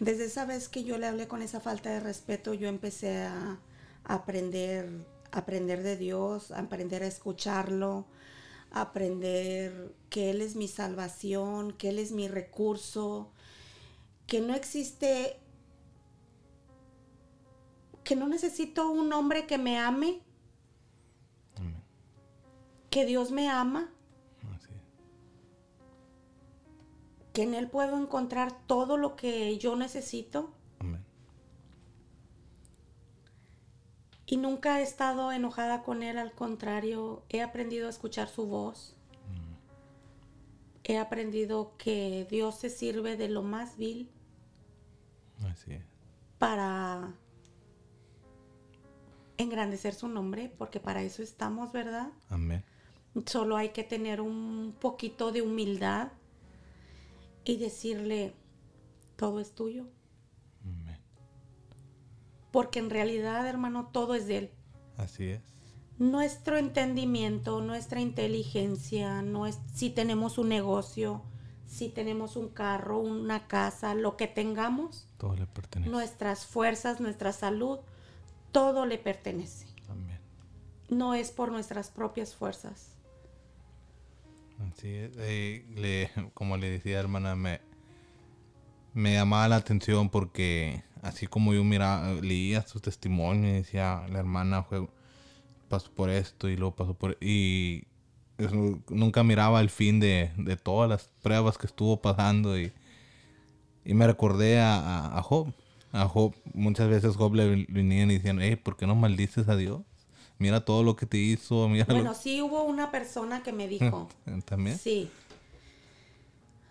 desde 0.00 0.26
esa 0.26 0.44
vez 0.44 0.68
que 0.68 0.84
yo 0.84 0.98
le 0.98 1.06
hablé 1.06 1.28
con 1.28 1.42
esa 1.42 1.60
falta 1.60 1.90
de 1.90 2.00
respeto, 2.00 2.54
yo 2.54 2.68
empecé 2.68 3.22
a 3.22 3.58
aprender, 4.04 5.06
aprender 5.32 5.82
de 5.82 5.96
Dios, 5.96 6.50
a 6.50 6.60
aprender 6.60 7.02
a 7.02 7.06
escucharlo, 7.06 7.98
a 7.98 8.04
aprender 8.80 9.94
que 10.10 10.30
Él 10.30 10.40
es 10.40 10.56
mi 10.56 10.68
salvación, 10.68 11.72
que 11.72 11.88
Él 11.88 11.98
es 11.98 12.12
mi 12.12 12.28
recurso, 12.28 13.32
que 14.26 14.40
no 14.40 14.54
existe, 14.54 15.38
que 18.04 18.16
no 18.16 18.28
necesito 18.28 18.90
un 18.90 19.12
hombre 19.12 19.46
que 19.46 19.58
me 19.58 19.78
ame, 19.78 20.20
que 22.90 23.04
Dios 23.06 23.32
me 23.32 23.48
ama 23.48 23.90
que 27.34 27.42
en 27.42 27.52
Él 27.52 27.68
puedo 27.68 28.00
encontrar 28.00 28.56
todo 28.66 28.96
lo 28.96 29.16
que 29.16 29.58
yo 29.58 29.74
necesito. 29.74 30.54
Amén. 30.78 31.04
Y 34.26 34.36
nunca 34.36 34.80
he 34.80 34.82
estado 34.82 35.32
enojada 35.32 35.82
con 35.82 36.02
Él, 36.02 36.18
al 36.18 36.32
contrario, 36.32 37.22
he 37.28 37.42
aprendido 37.42 37.86
a 37.86 37.90
escuchar 37.90 38.28
su 38.28 38.46
voz. 38.46 38.96
Mm. 39.28 39.54
He 40.84 40.98
aprendido 40.98 41.74
que 41.76 42.26
Dios 42.30 42.56
se 42.56 42.70
sirve 42.70 43.16
de 43.16 43.28
lo 43.28 43.42
más 43.42 43.76
vil 43.76 44.10
Así 45.50 45.78
para 46.44 47.14
engrandecer 49.38 49.94
su 49.94 50.08
nombre, 50.08 50.52
porque 50.58 50.78
para 50.78 51.02
eso 51.02 51.22
estamos, 51.22 51.72
¿verdad? 51.72 52.08
Amén. 52.28 52.62
Solo 53.24 53.56
hay 53.56 53.70
que 53.70 53.82
tener 53.82 54.20
un 54.20 54.76
poquito 54.78 55.32
de 55.32 55.40
humildad 55.40 56.12
y 57.44 57.56
decirle, 57.56 58.34
todo 59.16 59.40
es 59.40 59.54
tuyo. 59.54 59.86
Porque 62.54 62.78
en 62.78 62.88
realidad, 62.88 63.44
hermano, 63.48 63.88
todo 63.92 64.14
es 64.14 64.28
de 64.28 64.38
Él. 64.38 64.50
Así 64.96 65.24
es. 65.24 65.42
Nuestro 65.98 66.56
entendimiento, 66.56 67.60
nuestra 67.60 68.00
inteligencia, 68.00 69.22
no 69.22 69.48
es, 69.48 69.58
si 69.74 69.90
tenemos 69.90 70.38
un 70.38 70.50
negocio, 70.50 71.22
si 71.66 71.88
tenemos 71.88 72.36
un 72.36 72.48
carro, 72.48 73.00
una 73.00 73.48
casa, 73.48 73.94
lo 73.94 74.16
que 74.16 74.28
tengamos, 74.28 75.08
todo 75.18 75.34
le 75.34 75.46
pertenece. 75.48 75.90
Nuestras 75.90 76.46
fuerzas, 76.46 77.00
nuestra 77.00 77.32
salud, 77.32 77.80
todo 78.52 78.86
le 78.86 78.98
pertenece. 78.98 79.66
Amén. 79.88 80.20
No 80.88 81.14
es 81.14 81.32
por 81.32 81.50
nuestras 81.50 81.90
propias 81.90 82.36
fuerzas. 82.36 82.92
Así 84.70 84.94
es. 84.94 85.10
Eh, 85.18 85.64
le- 85.74 86.30
como 86.34 86.56
le 86.56 86.70
decía 86.70 87.00
hermana, 87.00 87.34
me, 87.34 87.60
me 88.92 89.14
llamaba 89.14 89.48
la 89.48 89.56
atención 89.56 90.08
porque 90.08 90.84
así 91.04 91.26
como 91.26 91.54
yo 91.54 91.62
miraba, 91.64 92.12
leía 92.14 92.66
su 92.66 92.80
testimonio 92.80 93.50
y 93.50 93.52
decía, 93.54 94.04
la 94.10 94.18
hermana 94.18 94.62
fue, 94.64 94.86
pasó 95.68 95.90
por 95.92 96.10
esto 96.10 96.48
y 96.48 96.56
luego 96.56 96.74
pasó 96.74 96.94
por... 96.94 97.16
Y 97.20 97.84
eso, 98.38 98.80
nunca 98.88 99.22
miraba 99.22 99.60
el 99.60 99.70
fin 99.70 100.00
de, 100.00 100.32
de 100.36 100.56
todas 100.56 100.88
las 100.90 101.08
pruebas 101.22 101.56
que 101.58 101.66
estuvo 101.66 102.00
pasando 102.00 102.58
y, 102.58 102.72
y 103.84 103.94
me 103.94 104.06
recordé 104.06 104.58
a, 104.60 104.76
a- 104.78 105.18
a 105.18 105.22
Job. 105.22 105.52
A 105.92 106.08
Job, 106.08 106.34
muchas 106.54 106.88
veces 106.88 107.14
Job 107.16 107.34
le 107.34 107.66
venían 107.68 108.10
y 108.10 108.14
decían, 108.14 108.40
hey, 108.40 108.56
¿por 108.56 108.76
qué 108.76 108.86
no 108.86 108.96
maldices 108.96 109.48
a 109.48 109.56
Dios? 109.56 109.82
Mira 110.38 110.64
todo 110.64 110.82
lo 110.82 110.96
que 110.96 111.06
te 111.06 111.18
hizo, 111.18 111.68
mira 111.68 111.84
lo- 111.88 111.94
Bueno, 111.94 112.14
sí 112.14 112.42
hubo 112.42 112.64
una 112.64 112.90
persona 112.90 113.42
que 113.44 113.52
me 113.52 113.68
dijo, 113.68 114.08
También. 114.46 114.76
sí, 114.78 115.08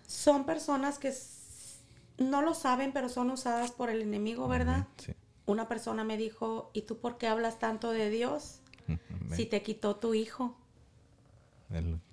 son 0.07 0.45
personas 0.45 0.99
que 0.99 1.13
no 2.17 2.41
lo 2.41 2.53
saben, 2.53 2.91
pero 2.93 3.09
son 3.09 3.31
usadas 3.31 3.71
por 3.71 3.89
el 3.89 4.01
enemigo, 4.01 4.47
¿verdad? 4.47 4.87
Sí. 4.97 5.13
Una 5.45 5.67
persona 5.67 6.03
me 6.03 6.17
dijo, 6.17 6.69
¿y 6.73 6.83
tú 6.83 6.99
por 6.99 7.17
qué 7.17 7.27
hablas 7.27 7.59
tanto 7.59 7.91
de 7.91 8.09
Dios 8.09 8.61
si 9.35 9.45
te 9.45 9.61
quitó 9.61 9.95
tu 9.97 10.13
hijo? 10.13 10.55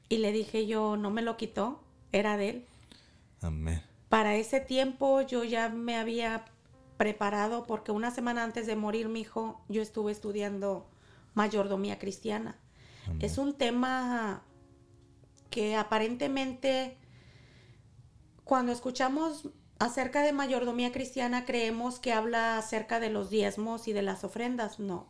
Y 0.08 0.18
le 0.18 0.32
dije 0.32 0.66
yo, 0.66 0.96
no 0.96 1.10
me 1.10 1.22
lo 1.22 1.36
quitó, 1.36 1.82
era 2.12 2.36
de 2.36 2.48
él. 2.48 2.66
Amén. 3.42 3.82
Para 4.08 4.34
ese 4.34 4.60
tiempo 4.60 5.20
yo 5.20 5.44
ya 5.44 5.68
me 5.68 5.96
había 5.96 6.44
preparado 6.96 7.66
porque 7.66 7.92
una 7.92 8.10
semana 8.10 8.42
antes 8.42 8.66
de 8.66 8.76
morir 8.76 9.08
mi 9.08 9.20
hijo 9.20 9.60
yo 9.68 9.80
estuve 9.80 10.12
estudiando 10.12 10.88
mayordomía 11.34 11.98
cristiana. 11.98 12.58
Es 13.20 13.38
un 13.38 13.54
tema 13.54 14.42
que 15.50 15.76
aparentemente 15.76 16.96
cuando 18.44 18.72
escuchamos 18.72 19.48
acerca 19.80 20.22
de 20.22 20.32
mayordomía 20.32 20.92
cristiana 20.92 21.44
creemos 21.44 21.98
que 21.98 22.12
habla 22.12 22.58
acerca 22.58 23.00
de 23.00 23.10
los 23.10 23.30
diezmos 23.30 23.88
y 23.88 23.92
de 23.92 24.02
las 24.02 24.22
ofrendas. 24.22 24.78
No. 24.78 25.08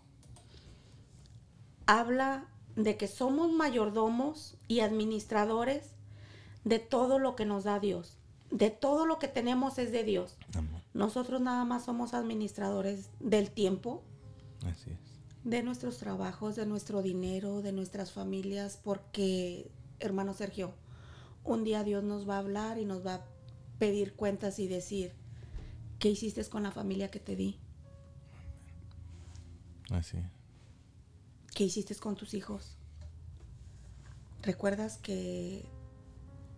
Habla 1.87 2.47
de 2.77 2.97
que 2.97 3.09
somos 3.09 3.53
mayordomos 3.53 4.57
y 4.68 4.81
administradores 4.81 5.91
de 6.64 6.79
todo 6.79 7.18
lo 7.18 7.35
que 7.35 7.45
nos 7.45 7.64
da 7.64 7.81
Dios. 7.81 8.16
De 8.53 8.71
todo 8.71 9.07
lo 9.07 9.18
que 9.18 9.29
tenemos 9.29 9.79
es 9.79 9.91
de 9.91 10.05
Dios. 10.05 10.37
Amén. 10.55 10.83
Nosotros 10.95 11.41
nada 11.41 11.64
más 11.64 11.85
somos 11.85 12.14
administradores 12.14 13.11
del 13.18 13.51
tiempo, 13.51 14.03
Así 14.66 14.91
es. 14.91 14.99
de 15.45 15.62
nuestros 15.64 15.99
trabajos, 15.99 16.55
de 16.55 16.66
nuestro 16.66 17.03
dinero, 17.03 17.61
de 17.61 17.73
nuestras 17.73 18.12
familias, 18.12 18.79
porque, 18.83 19.68
hermano 19.99 20.33
Sergio, 20.33 20.75
un 21.45 21.64
día 21.64 21.83
Dios 21.83 22.05
nos 22.05 22.29
va 22.29 22.37
a 22.37 22.39
hablar 22.39 22.79
y 22.79 22.85
nos 22.85 23.05
va 23.05 23.14
a 23.14 23.25
pedir 23.81 24.14
cuentas 24.14 24.59
y 24.59 24.68
decir, 24.68 25.14
¿qué 25.99 26.11
hiciste 26.11 26.45
con 26.45 26.62
la 26.62 26.70
familia 26.70 27.11
que 27.11 27.18
te 27.18 27.35
di? 27.35 27.59
Así. 29.91 30.18
¿Qué 31.55 31.64
hiciste 31.64 31.97
con 31.97 32.14
tus 32.14 32.35
hijos? 32.35 32.76
¿Recuerdas 34.43 34.99
que 34.99 35.64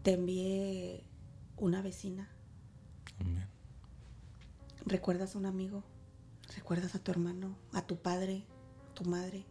te 0.02 0.14
envié 0.14 1.04
una 1.56 1.80
vecina? 1.80 2.28
Amén. 3.20 3.46
¿Recuerdas 4.84 5.36
a 5.36 5.38
un 5.38 5.46
amigo? 5.46 5.84
¿Recuerdas 6.56 6.96
a 6.96 6.98
tu 6.98 7.12
hermano? 7.12 7.56
¿A 7.72 7.86
tu 7.86 8.02
padre? 8.02 8.44
¿A 8.90 8.94
tu 8.94 9.04
madre? 9.04 9.46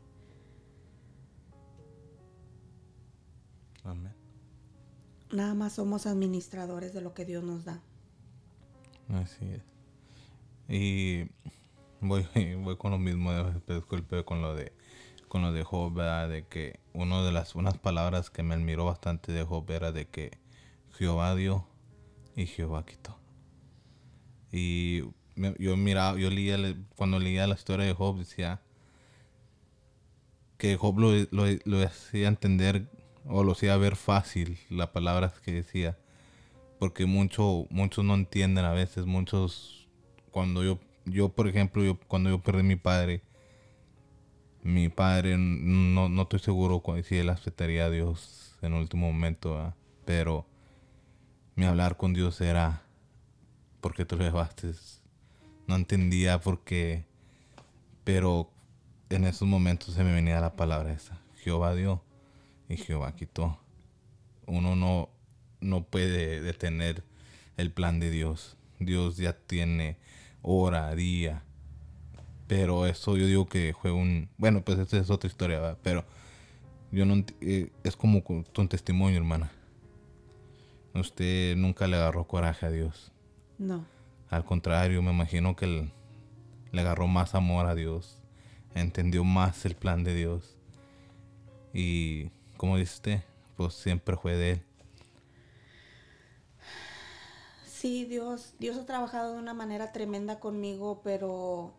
Amén. 3.84 4.21
Nada 5.32 5.56
más 5.56 5.74
somos 5.74 6.06
administradores 6.06 6.94
de 6.94 7.02
lo 7.02 7.14
que 7.14 7.26
Dios 7.26 7.44
nos 7.44 7.66
da. 7.66 7.82
Así 9.10 9.46
es. 9.46 9.62
Y 10.68 11.30
voy, 12.02 12.26
con 12.78 12.92
lo 12.92 12.98
mismo, 13.00 13.32
disculpe, 13.68 14.24
con 14.26 14.42
lo 14.42 14.56
de 14.56 14.74
con 15.28 15.42
lo 15.44 15.54
de 15.54 15.64
Job, 15.64 15.96
de 16.30 16.46
que 16.50 16.80
una 16.94 17.24
de 17.24 17.32
las 17.32 17.56
unas 17.56 17.78
palabras 17.78 18.30
que 18.30 18.44
me 18.44 18.54
admiró 18.56 18.86
bastante 18.86 19.32
de 19.32 19.44
Job 19.44 19.70
era 19.72 19.92
de 19.94 20.08
que 20.08 20.32
Jehová 20.98 21.36
dio 21.36 21.66
y 22.36 22.48
Jehová 22.48 22.86
quitó. 22.86 23.18
Y 24.52 25.04
yo 25.60 25.78
miraba, 25.78 26.18
yo 26.20 26.30
leía, 26.30 26.58
le- 26.58 26.76
cuando 26.96 27.20
leía 27.20 27.48
la 27.48 27.56
historia 27.56 27.86
de 27.86 27.94
Job 27.94 28.18
decía 28.20 28.62
que 30.58 30.78
Job 30.78 31.00
lo, 31.00 31.12
lo, 31.32 31.46
lo 31.66 31.84
hacía 31.86 32.28
entender 32.28 32.88
o 33.32 33.44
lo 33.44 33.54
hacía 33.54 33.78
ver 33.78 33.96
fácil 33.96 34.60
las 34.70 34.90
palabras 34.90 35.40
que 35.40 35.52
decía 35.52 35.98
porque 36.82 37.06
mucho, 37.06 37.68
muchos 37.70 38.04
no 38.04 38.16
entienden 38.16 38.66
a 38.66 38.72
veces, 38.72 39.06
muchos, 39.06 39.88
cuando 40.32 40.64
yo, 40.64 40.80
yo 41.06 41.30
por 41.30 41.48
ejemplo, 41.48 41.84
yo 41.84 42.00
cuando 42.08 42.32
yo 42.32 42.40
perdí 42.40 42.64
mi 42.64 42.76
padre, 42.76 43.22
mi 44.64 44.90
padre 44.90 45.38
no, 45.38 46.10
no 46.10 46.22
estoy 46.24 46.40
seguro 46.40 46.82
si 47.04 47.18
él 47.18 47.30
aceptaría 47.30 47.86
a 47.86 47.92
Dios 47.92 48.58
en 48.64 48.74
el 48.74 48.82
último 48.82 49.14
momento, 49.14 49.76
pero 50.06 50.48
mi 51.56 51.66
hablar 51.66 51.98
con 51.98 52.16
Dios 52.16 52.42
era, 52.42 52.82
¿por 53.80 53.94
qué 53.94 54.04
te 54.04 54.16
lo 54.16 54.24
llevaste? 54.24 54.72
No 55.68 55.76
entendía 55.76 56.42
por 56.42 56.64
qué, 56.64 57.06
pero 58.04 58.50
en 59.12 59.26
esos 59.26 59.48
momentos 59.48 59.94
se 59.94 60.04
me 60.04 60.16
venía 60.16 60.42
la 60.42 60.56
palabra 60.56 60.94
esa, 60.94 61.22
Jehová 61.44 61.76
dio 61.76 62.02
y 62.72 62.78
Jehová 62.78 63.16
quitó 63.16 63.60
uno 64.52 64.76
no, 64.76 65.10
no 65.62 65.84
puede 65.84 66.42
detener 66.42 67.04
el 67.58 67.72
plan 67.72 68.00
de 68.00 68.10
Dios. 68.10 68.58
Dios 68.80 69.18
ya 69.18 69.34
tiene 69.34 69.98
hora, 70.42 70.94
día. 70.96 71.44
Pero 72.48 72.86
eso 72.86 73.16
yo 73.16 73.26
digo 73.26 73.48
que 73.48 73.74
fue 73.80 73.92
un... 73.92 74.30
Bueno, 74.38 74.62
pues 74.62 74.80
esa 74.80 74.98
es 74.98 75.10
otra 75.10 75.30
historia, 75.30 75.60
¿verdad? 75.60 75.78
Pero 75.82 76.04
yo 76.92 77.06
no... 77.06 77.24
eh, 77.40 77.72
es 77.84 77.96
como 77.96 78.24
con 78.24 78.44
tu 78.44 78.68
testimonio, 78.68 79.18
hermana. 79.18 79.52
Usted 80.94 81.56
nunca 81.56 81.88
le 81.88 81.96
agarró 81.96 82.28
coraje 82.28 82.66
a 82.66 82.72
Dios. 82.72 83.14
No. 83.58 83.86
Al 84.30 84.44
contrario, 84.44 85.02
me 85.02 85.12
imagino 85.12 85.56
que 85.56 85.66
él 85.66 85.92
le 86.72 86.82
agarró 86.82 87.08
más 87.08 87.36
amor 87.36 87.68
a 87.68 87.76
Dios. 87.76 88.22
Entendió 88.76 89.24
más 89.24 89.66
el 89.66 89.76
plan 89.76 90.04
de 90.04 90.14
Dios. 90.14 90.58
Y 91.74 92.32
como 92.62 92.78
dice 92.78 92.94
usted, 92.94 93.24
pues 93.58 93.74
siempre 93.74 94.16
fue 94.16 94.36
de 94.36 94.52
él. 94.52 94.62
Sí, 97.66 98.06
Dios, 98.06 98.54
Dios 98.60 98.78
ha 98.78 98.86
trabajado 98.86 99.34
de 99.34 99.40
una 99.40 99.56
manera 99.56 99.92
tremenda 99.92 100.40
conmigo, 100.40 101.02
pero 101.04 101.74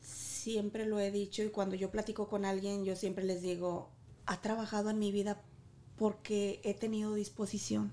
siempre 0.00 0.86
lo 0.86 0.98
he 0.98 1.10
dicho 1.10 1.42
y 1.42 1.50
cuando 1.50 1.74
yo 1.74 1.90
platico 1.90 2.26
con 2.26 2.46
alguien, 2.46 2.86
yo 2.86 2.96
siempre 2.96 3.22
les 3.22 3.42
digo, 3.42 3.90
ha 4.24 4.40
trabajado 4.40 4.88
en 4.88 4.98
mi 4.98 5.12
vida 5.12 5.42
porque 5.98 6.62
he 6.64 6.72
tenido 6.72 7.12
disposición. 7.12 7.92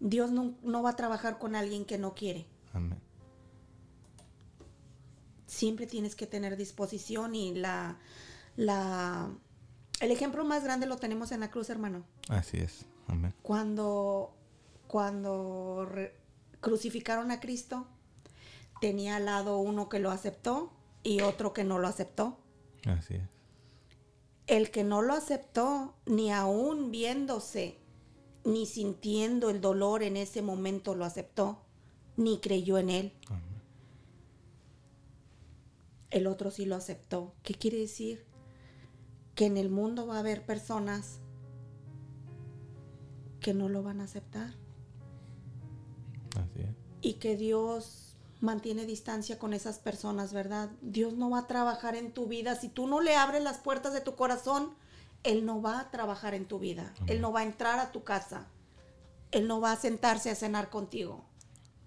Dios 0.00 0.32
no, 0.32 0.56
no 0.64 0.82
va 0.82 0.90
a 0.90 0.96
trabajar 0.96 1.38
con 1.38 1.54
alguien 1.54 1.84
que 1.84 1.96
no 1.96 2.16
quiere. 2.16 2.44
Amén. 2.72 2.98
Siempre 5.46 5.86
tienes 5.86 6.16
que 6.16 6.26
tener 6.26 6.56
disposición 6.56 7.36
y 7.36 7.54
la, 7.54 8.00
la, 8.56 9.30
el 10.00 10.10
ejemplo 10.10 10.44
más 10.44 10.64
grande 10.64 10.86
lo 10.86 10.96
tenemos 10.96 11.30
en 11.32 11.40
la 11.40 11.50
cruz, 11.50 11.70
hermano. 11.70 12.04
Así 12.28 12.56
es. 12.58 12.86
Amén. 13.06 13.34
cuando 13.42 14.32
cuando 14.86 15.88
crucificaron 16.60 17.30
a 17.30 17.40
Cristo 17.40 17.86
tenía 18.80 19.16
al 19.16 19.24
lado 19.24 19.58
uno 19.58 19.88
que 19.88 19.98
lo 19.98 20.10
aceptó 20.10 20.72
y 21.02 21.20
otro 21.20 21.52
que 21.52 21.64
no 21.64 21.78
lo 21.78 21.86
aceptó. 21.86 22.38
Así 22.84 23.14
es. 23.14 23.22
El 24.46 24.70
que 24.70 24.82
no 24.82 25.02
lo 25.02 25.14
aceptó, 25.14 25.94
ni 26.06 26.32
aún 26.32 26.90
viéndose, 26.90 27.78
ni 28.44 28.66
sintiendo 28.66 29.48
el 29.50 29.60
dolor 29.60 30.02
en 30.02 30.16
ese 30.16 30.42
momento 30.42 30.96
lo 30.96 31.04
aceptó, 31.04 31.62
ni 32.16 32.40
creyó 32.40 32.78
en 32.78 32.90
él. 32.90 33.12
Amén. 33.28 33.44
El 36.10 36.26
otro 36.26 36.50
sí 36.50 36.64
lo 36.64 36.74
aceptó. 36.74 37.32
¿Qué 37.44 37.54
quiere 37.54 37.78
decir? 37.78 38.24
Que 39.40 39.46
en 39.46 39.56
el 39.56 39.70
mundo 39.70 40.06
va 40.06 40.16
a 40.16 40.18
haber 40.18 40.44
personas 40.44 41.20
que 43.40 43.54
no 43.54 43.70
lo 43.70 43.82
van 43.82 44.02
a 44.02 44.04
aceptar. 44.04 44.52
Así 46.36 46.60
es. 46.60 46.76
y 47.00 47.14
que 47.14 47.38
Dios 47.38 48.18
mantiene 48.40 48.84
distancia 48.84 49.38
con 49.38 49.54
esas 49.54 49.78
personas, 49.78 50.34
¿verdad? 50.34 50.68
Dios 50.82 51.14
no 51.14 51.30
va 51.30 51.38
a 51.38 51.46
trabajar 51.46 51.94
en 51.94 52.12
tu 52.12 52.26
vida. 52.26 52.54
Si 52.54 52.68
tú 52.68 52.86
no 52.86 53.00
le 53.00 53.16
abres 53.16 53.42
las 53.42 53.56
puertas 53.56 53.94
de 53.94 54.02
tu 54.02 54.14
corazón, 54.14 54.74
Él 55.22 55.46
no 55.46 55.62
va 55.62 55.80
a 55.80 55.90
trabajar 55.90 56.34
en 56.34 56.44
tu 56.46 56.58
vida. 56.58 56.92
Él 57.06 57.22
no 57.22 57.32
va 57.32 57.40
a 57.40 57.44
entrar 57.44 57.78
a 57.78 57.92
tu 57.92 58.04
casa. 58.04 58.46
Él 59.30 59.48
no 59.48 59.58
va 59.62 59.72
a 59.72 59.76
sentarse 59.76 60.30
a 60.30 60.34
cenar 60.34 60.68
contigo. 60.68 61.24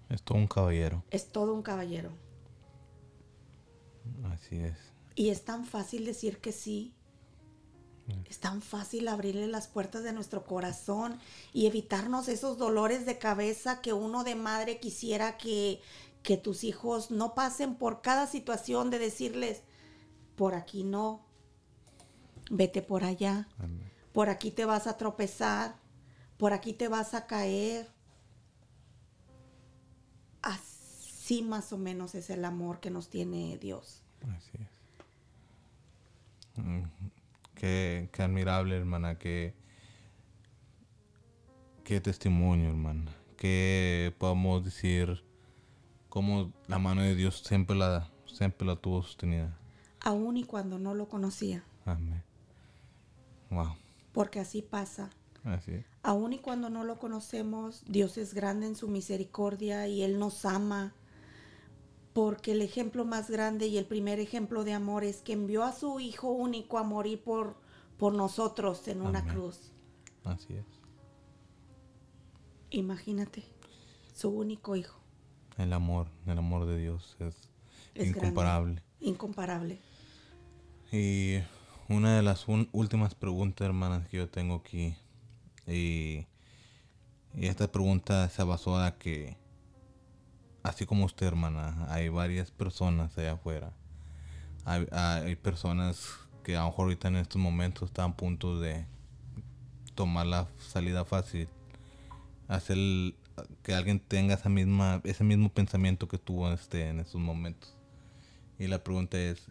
Es 0.08 0.22
todo 0.22 0.38
un 0.38 0.48
caballero. 0.48 1.04
Es 1.12 1.30
todo 1.30 1.54
un 1.54 1.62
caballero. 1.62 2.10
Así 4.24 4.56
es. 4.56 4.76
Y 5.14 5.28
es 5.28 5.44
tan 5.44 5.64
fácil 5.64 6.04
decir 6.04 6.40
que 6.40 6.50
sí. 6.50 6.92
Es 8.28 8.38
tan 8.38 8.60
fácil 8.60 9.08
abrirle 9.08 9.46
las 9.46 9.66
puertas 9.66 10.02
de 10.02 10.12
nuestro 10.12 10.44
corazón 10.44 11.18
y 11.52 11.66
evitarnos 11.66 12.28
esos 12.28 12.58
dolores 12.58 13.06
de 13.06 13.18
cabeza 13.18 13.80
que 13.80 13.94
uno 13.94 14.24
de 14.24 14.34
madre 14.34 14.78
quisiera 14.78 15.38
que, 15.38 15.80
que 16.22 16.36
tus 16.36 16.64
hijos 16.64 17.10
no 17.10 17.34
pasen 17.34 17.76
por 17.76 18.02
cada 18.02 18.26
situación 18.26 18.90
de 18.90 18.98
decirles, 18.98 19.62
por 20.36 20.54
aquí 20.54 20.84
no, 20.84 21.24
vete 22.50 22.82
por 22.82 23.04
allá, 23.04 23.48
Amén. 23.58 23.90
por 24.12 24.28
aquí 24.28 24.50
te 24.50 24.66
vas 24.66 24.86
a 24.86 24.98
tropezar, 24.98 25.76
por 26.36 26.52
aquí 26.52 26.74
te 26.74 26.88
vas 26.88 27.14
a 27.14 27.26
caer. 27.26 27.90
Así 30.42 31.42
más 31.42 31.72
o 31.72 31.78
menos 31.78 32.14
es 32.14 32.28
el 32.28 32.44
amor 32.44 32.80
que 32.80 32.90
nos 32.90 33.08
tiene 33.08 33.56
Dios. 33.56 34.02
Así 34.36 34.50
es. 34.60 34.68
Mm, 36.62 36.84
Qué, 37.64 38.10
qué 38.12 38.22
admirable, 38.22 38.76
hermana. 38.76 39.18
Qué, 39.18 39.54
qué 41.82 41.98
testimonio, 41.98 42.68
hermana. 42.68 43.10
Que 43.38 44.14
podemos 44.18 44.62
decir 44.62 45.24
cómo 46.10 46.52
la 46.66 46.78
mano 46.78 47.00
de 47.00 47.14
Dios 47.14 47.42
siempre 47.42 47.74
la, 47.74 48.10
siempre 48.26 48.66
la 48.66 48.76
tuvo 48.76 49.02
sostenida. 49.02 49.56
Aún 50.00 50.36
y 50.36 50.44
cuando 50.44 50.78
no 50.78 50.92
lo 50.92 51.08
conocía, 51.08 51.64
Amén. 51.86 52.22
Wow. 53.48 53.76
porque 54.12 54.40
así 54.40 54.60
pasa. 54.60 55.08
Así 55.42 55.70
es. 55.72 55.86
Aún 56.02 56.34
y 56.34 56.40
cuando 56.40 56.68
no 56.68 56.84
lo 56.84 56.98
conocemos, 56.98 57.82
Dios 57.86 58.18
es 58.18 58.34
grande 58.34 58.66
en 58.66 58.76
su 58.76 58.88
misericordia 58.88 59.88
y 59.88 60.02
Él 60.02 60.18
nos 60.18 60.44
ama. 60.44 60.92
Porque 62.14 62.52
el 62.52 62.62
ejemplo 62.62 63.04
más 63.04 63.28
grande 63.28 63.66
y 63.66 63.76
el 63.76 63.84
primer 63.86 64.20
ejemplo 64.20 64.64
de 64.64 64.72
amor 64.72 65.04
es 65.04 65.20
que 65.20 65.32
envió 65.34 65.62
a 65.64 65.72
su 65.72 66.00
Hijo 66.00 66.30
único 66.30 66.78
a 66.78 66.82
morir 66.84 67.22
por, 67.22 67.56
por 67.98 68.14
nosotros 68.14 68.88
en 68.88 69.02
una 69.02 69.18
Amén. 69.18 69.34
cruz. 69.34 69.72
Así 70.24 70.54
es. 70.54 70.64
Imagínate, 72.70 73.44
su 74.14 74.30
único 74.30 74.76
Hijo. 74.76 74.98
El 75.58 75.72
amor, 75.72 76.08
el 76.26 76.38
amor 76.38 76.66
de 76.66 76.78
Dios 76.78 77.16
es, 77.20 77.34
Es 77.94 78.08
incomparable. 78.08 78.74
grande, 78.74 78.82
incomparable. 79.00 79.78
Y 80.90 81.38
una 81.88 82.16
de 82.16 82.22
las 82.22 82.48
un- 82.48 82.68
últimas 82.72 83.14
preguntas, 83.14 83.64
hermanas, 83.64 84.08
que 84.08 84.16
yo 84.18 84.28
tengo 84.28 84.56
aquí. 84.56 84.96
Y, 85.66 86.26
y 87.34 87.46
esta 87.46 87.70
pregunta 87.70 88.28
se 88.28 88.42
basó 88.42 88.76
a 88.78 88.98
que, 88.98 89.36
así 90.64 90.86
como 90.86 91.04
usted, 91.04 91.26
hermana, 91.26 91.86
hay 91.90 92.08
varias 92.08 92.50
personas 92.50 93.16
allá 93.16 93.32
afuera. 93.32 93.72
Hay, 94.64 95.36
personas 95.36 96.16
que 96.42 96.56
a 96.56 96.60
lo 96.60 96.66
mejor 96.68 96.84
ahorita 96.84 97.08
en 97.08 97.16
estos 97.16 97.40
momentos 97.40 97.90
están 97.90 98.12
a 98.12 98.16
punto 98.16 98.58
de 98.58 98.86
tomar 99.94 100.26
la 100.26 100.48
salida 100.58 101.04
fácil. 101.04 101.48
Hacer 102.48 102.78
que 103.62 103.74
alguien 103.74 104.00
tenga 104.00 104.34
esa 104.34 104.48
misma, 104.48 105.02
ese 105.04 105.22
mismo 105.22 105.50
pensamiento 105.50 106.08
que 106.08 106.16
tuvo 106.16 106.50
este, 106.50 106.88
en 106.88 106.98
estos 106.98 107.20
momentos. 107.20 107.76
Y 108.58 108.66
la 108.66 108.82
pregunta 108.82 109.18
es, 109.18 109.50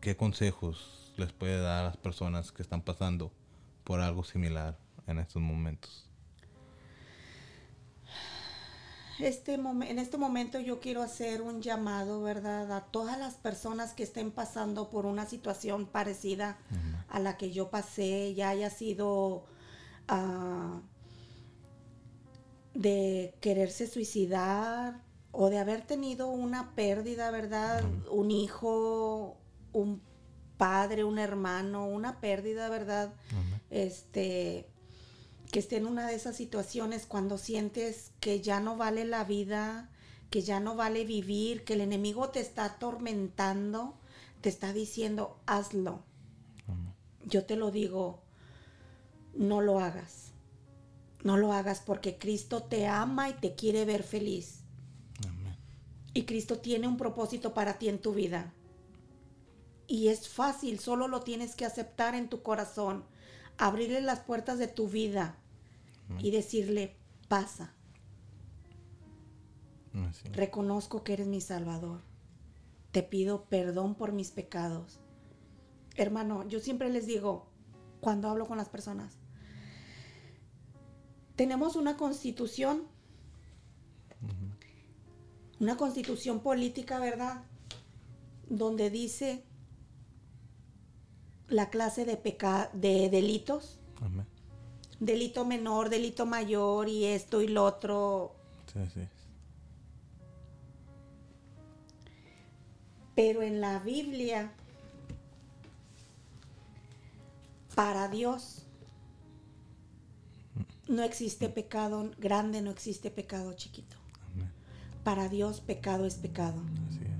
¿qué 0.00 0.16
consejos 0.16 1.12
les 1.18 1.32
puede 1.32 1.60
dar 1.60 1.82
a 1.82 1.88
las 1.88 1.96
personas 1.98 2.50
que 2.50 2.62
están 2.62 2.80
pasando 2.80 3.30
por 3.84 4.00
algo 4.00 4.24
similar 4.24 4.78
en 5.06 5.18
estos 5.18 5.42
momentos? 5.42 6.08
Este 9.20 9.54
en 9.54 9.98
este 9.98 10.18
momento 10.18 10.58
yo 10.58 10.80
quiero 10.80 11.02
hacer 11.02 11.42
un 11.42 11.62
llamado, 11.62 12.22
¿verdad? 12.22 12.72
A 12.72 12.84
todas 12.86 13.18
las 13.18 13.34
personas 13.34 13.92
que 13.92 14.02
estén 14.02 14.30
pasando 14.30 14.90
por 14.90 15.06
una 15.06 15.26
situación 15.26 15.86
parecida 15.86 16.58
a 17.08 17.20
la 17.20 17.36
que 17.36 17.52
yo 17.52 17.70
pasé, 17.70 18.34
ya 18.34 18.50
haya 18.50 18.70
sido 18.70 19.44
ah, 20.08 20.80
de 22.74 23.34
quererse 23.40 23.86
suicidar 23.86 25.00
o 25.30 25.50
de 25.50 25.58
haber 25.58 25.82
tenido 25.82 26.28
una 26.28 26.74
pérdida, 26.74 27.30
¿verdad? 27.30 27.84
Un 28.10 28.30
hijo, 28.30 29.36
un 29.72 30.00
padre, 30.56 31.04
un 31.04 31.18
hermano, 31.18 31.86
una 31.86 32.20
pérdida, 32.20 32.68
¿verdad? 32.68 33.12
Este, 33.70 34.68
que 35.54 35.60
esté 35.60 35.76
en 35.76 35.86
una 35.86 36.08
de 36.08 36.16
esas 36.16 36.34
situaciones 36.34 37.06
cuando 37.06 37.38
sientes 37.38 38.10
que 38.18 38.40
ya 38.40 38.58
no 38.58 38.76
vale 38.76 39.04
la 39.04 39.22
vida, 39.22 39.88
que 40.28 40.42
ya 40.42 40.58
no 40.58 40.74
vale 40.74 41.04
vivir, 41.04 41.62
que 41.62 41.74
el 41.74 41.80
enemigo 41.80 42.30
te 42.30 42.40
está 42.40 42.64
atormentando, 42.64 43.94
te 44.40 44.48
está 44.48 44.72
diciendo, 44.72 45.38
hazlo. 45.46 46.02
Yo 47.24 47.44
te 47.44 47.54
lo 47.54 47.70
digo, 47.70 48.20
no 49.32 49.60
lo 49.60 49.78
hagas. 49.78 50.32
No 51.22 51.36
lo 51.36 51.52
hagas 51.52 51.80
porque 51.86 52.18
Cristo 52.18 52.64
te 52.64 52.88
ama 52.88 53.28
y 53.28 53.34
te 53.34 53.54
quiere 53.54 53.84
ver 53.84 54.02
feliz. 54.02 54.64
Amén. 55.24 55.56
Y 56.14 56.24
Cristo 56.24 56.58
tiene 56.58 56.88
un 56.88 56.96
propósito 56.96 57.54
para 57.54 57.78
ti 57.78 57.88
en 57.88 58.00
tu 58.00 58.12
vida. 58.12 58.52
Y 59.86 60.08
es 60.08 60.28
fácil, 60.28 60.80
solo 60.80 61.06
lo 61.06 61.20
tienes 61.20 61.54
que 61.54 61.64
aceptar 61.64 62.16
en 62.16 62.28
tu 62.28 62.42
corazón, 62.42 63.04
abrirle 63.56 64.00
las 64.00 64.18
puertas 64.18 64.58
de 64.58 64.66
tu 64.66 64.88
vida 64.88 65.38
y 66.18 66.30
decirle, 66.30 66.96
pasa, 67.28 67.74
Así. 70.08 70.28
reconozco 70.28 71.02
que 71.04 71.14
eres 71.14 71.26
mi 71.26 71.40
Salvador, 71.40 72.02
te 72.92 73.02
pido 73.02 73.44
perdón 73.44 73.94
por 73.94 74.12
mis 74.12 74.30
pecados. 74.30 75.00
Hermano, 75.96 76.46
yo 76.48 76.60
siempre 76.60 76.90
les 76.90 77.06
digo, 77.06 77.46
cuando 78.00 78.28
hablo 78.28 78.46
con 78.46 78.58
las 78.58 78.68
personas, 78.68 79.18
tenemos 81.36 81.76
una 81.76 81.96
constitución, 81.96 82.82
una 85.60 85.76
constitución 85.76 86.40
política, 86.40 86.98
¿verdad? 86.98 87.44
Donde 88.48 88.90
dice 88.90 89.44
la 91.48 91.70
clase 91.70 92.04
de, 92.04 92.16
peca 92.16 92.70
de 92.74 93.08
delitos, 93.08 93.80
Amén. 94.00 94.26
Delito 95.04 95.44
menor, 95.44 95.88
delito 95.88 96.26
mayor 96.26 96.88
y 96.88 97.04
esto 97.04 97.40
y 97.40 97.48
lo 97.48 97.64
otro. 97.64 98.34
Sí, 98.72 98.80
sí. 98.92 99.08
Pero 103.14 103.42
en 103.42 103.60
la 103.60 103.78
Biblia, 103.78 104.52
para 107.74 108.08
Dios, 108.08 108.66
no 110.88 111.02
existe 111.02 111.48
pecado 111.48 112.10
grande, 112.18 112.60
no 112.60 112.70
existe 112.70 113.10
pecado 113.10 113.52
chiquito. 113.54 113.96
Amén. 114.32 114.50
Para 115.04 115.28
Dios 115.28 115.60
pecado 115.60 116.06
es 116.06 116.16
pecado. 116.16 116.60
Así 116.88 116.98
es. 117.04 117.14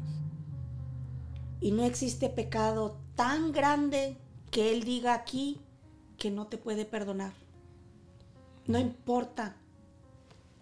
Y 1.61 1.71
no 1.71 1.85
existe 1.85 2.29
pecado 2.29 2.99
tan 3.15 3.53
grande 3.53 4.17
que 4.51 4.73
Él 4.73 4.85
diga 4.85 5.15
aquí 5.15 5.61
que 6.19 6.31
no 6.31 6.47
te 6.47 6.59
puede 6.59 6.85
perdonar. 6.85 7.44
No 8.67 8.79
importa. 8.79 9.57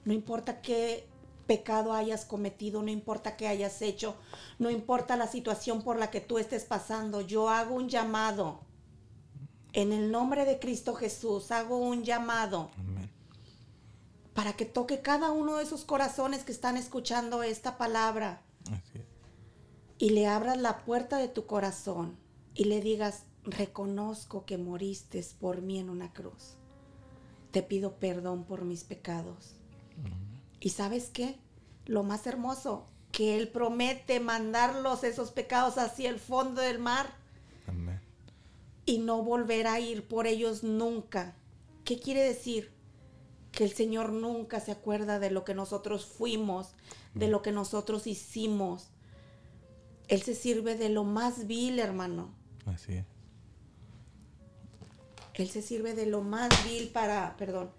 No 0.05 0.12
importa 0.12 0.61
qué 0.61 1.07
pecado 1.46 1.92
hayas 1.92 2.24
cometido, 2.24 2.82
no 2.82 2.90
importa 2.90 3.36
qué 3.36 3.46
hayas 3.46 3.82
hecho, 3.82 4.16
no 4.59 4.70
importa 4.70 5.16
la 5.16 5.26
situación 5.26 5.82
por 5.82 5.98
la 5.98 6.11
que 6.11 6.20
tú 6.20 6.38
estés 6.38 6.64
pasando. 6.64 7.20
Yo 7.20 7.48
hago 7.50 7.74
un 7.74 7.88
llamado. 7.88 8.61
En 9.72 9.92
el 9.92 10.11
nombre 10.11 10.44
de 10.44 10.59
Cristo 10.59 10.94
Jesús, 10.94 11.50
hago 11.50 11.78
un 11.78 12.05
llamado 12.05 12.70
Amén. 12.78 13.11
para 14.34 14.53
que 14.53 14.66
toque 14.66 15.00
cada 15.00 15.32
uno 15.32 15.57
de 15.57 15.64
esos 15.64 15.84
corazones 15.84 16.44
que 16.44 16.53
están 16.53 16.76
escuchando 16.76 17.42
esta 17.42 17.78
palabra 17.78 18.42
Así 18.70 18.98
es. 18.98 19.07
y 19.98 20.11
le 20.11 20.26
abras 20.26 20.59
la 20.59 20.84
puerta 20.84 21.16
de 21.16 21.28
tu 21.28 21.46
corazón 21.46 22.18
y 22.55 22.64
le 22.64 22.82
digas, 22.82 23.24
reconozco 23.44 24.44
que 24.44 24.59
moriste 24.59 25.24
por 25.40 25.62
mí 25.62 25.78
en 25.78 25.88
una 25.88 26.12
cruz. 26.12 26.59
Te 27.53 27.62
pido 27.62 27.96
perdón 27.96 28.44
por 28.44 28.64
mis 28.64 28.82
pecados. 28.82 29.55
¿Y 30.59 30.70
sabes 30.70 31.11
qué? 31.11 31.38
Lo 31.86 32.03
más 32.03 32.26
hermoso, 32.26 32.86
que 33.11 33.36
Él 33.36 33.48
promete 33.48 34.20
mandarlos 34.20 35.05
esos 35.05 35.30
pecados 35.32 35.76
hacia 35.78 36.09
el 36.09 36.18
fondo 36.18 36.62
del 36.62 36.78
mar 36.78 37.14
Amén. 37.66 38.00
y 38.86 38.98
no 38.98 39.22
volver 39.22 39.66
a 39.66 39.80
ir 39.80 40.09
por 40.09 40.26
ellos 40.26 40.62
nunca. 40.62 41.36
¿Qué 41.84 41.98
quiere 41.98 42.22
decir? 42.22 42.72
Que 43.50 43.64
el 43.64 43.72
Señor 43.72 44.12
nunca 44.12 44.61
se 44.61 44.72
acuerda 44.72 45.18
de 45.18 45.30
lo 45.30 45.44
que 45.44 45.55
nosotros 45.55 46.07
fuimos, 46.07 46.74
de 47.14 47.28
lo 47.28 47.42
que 47.42 47.53
nosotros 47.53 48.07
hicimos. 48.07 48.88
Él 50.09 50.22
se 50.22 50.34
sirve 50.34 50.76
de 50.76 50.88
lo 50.88 51.05
más 51.05 51.46
vil, 51.46 51.78
hermano. 51.78 52.34
Así 52.64 52.94
es. 52.94 53.07
Él 55.35 55.49
se 55.49 55.62
sirve 55.62 55.95
de 55.95 56.07
lo 56.07 56.22
más 56.22 56.49
vil 56.64 56.89
para, 56.89 57.37
perdón, 57.37 57.70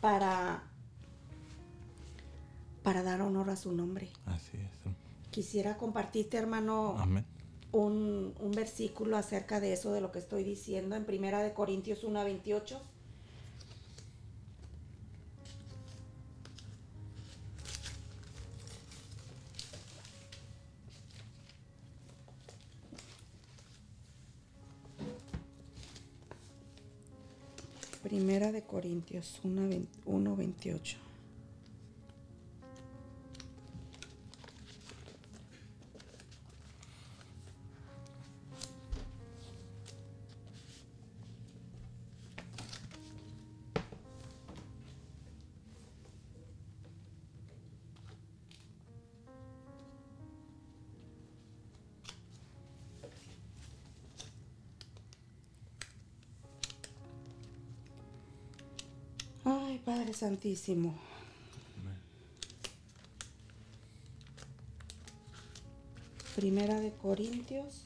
para, 0.00 0.62
para 2.82 3.02
dar 3.02 3.22
honor 3.22 3.50
a 3.50 3.56
su 3.56 3.72
nombre. 3.72 4.10
Así 4.26 4.56
es. 4.56 4.92
Quisiera 5.30 5.76
compartirte, 5.76 6.36
hermano, 6.36 6.96
Amén. 6.98 7.24
un, 7.72 8.34
un 8.40 8.50
versículo 8.52 9.16
acerca 9.16 9.60
de 9.60 9.72
eso, 9.72 9.92
de 9.92 10.00
lo 10.00 10.10
que 10.12 10.18
estoy 10.18 10.44
diciendo, 10.44 10.96
en 10.96 11.04
Primera 11.04 11.42
de 11.42 11.52
Corintios 11.52 12.04
1 12.04 12.18
a 12.20 12.24
28. 12.24 12.80
Primera 28.08 28.52
de 28.52 28.62
Corintios 28.62 29.38
1, 29.44 30.34
28. 60.20 60.24
Ay, 60.24 60.36
Padre 60.36 60.38
Santísimo. 60.38 60.94
Primera 66.36 66.80
de 66.80 66.92
Corintios. 66.92 67.84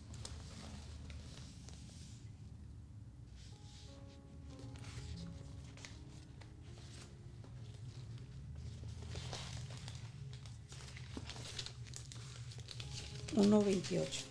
Uno 13.35 13.63
veintiocho. 13.63 14.25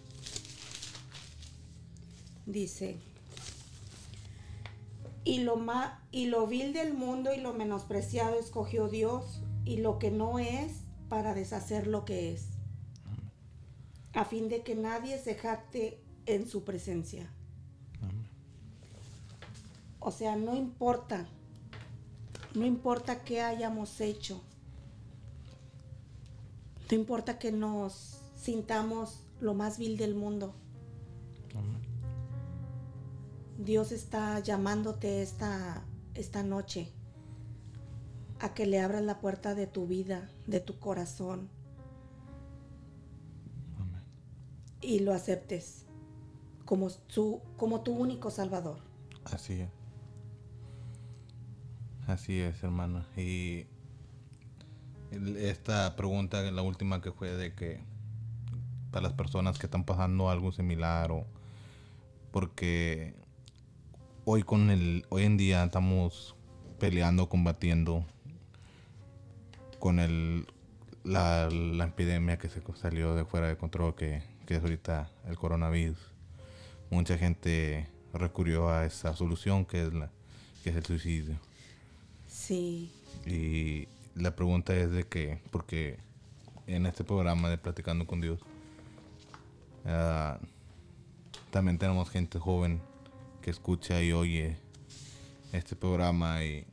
Dice, 2.46 3.00
y 5.32 5.40
lo, 5.40 5.58
y 6.12 6.26
lo 6.26 6.46
vil 6.46 6.74
del 6.74 6.94
mundo 6.94 7.34
y 7.34 7.40
lo 7.40 7.54
menospreciado 7.54 8.38
escogió 8.38 8.90
Dios 8.90 9.42
y 9.64 9.78
lo 9.78 9.98
que 9.98 10.12
no 10.12 10.40
es 10.40 10.82
para 11.08 11.34
deshacer 11.34 11.88
lo 11.88 12.04
que 12.04 12.34
es, 12.34 12.50
a 14.12 14.26
fin 14.26 14.50
de 14.50 14.62
que 14.62 14.76
nadie 14.76 15.18
se 15.18 15.36
jacte 15.36 16.04
en 16.26 16.50
su 16.50 16.66
presencia. 16.66 17.32
O 20.02 20.12
sea, 20.12 20.36
no 20.36 20.54
importa, 20.54 21.26
no 22.54 22.66
importa 22.66 23.24
qué 23.24 23.42
hayamos 23.42 24.02
hecho, 24.02 24.42
no 26.90 26.98
importa 26.98 27.40
que 27.40 27.54
nos 27.54 28.20
sintamos 28.36 29.22
lo 29.40 29.54
más 29.54 29.78
vil 29.78 29.96
del 29.96 30.14
mundo. 30.14 30.54
Dios 33.64 33.92
está 33.92 34.40
llamándote 34.40 35.22
esta, 35.22 35.84
esta 36.16 36.42
noche 36.42 36.92
a 38.40 38.56
que 38.56 38.66
le 38.66 38.80
abras 38.80 39.04
la 39.04 39.20
puerta 39.20 39.54
de 39.54 39.68
tu 39.68 39.86
vida, 39.86 40.30
de 40.48 40.60
tu 40.60 40.80
corazón. 40.80 41.48
Amén. 43.78 44.02
Y 44.82 45.00
lo 45.02 45.14
aceptes 45.14 45.86
como 46.66 46.90
tu, 46.90 47.40
como 47.56 47.82
tu 47.82 47.92
único 47.94 48.32
Salvador. 48.32 48.80
Así 49.26 49.62
es. 49.62 49.70
Así 52.08 52.40
es, 52.40 52.64
hermana. 52.64 53.08
Y 53.16 53.68
esta 55.38 55.96
pregunta, 55.96 56.42
la 56.50 56.64
última 56.64 57.00
que 57.00 57.12
fue 57.12 57.30
de 57.30 57.54
que 57.54 57.80
para 58.90 59.04
las 59.04 59.14
personas 59.14 59.60
que 59.60 59.68
están 59.68 59.86
pasando 59.86 60.32
algo 60.32 60.52
similar 60.52 61.12
o 61.12 61.28
porque 62.32 63.21
hoy 64.26 64.44
con 64.44 64.70
el 64.70 65.06
hoy 65.10 65.24
en 65.24 65.38
día 65.38 65.64
estamos 65.64 66.36
peleando, 66.80 67.30
combatiendo 67.30 68.06
con 69.80 70.00
el 70.00 70.48
la, 71.04 71.50
la 71.50 71.86
epidemia 71.86 72.38
que 72.38 72.50
se 72.50 72.62
salió 72.76 73.16
de 73.16 73.26
fuera 73.26 73.48
de 73.48 73.58
control 73.58 73.96
que, 73.96 74.24
que 74.46 74.56
es 74.56 74.62
ahorita 74.62 75.10
el 75.28 75.38
coronavirus. 75.38 75.98
Mucha 76.90 77.18
gente 77.18 77.88
recurrió 78.14 78.70
a 78.70 78.86
esa 78.86 79.16
solución 79.16 79.66
que 79.66 79.88
es 79.88 79.94
la 79.94 80.12
que 80.64 80.70
es 80.70 80.76
el 80.76 80.86
suicidio. 80.86 81.40
Sí, 82.28 82.92
Y 83.26 83.88
la 84.16 84.36
pregunta 84.36 84.76
es 84.76 84.92
de 84.92 85.04
que, 85.04 85.42
porque 85.52 85.98
en 86.68 86.86
este 86.86 87.04
programa 87.04 87.50
de 87.50 87.58
Platicando 87.58 88.06
con 88.06 88.22
Dios, 88.22 88.40
ah, 89.86 90.40
también 91.50 91.78
tenemos 91.78 92.10
gente 92.10 92.40
joven 92.40 92.82
que 93.42 93.50
escucha 93.50 94.02
y 94.02 94.12
oye 94.12 94.58
este 95.52 95.76
programa 95.76 96.44
y 96.44 96.66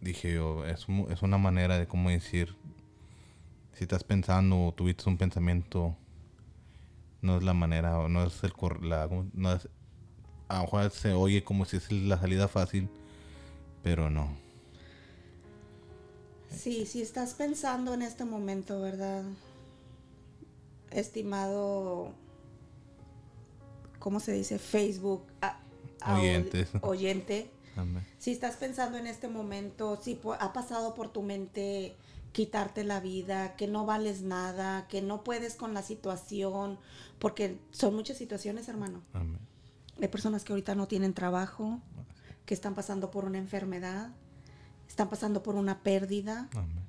dije 0.00 0.34
yo, 0.34 0.64
es, 0.64 0.86
es 1.10 1.22
una 1.22 1.38
manera 1.38 1.78
de 1.78 1.86
cómo 1.86 2.10
decir, 2.10 2.54
si 3.74 3.84
estás 3.84 4.04
pensando 4.04 4.66
o 4.66 4.72
tuviste 4.72 5.08
un 5.08 5.18
pensamiento, 5.18 5.96
no 7.20 7.36
es 7.36 7.42
la 7.42 7.54
manera, 7.54 7.98
o 7.98 8.08
no 8.08 8.24
es 8.24 8.42
el 8.44 8.52
la, 8.82 9.08
no 9.32 9.52
es, 9.52 9.68
a 10.48 10.56
lo 10.56 10.62
mejor 10.62 10.90
se 10.90 11.12
oye 11.12 11.44
como 11.44 11.64
si 11.64 11.76
es 11.76 11.90
la 11.92 12.18
salida 12.18 12.48
fácil, 12.48 12.88
pero 13.82 14.10
no. 14.10 14.30
sí, 16.50 16.86
si 16.86 17.02
estás 17.02 17.34
pensando 17.34 17.94
en 17.94 18.02
este 18.02 18.24
momento, 18.24 18.80
¿verdad? 18.80 19.22
Estimado, 20.90 22.12
¿cómo 23.98 24.20
se 24.20 24.32
dice? 24.32 24.58
Facebook. 24.58 25.22
Oyentes. 26.06 26.70
oyente. 26.82 27.50
Amén. 27.76 28.04
Si 28.18 28.32
estás 28.32 28.56
pensando 28.56 28.98
en 28.98 29.06
este 29.06 29.28
momento, 29.28 29.98
si 30.02 30.20
ha 30.40 30.52
pasado 30.52 30.94
por 30.94 31.12
tu 31.12 31.22
mente 31.22 31.96
quitarte 32.32 32.84
la 32.84 33.00
vida, 33.00 33.56
que 33.56 33.66
no 33.66 33.86
vales 33.86 34.22
nada, 34.22 34.86
que 34.88 35.02
no 35.02 35.24
puedes 35.24 35.54
con 35.54 35.74
la 35.74 35.82
situación, 35.82 36.78
porque 37.18 37.58
son 37.70 37.94
muchas 37.94 38.16
situaciones, 38.16 38.68
hermano. 38.68 39.02
Amén. 39.12 39.38
Hay 40.00 40.08
personas 40.08 40.44
que 40.44 40.52
ahorita 40.52 40.74
no 40.74 40.86
tienen 40.86 41.14
trabajo, 41.14 41.80
que 42.46 42.54
están 42.54 42.74
pasando 42.74 43.10
por 43.10 43.24
una 43.24 43.38
enfermedad, 43.38 44.12
están 44.86 45.08
pasando 45.08 45.42
por 45.42 45.54
una 45.54 45.82
pérdida. 45.82 46.48
Amén. 46.54 46.88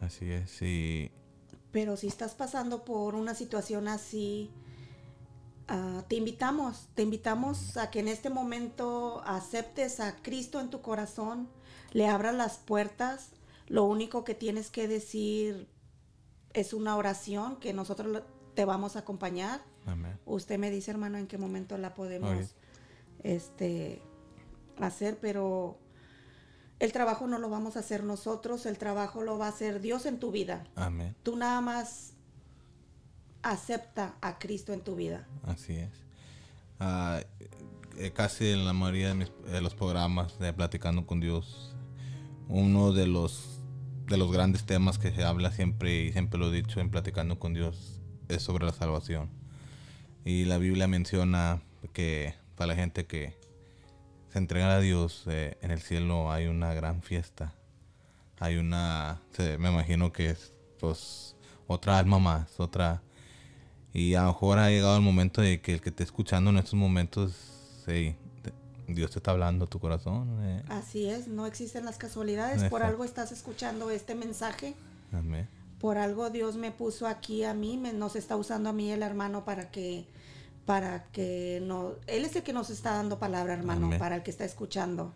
Así 0.00 0.30
es, 0.30 0.62
y 0.62 1.10
Pero 1.72 1.96
si 1.96 2.06
estás 2.06 2.34
pasando 2.34 2.84
por 2.84 3.14
una 3.14 3.34
situación 3.34 3.88
así, 3.88 4.50
ah, 5.68 6.04
te 6.08 6.16
invitamos, 6.16 6.88
te 6.94 7.02
invitamos 7.02 7.76
a 7.76 7.90
que 7.90 8.00
en 8.00 8.08
este 8.08 8.30
momento 8.30 9.22
aceptes 9.24 10.00
a 10.00 10.16
Cristo 10.16 10.60
en 10.60 10.70
tu 10.70 10.80
corazón, 10.80 11.48
le 11.92 12.08
abras 12.08 12.34
las 12.34 12.58
puertas. 12.58 13.30
Lo 13.66 13.84
único 13.84 14.24
que 14.24 14.34
tienes 14.34 14.70
que 14.70 14.88
decir 14.88 15.68
es 16.52 16.72
una 16.72 16.96
oración 16.96 17.56
que 17.56 17.72
nosotros 17.72 18.22
te 18.54 18.64
vamos 18.64 18.96
a 18.96 19.00
acompañar. 19.00 19.60
amén. 19.86 20.18
Usted 20.26 20.58
me 20.58 20.70
dice, 20.70 20.90
hermano, 20.90 21.18
en 21.18 21.26
qué 21.26 21.38
momento 21.38 21.78
la 21.78 21.94
podemos 21.94 22.54
este, 23.22 24.02
hacer, 24.78 25.18
pero 25.20 25.78
el 26.78 26.92
trabajo 26.92 27.26
no 27.26 27.38
lo 27.38 27.48
vamos 27.50 27.76
a 27.76 27.80
hacer 27.80 28.04
nosotros, 28.04 28.66
el 28.66 28.78
trabajo 28.78 29.22
lo 29.22 29.38
va 29.38 29.46
a 29.46 29.50
hacer 29.50 29.80
Dios 29.80 30.06
en 30.06 30.18
tu 30.18 30.30
vida. 30.30 30.64
Amén. 30.76 31.14
Tú 31.22 31.36
nada 31.36 31.60
más 31.60 32.14
acepta 33.42 34.16
a 34.20 34.38
Cristo 34.38 34.72
en 34.72 34.80
tu 34.80 34.96
vida. 34.96 35.26
Así 35.44 35.74
es. 35.76 35.90
Ah, 36.80 37.20
eh, 37.96 38.12
casi 38.12 38.50
en 38.50 38.64
la 38.64 38.72
mayoría 38.72 39.08
de, 39.08 39.14
mis- 39.14 39.32
los 39.62 39.74
programas 39.74 40.38
de 40.38 40.52
Platicando 40.52 41.06
con 41.06 41.20
Dios, 41.20 41.74
uno 42.48 42.92
de 42.92 43.06
los, 43.06 43.60
de 44.06 44.16
los 44.16 44.30
grandes 44.32 44.64
temas 44.64 44.98
que 44.98 45.10
se 45.12 45.24
habla 45.24 45.50
siempre 45.50 46.04
y 46.04 46.12
siempre 46.12 46.38
lo 46.38 46.48
he 46.48 46.52
dicho 46.62 46.80
en 46.80 46.90
Platicando 46.90 47.38
con 47.38 47.54
Dios 47.54 48.00
es 48.28 48.42
sobre 48.42 48.64
la 48.66 48.72
salvación. 48.72 49.30
Y 50.24 50.44
la 50.44 50.58
Biblia 50.58 50.86
menciona 50.86 51.62
que 51.92 52.34
para 52.54 52.68
la 52.68 52.74
gente 52.74 53.06
que 53.06 53.34
se 54.32 54.38
entrega 54.38 54.76
a 54.76 54.80
Dios, 54.80 55.24
eh, 55.26 55.56
en 55.62 55.70
el 55.70 55.80
cielo 55.80 56.30
hay 56.30 56.46
una 56.46 56.74
gran 56.74 57.02
fiesta. 57.02 57.54
Hay 58.38 58.56
una, 58.56 59.20
me 59.58 59.70
imagino 59.70 60.12
que 60.12 60.30
es 60.30 60.52
pues 60.78 61.34
otra 61.66 61.98
alma 61.98 62.18
más, 62.18 62.60
otra... 62.60 63.02
Y 63.98 64.14
a 64.14 64.22
lo 64.22 64.28
mejor 64.28 64.58
ha 64.58 64.68
llegado 64.70 64.96
el 64.96 65.02
momento 65.02 65.40
de 65.40 65.60
que 65.60 65.74
el 65.74 65.80
que 65.80 65.88
esté 65.90 66.04
escuchando 66.04 66.50
en 66.50 66.58
estos 66.58 66.74
momentos, 66.74 67.32
sí, 67.86 68.14
te- 68.42 68.52
Dios 68.92 69.10
te 69.10 69.18
está 69.18 69.32
hablando 69.32 69.64
a 69.64 69.68
tu 69.68 69.78
corazón. 69.80 70.38
eh. 70.42 70.62
Así 70.68 71.08
es, 71.08 71.26
no 71.28 71.46
existen 71.46 71.84
las 71.84 71.98
casualidades. 71.98 72.64
Por 72.70 72.82
algo 72.82 73.04
estás 73.04 73.32
escuchando 73.32 73.90
este 73.90 74.14
mensaje, 74.14 74.74
Amén. 75.12 75.48
Por 75.80 75.96
algo 75.96 76.28
Dios 76.30 76.56
me 76.56 76.70
puso 76.72 77.06
aquí 77.06 77.44
a 77.44 77.54
mí, 77.54 77.76
me, 77.76 77.92
nos 77.92 78.16
está 78.16 78.34
usando 78.36 78.68
a 78.70 78.72
mí 78.72 78.90
el 78.90 79.02
hermano 79.02 79.44
para 79.44 79.70
que, 79.70 80.06
para 80.66 81.04
que 81.12 81.60
no, 81.64 81.92
Él 82.08 82.24
es 82.24 82.34
el 82.36 82.42
que 82.42 82.52
nos 82.52 82.68
está 82.70 82.94
dando 82.94 83.18
palabra, 83.18 83.54
hermano, 83.54 83.86
Amén. 83.86 83.98
para 83.98 84.16
el 84.16 84.22
que 84.22 84.30
está 84.30 84.44
escuchando. 84.44 85.14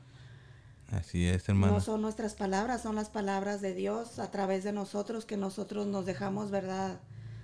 Así 0.92 1.26
es, 1.26 1.48
hermano. 1.48 1.72
No 1.74 1.80
son 1.80 2.00
nuestras 2.02 2.34
palabras, 2.34 2.82
son 2.82 2.94
las 2.96 3.08
palabras 3.08 3.60
de 3.60 3.74
Dios 3.74 4.18
a 4.18 4.30
través 4.30 4.62
de 4.62 4.72
nosotros 4.72 5.24
que 5.24 5.36
nosotros 5.36 5.86
nos 5.86 6.04
dejamos, 6.06 6.50
¿verdad? 6.50 7.00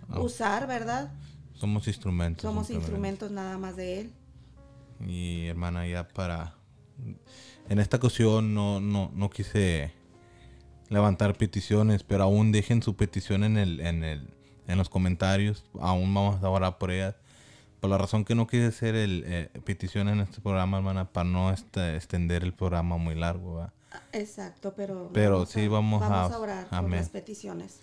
Ah. 0.09 0.21
Usar, 0.21 0.67
¿verdad? 0.67 1.13
Somos 1.55 1.87
instrumentos. 1.89 2.43
Somos 2.43 2.71
instrumentos 2.71 3.31
nada 3.31 3.59
más 3.59 3.77
de 3.77 4.01
Él. 4.01 4.13
Y 5.07 5.47
hermana, 5.47 5.87
ya 5.87 6.07
para... 6.09 6.55
En 7.69 7.79
esta 7.79 7.99
ocasión 7.99 8.55
no, 8.55 8.81
no, 8.81 9.11
no 9.15 9.31
quise 9.31 9.93
levantar 10.89 11.37
peticiones, 11.37 12.03
pero 12.03 12.25
aún 12.25 12.51
dejen 12.53 12.83
su 12.83 12.97
petición 12.97 13.45
en, 13.45 13.57
el, 13.59 13.81
en, 13.81 14.03
el, 14.05 14.31
en 14.67 14.79
los 14.79 14.89
comentarios. 14.89 15.65
Aún 15.81 16.13
vamos 16.15 16.43
a 16.43 16.49
orar 16.49 16.79
por 16.79 16.91
ellas. 16.91 17.15
Por 17.81 17.91
la 17.91 17.99
razón 17.99 18.25
que 18.25 18.35
no 18.35 18.47
quise 18.47 18.67
hacer 18.67 18.95
el, 18.97 19.23
eh, 19.27 19.51
petición 19.65 20.09
en 20.09 20.21
este 20.21 20.41
programa, 20.41 20.79
hermana, 20.79 21.13
para 21.13 21.29
no 21.29 21.53
este, 21.53 21.95
extender 21.95 22.43
el 22.43 22.53
programa 22.55 22.97
muy 22.97 23.15
largo. 23.15 23.57
¿va? 23.57 23.73
Exacto, 24.13 24.75
pero... 24.77 25.11
Pero 25.13 25.47
sí 25.47 25.69
vamos 25.69 26.03
a- 26.03 26.09
vamos 26.09 26.33
a 26.33 26.39
orar 26.39 26.69
por 26.69 26.91
las 26.91 27.11
peticiones. 27.11 27.81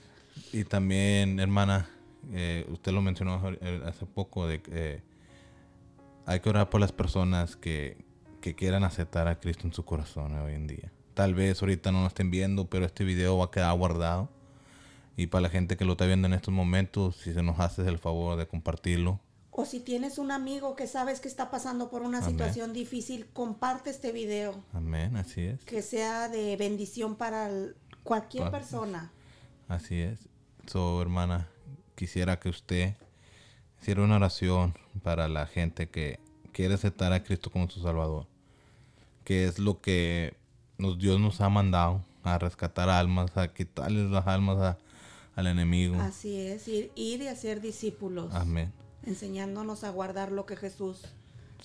Y 0.52 0.65
también, 0.65 1.39
hermana, 1.39 1.89
eh, 2.31 2.65
usted 2.69 2.91
lo 2.91 3.02
mencionó 3.02 3.41
eh, 3.61 3.81
hace 3.85 4.06
poco, 4.06 4.47
de 4.47 4.61
que 4.61 4.72
eh, 4.73 5.03
hay 6.26 6.39
que 6.39 6.49
orar 6.49 6.69
por 6.69 6.81
las 6.81 6.91
personas 6.91 7.56
que, 7.56 8.06
que 8.41 8.56
quieran 8.56 8.84
aceptar 8.84 9.27
a 9.27 9.39
Cristo 9.39 9.68
en 9.68 9.73
su 9.73 9.85
corazón 9.85 10.38
hoy 10.38 10.53
en 10.53 10.68
día. 10.68 10.91
Tal 11.14 11.34
vez 11.34 11.61
ahorita 11.61 11.91
no 11.91 12.02
lo 12.02 12.07
estén 12.07 12.31
viendo, 12.31 12.69
pero 12.69 12.85
este 12.85 13.03
video 13.03 13.38
va 13.38 13.45
a 13.45 13.52
quedar 13.52 13.77
guardado. 13.77 14.30
Y 15.18 15.27
para 15.27 15.43
la 15.43 15.49
gente 15.49 15.77
que 15.77 15.85
lo 15.85 15.93
está 15.93 16.06
viendo 16.06 16.27
en 16.27 16.34
estos 16.34 16.53
momentos, 16.53 17.15
si 17.18 17.34
se 17.34 17.41
nos 17.41 17.60
hace 17.60 17.88
el 17.88 17.97
favor 17.97 18.38
de 18.38 18.47
compartirlo. 18.47 19.22
O 19.49 19.64
si 19.64 19.80
tienes 19.80 20.18
un 20.18 20.31
amigo 20.31 20.76
que 20.76 20.88
sabes 20.88 21.22
que 21.22 21.30
está 21.30 21.49
pasando 21.49 21.89
por 21.89 22.02
una 22.02 22.18
Amén. 22.18 22.31
situación 22.31 22.73
difícil, 22.73 23.27
comparte 23.31 23.89
este 23.89 24.11
video. 24.11 24.61
Amén, 24.73 25.15
así 25.15 25.41
es. 25.41 25.64
Que 25.64 25.81
sea 25.81 26.27
de 26.27 26.57
bendición 26.57 27.15
para 27.15 27.49
cualquier 28.03 28.52
persona. 28.52 29.14
Así 29.69 30.02
es. 30.02 30.27
So, 30.68 31.02
hermana, 31.02 31.47
quisiera 31.95 32.39
que 32.39 32.49
usted 32.49 32.95
hiciera 33.81 34.01
una 34.03 34.15
oración 34.17 34.73
para 35.03 35.27
la 35.27 35.45
gente 35.47 35.88
que 35.89 36.19
quiere 36.51 36.73
aceptar 36.76 37.13
a 37.13 37.23
Cristo 37.23 37.49
como 37.51 37.69
su 37.69 37.81
Salvador. 37.81 38.26
Que 39.23 39.45
es 39.45 39.59
lo 39.59 39.81
que 39.81 40.35
nos, 40.77 40.97
Dios 40.99 41.19
nos 41.19 41.41
ha 41.41 41.49
mandado 41.49 42.01
a 42.23 42.38
rescatar 42.38 42.89
almas, 42.89 43.35
a 43.38 43.47
quitarles 43.53 44.09
las 44.09 44.27
almas 44.27 44.57
a- 44.59 44.77
al 45.35 45.47
enemigo. 45.47 45.95
Así 45.99 46.35
es, 46.39 46.67
ir, 46.67 46.91
ir 46.95 47.22
y 47.22 47.27
hacer 47.27 47.59
discípulos. 47.61 48.34
Amén. 48.34 48.72
Enseñándonos 49.05 49.84
a 49.84 49.89
guardar 49.89 50.31
lo 50.31 50.45
que 50.45 50.55
Jesús 50.55 51.01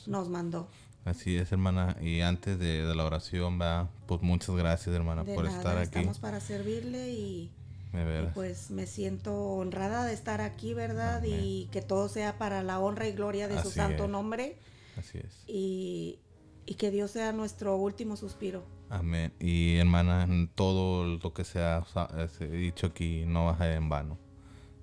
nos 0.06 0.28
mandó. 0.28 0.68
Así 1.04 1.36
es, 1.36 1.50
hermana. 1.52 1.96
Y 2.02 2.20
antes 2.20 2.58
de, 2.58 2.84
de 2.84 2.94
la 2.94 3.04
oración, 3.04 3.58
va, 3.60 3.88
pues 4.06 4.20
muchas 4.22 4.54
gracias, 4.56 4.94
hermana, 4.94 5.24
De 5.24 5.34
por 5.34 5.44
nada, 5.44 5.56
estar 5.56 5.78
aquí. 5.78 5.98
estamos 5.98 6.18
para 6.18 6.40
servirle 6.40 7.10
y, 7.12 7.50
y 7.92 8.26
pues 8.34 8.70
me 8.70 8.86
siento 8.86 9.34
honrada 9.36 10.04
de 10.04 10.12
estar 10.12 10.40
aquí, 10.40 10.74
¿verdad? 10.74 11.18
Amén. 11.18 11.40
Y 11.42 11.68
que 11.72 11.82
todo 11.82 12.08
sea 12.08 12.38
para 12.38 12.62
la 12.62 12.78
honra 12.78 13.08
y 13.08 13.12
gloria 13.12 13.48
de 13.48 13.60
su 13.62 13.70
santo 13.70 14.04
es. 14.04 14.10
nombre 14.10 14.58
Así 14.96 15.18
es. 15.18 15.42
y, 15.46 16.20
y 16.66 16.74
que 16.74 16.90
Dios 16.90 17.10
sea 17.10 17.32
nuestro 17.32 17.76
último 17.76 18.16
suspiro. 18.16 18.64
Amén. 18.88 19.32
Y 19.40 19.76
hermana, 19.76 20.26
todo 20.54 21.04
lo 21.04 21.32
que 21.34 21.44
se 21.44 21.60
ha 21.60 21.84
sa- 21.84 22.28
se 22.28 22.44
ha 22.44 22.48
dicho 22.48 22.88
aquí 22.88 23.24
no 23.26 23.46
va 23.46 23.52
a 23.52 23.58
ser 23.58 23.72
en 23.72 23.88
vano. 23.88 24.18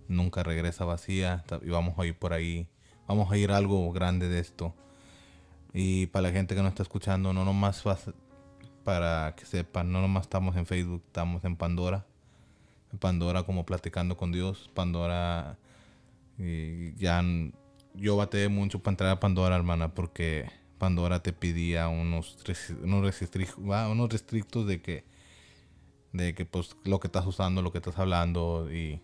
Nunca 0.08 0.44
regresa 0.44 0.86
vacía 0.86 1.44
y 1.62 1.70
vamos 1.70 1.98
a 2.00 2.06
ir 2.06 2.18
por 2.18 2.34
ahí. 2.34 2.68
Vamos 3.08 3.32
a 3.32 3.38
ir 3.38 3.52
a 3.52 3.58
algo 3.58 3.92
grande 3.92 4.28
de 4.30 4.40
esto. 4.40 4.74
Y 5.74 6.08
para 6.08 6.24
la 6.24 6.32
gente 6.32 6.56
que 6.56 6.62
no 6.62 6.68
está 6.70 6.84
escuchando, 6.84 7.34
no 7.34 7.44
nomás 7.46 7.84
para 8.84 9.34
que 9.36 9.46
sepan, 9.46 9.92
no 9.92 10.02
nomás 10.02 10.24
estamos 10.24 10.56
en 10.56 10.66
Facebook, 10.66 11.04
estamos 11.06 11.44
en 11.44 11.56
Pandora. 11.58 12.06
Pandora 13.00 13.44
como 13.44 13.66
platicando 13.66 14.18
con 14.18 14.32
Dios. 14.32 14.70
Pandora, 14.74 15.58
y 16.38 16.94
ya 16.96 17.24
yo 17.94 18.16
batallé 18.16 18.50
mucho 18.50 18.80
para 18.80 18.94
entrar 18.94 19.10
a 19.12 19.20
Pandora, 19.20 19.56
hermana, 19.56 19.94
porque 19.94 20.50
Pandora 20.78 21.22
te 21.22 21.34
pedía 21.34 21.88
unos, 21.88 22.38
unos, 22.84 23.04
restri- 23.04 23.70
va, 23.70 23.90
unos 23.90 24.10
restrictos 24.10 24.68
de 24.68 24.82
que, 24.82 25.04
de 26.14 26.36
que 26.36 26.46
pues 26.46 26.76
lo 26.84 27.00
que 27.00 27.08
estás 27.08 27.26
usando, 27.26 27.62
lo 27.62 27.72
que 27.72 27.80
estás 27.80 27.98
hablando 27.98 28.72
y 28.72 29.02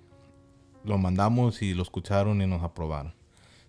lo 0.83 0.97
mandamos 0.97 1.61
y 1.61 1.73
lo 1.73 1.83
escucharon 1.83 2.41
y 2.41 2.47
nos 2.47 2.61
aprobaron. 2.63 3.13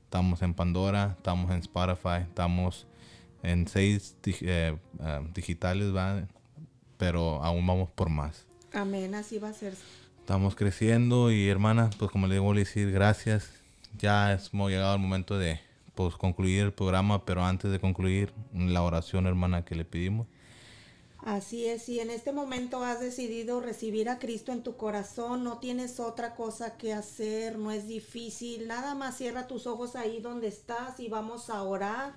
Estamos 0.05 0.43
en 0.43 0.55
Pandora, 0.55 1.15
estamos 1.17 1.51
en 1.51 1.59
Spotify, 1.59 2.23
estamos 2.23 2.87
en 3.43 3.67
seis 3.67 4.17
eh, 4.43 4.77
ah, 5.01 5.23
digitales, 5.35 5.93
pero 6.99 7.43
aún 7.43 7.67
vamos 7.67 7.91
por 7.91 8.11
más. 8.11 8.47
Amén, 8.73 9.15
así 9.15 9.39
va 9.39 9.49
a 9.49 9.53
ser. 9.53 9.75
Estamos 10.25 10.57
creciendo 10.57 11.31
y 11.31 11.51
hermana, 11.51 11.91
pues 11.99 12.11
como 12.11 12.27
le 12.27 12.37
debo 12.37 12.55
decir, 12.55 12.91
gracias. 12.91 13.51
Ya 13.99 14.33
hemos 14.33 14.71
llegado 14.71 14.95
al 14.95 14.99
momento 14.99 15.37
de 15.37 15.61
pues, 15.95 16.15
concluir 16.15 16.63
el 16.63 16.73
programa, 16.73 17.27
pero 17.27 17.45
antes 17.45 17.71
de 17.71 17.79
concluir, 17.79 18.33
la 18.55 18.83
oración 18.83 19.27
hermana 19.27 19.67
que 19.67 19.75
le 19.75 19.85
pedimos. 19.85 20.27
Así 21.19 21.67
es, 21.67 21.83
si 21.83 22.01
en 22.01 22.09
este 22.09 22.33
momento 22.33 22.83
has 22.83 23.01
decidido 23.01 23.61
recibir 23.61 24.09
a 24.09 24.19
Cristo 24.19 24.51
en 24.51 24.63
tu 24.63 24.79
corazón, 24.79 25.45
no 25.45 25.59
tienes 25.59 26.01
otra 26.01 26.35
cosa 26.35 26.79
que 26.79 26.95
hacer, 26.95 27.59
no 27.59 27.71
es 27.71 27.87
difícil, 27.87 28.67
nada 28.67 28.95
más 28.95 29.19
cierra 29.19 29.47
tus 29.47 29.67
ojos 29.67 29.95
ahí 29.95 30.23
donde 30.23 30.49
estás 30.49 31.01
y 31.01 31.09
vamos 31.11 31.51
a 31.51 31.63
orar. 31.63 32.15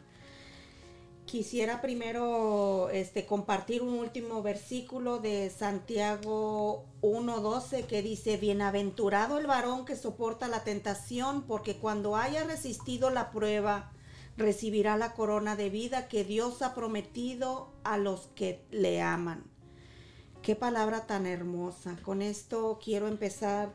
Quisiera 1.28 1.82
primero 1.82 2.90
este, 2.90 3.26
compartir 3.26 3.82
un 3.82 3.96
último 3.96 4.42
versículo 4.42 5.20
de 5.20 5.50
Santiago 5.50 6.86
1.12 7.02 7.86
que 7.86 8.02
dice, 8.02 8.38
Bienaventurado 8.38 9.38
el 9.38 9.46
varón 9.46 9.84
que 9.84 9.98
soporta 9.98 10.48
la 10.48 10.64
tentación, 10.64 11.42
porque 11.42 11.80
cuando 11.80 12.16
haya 12.16 12.46
resistido 12.46 13.10
la 13.10 13.30
prueba, 13.32 13.92
recibirá 14.38 14.96
la 14.96 15.16
corona 15.16 15.58
de 15.58 15.70
vida 15.70 16.08
que 16.08 16.24
Dios 16.24 16.62
ha 16.62 16.74
prometido 16.74 17.74
a 17.84 17.98
los 17.98 18.28
que 18.28 18.64
le 18.72 19.02
aman. 19.02 19.44
Qué 20.42 20.56
palabra 20.56 21.08
tan 21.08 21.26
hermosa. 21.26 21.98
Con 22.04 22.22
esto 22.22 22.80
quiero 22.82 23.10
empezar 23.10 23.74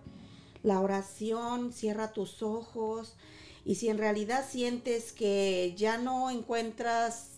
la 0.63 0.81
oración. 0.81 1.75
Cierra 1.75 2.15
tus 2.15 2.43
ojos. 2.43 3.15
Y 3.63 3.75
si 3.75 3.91
en 3.91 3.99
realidad 3.99 4.47
sientes 4.49 5.13
que 5.13 5.75
ya 5.77 5.99
no 5.99 6.31
encuentras 6.31 7.32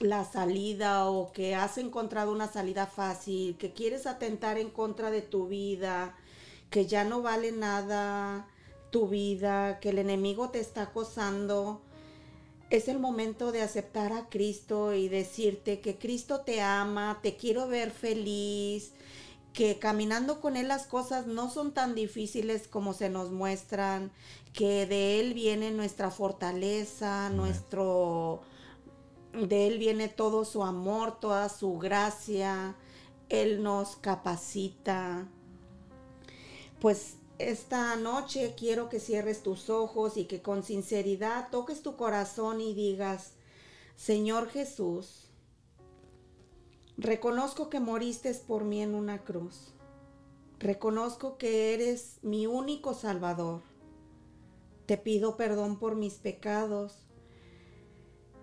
la 0.00 0.24
salida 0.24 1.06
o 1.06 1.32
que 1.32 1.54
has 1.54 1.78
encontrado 1.78 2.32
una 2.32 2.50
salida 2.50 2.86
fácil, 2.86 3.56
que 3.56 3.72
quieres 3.72 4.06
atentar 4.06 4.58
en 4.58 4.70
contra 4.70 5.10
de 5.10 5.22
tu 5.22 5.46
vida, 5.46 6.16
que 6.70 6.86
ya 6.86 7.04
no 7.04 7.22
vale 7.22 7.52
nada 7.52 8.48
tu 8.90 9.08
vida, 9.08 9.78
que 9.80 9.90
el 9.90 9.98
enemigo 9.98 10.50
te 10.50 10.60
está 10.60 10.82
acosando, 10.82 11.82
es 12.70 12.88
el 12.88 12.98
momento 12.98 13.52
de 13.52 13.62
aceptar 13.62 14.12
a 14.12 14.28
Cristo 14.28 14.94
y 14.94 15.08
decirte 15.08 15.80
que 15.80 15.98
Cristo 15.98 16.40
te 16.40 16.60
ama, 16.60 17.18
te 17.22 17.36
quiero 17.36 17.68
ver 17.68 17.90
feliz, 17.90 18.92
que 19.52 19.78
caminando 19.78 20.40
con 20.40 20.56
Él 20.56 20.68
las 20.68 20.86
cosas 20.86 21.26
no 21.26 21.50
son 21.50 21.72
tan 21.72 21.94
difíciles 21.94 22.68
como 22.68 22.94
se 22.94 23.10
nos 23.10 23.30
muestran, 23.32 24.12
que 24.52 24.86
de 24.86 25.20
Él 25.20 25.34
viene 25.34 25.72
nuestra 25.72 26.10
fortaleza, 26.10 27.28
nuestro, 27.30 28.42
de 29.32 29.66
Él 29.66 29.78
viene 29.78 30.08
todo 30.08 30.44
su 30.44 30.62
amor, 30.62 31.20
toda 31.20 31.48
su 31.48 31.78
gracia, 31.78 32.76
Él 33.28 33.62
nos 33.62 33.96
capacita. 33.96 35.28
Pues 36.80 37.16
esta 37.38 37.96
noche 37.96 38.54
quiero 38.56 38.88
que 38.88 39.00
cierres 39.00 39.42
tus 39.42 39.70
ojos 39.70 40.16
y 40.16 40.24
que 40.24 40.42
con 40.42 40.62
sinceridad 40.62 41.48
toques 41.50 41.82
tu 41.82 41.96
corazón 41.96 42.60
y 42.60 42.74
digas, 42.74 43.32
Señor 43.96 44.48
Jesús, 44.48 45.30
reconozco 46.96 47.70
que 47.70 47.80
moriste 47.80 48.32
por 48.34 48.64
mí 48.64 48.82
en 48.82 48.94
una 48.94 49.24
cruz. 49.24 49.72
Reconozco 50.58 51.38
que 51.38 51.72
eres 51.72 52.18
mi 52.22 52.46
único 52.46 52.92
Salvador. 52.92 53.62
Te 54.84 54.98
pido 54.98 55.36
perdón 55.36 55.78
por 55.78 55.96
mis 55.96 56.14
pecados. 56.14 57.09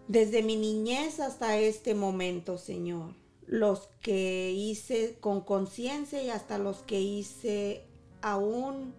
Desde 0.07 0.41
mi 0.41 0.55
niñez 0.55 1.19
hasta 1.19 1.57
este 1.57 1.93
momento, 1.93 2.57
Señor. 2.57 3.13
Los 3.45 3.89
que 4.01 4.51
hice 4.51 5.17
con 5.19 5.41
conciencia 5.41 6.23
y 6.23 6.29
hasta 6.29 6.57
los 6.57 6.77
que 6.77 7.01
hice 7.01 7.83
aún 8.21 8.93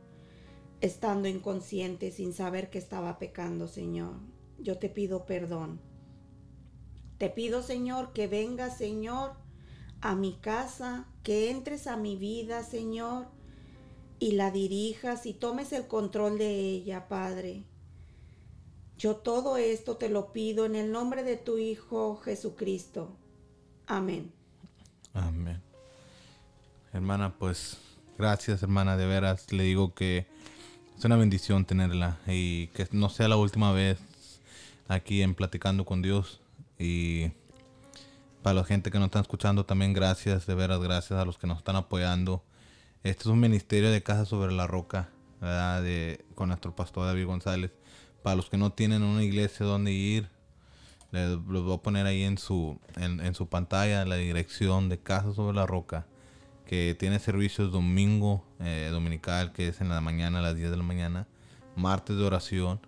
estando 0.82 1.26
inconsciente 1.26 2.10
sin 2.10 2.34
saber 2.34 2.68
que 2.68 2.78
estaba 2.78 3.18
pecando, 3.18 3.68
Señor. 3.68 4.16
Yo 4.58 4.78
te 4.78 4.90
pido 4.90 5.24
perdón. 5.24 5.80
Te 7.16 7.30
pido, 7.30 7.62
Señor, 7.62 8.12
que 8.12 8.26
vengas, 8.26 8.76
Señor, 8.76 9.32
a 10.02 10.14
mi 10.14 10.34
casa, 10.34 11.08
que 11.22 11.50
entres 11.50 11.86
a 11.86 11.96
mi 11.96 12.16
vida, 12.16 12.62
Señor, 12.62 13.28
y 14.20 14.32
la 14.32 14.50
dirijas 14.50 15.24
y 15.24 15.32
tomes 15.32 15.72
el 15.72 15.86
control 15.86 16.38
de 16.38 16.60
ella, 16.60 17.08
Padre. 17.08 17.64
Yo 18.98 19.14
todo 19.14 19.56
esto 19.56 19.96
te 19.96 20.08
lo 20.08 20.32
pido 20.32 20.66
en 20.66 20.74
el 20.74 20.90
nombre 20.90 21.22
de 21.22 21.36
tu 21.36 21.56
Hijo 21.56 22.16
Jesucristo. 22.16 23.16
Amén. 23.86 24.32
Amén. 25.14 25.62
Hermana, 26.92 27.32
pues 27.38 27.78
gracias, 28.18 28.60
hermana, 28.64 28.96
de 28.96 29.06
veras. 29.06 29.52
Le 29.52 29.62
digo 29.62 29.94
que 29.94 30.26
es 30.98 31.04
una 31.04 31.16
bendición 31.16 31.64
tenerla 31.64 32.18
y 32.26 32.66
que 32.68 32.88
no 32.90 33.08
sea 33.08 33.28
la 33.28 33.36
última 33.36 33.70
vez 33.70 34.00
aquí 34.88 35.22
en 35.22 35.36
Platicando 35.36 35.84
con 35.84 36.02
Dios. 36.02 36.40
Y 36.76 37.30
para 38.42 38.54
la 38.54 38.64
gente 38.64 38.90
que 38.90 38.98
nos 38.98 39.06
está 39.06 39.20
escuchando 39.20 39.64
también 39.64 39.92
gracias, 39.92 40.44
de 40.44 40.56
veras 40.56 40.80
gracias 40.80 41.20
a 41.20 41.24
los 41.24 41.38
que 41.38 41.46
nos 41.46 41.58
están 41.58 41.76
apoyando. 41.76 42.42
Este 43.04 43.22
es 43.22 43.26
un 43.26 43.38
ministerio 43.38 43.92
de 43.92 44.02
Casa 44.02 44.24
sobre 44.24 44.52
la 44.52 44.66
Roca, 44.66 45.08
¿verdad? 45.40 45.84
De, 45.84 46.24
con 46.34 46.48
nuestro 46.48 46.74
pastor 46.74 47.06
David 47.06 47.26
González. 47.26 47.70
Para 48.22 48.36
los 48.36 48.50
que 48.50 48.56
no 48.56 48.72
tienen 48.72 49.02
una 49.02 49.22
iglesia 49.22 49.64
donde 49.64 49.92
ir, 49.92 50.28
les, 51.10 51.36
voy 51.38 51.74
a 51.74 51.78
poner 51.78 52.06
ahí 52.06 52.22
en 52.22 52.38
su, 52.38 52.78
en, 52.96 53.20
en 53.20 53.34
su 53.34 53.48
pantalla 53.48 54.04
la 54.04 54.16
dirección 54.16 54.88
de 54.88 54.98
Casa 54.98 55.32
sobre 55.32 55.56
la 55.56 55.66
Roca, 55.66 56.06
que 56.66 56.94
tiene 56.98 57.18
servicios 57.18 57.72
domingo, 57.72 58.44
eh, 58.60 58.88
dominical, 58.92 59.52
que 59.52 59.68
es 59.68 59.80
en 59.80 59.88
la 59.88 60.02
mañana 60.02 60.40
a 60.40 60.42
las 60.42 60.54
10 60.54 60.70
de 60.70 60.76
la 60.76 60.82
mañana, 60.82 61.26
martes 61.76 62.16
de 62.16 62.24
oración 62.24 62.80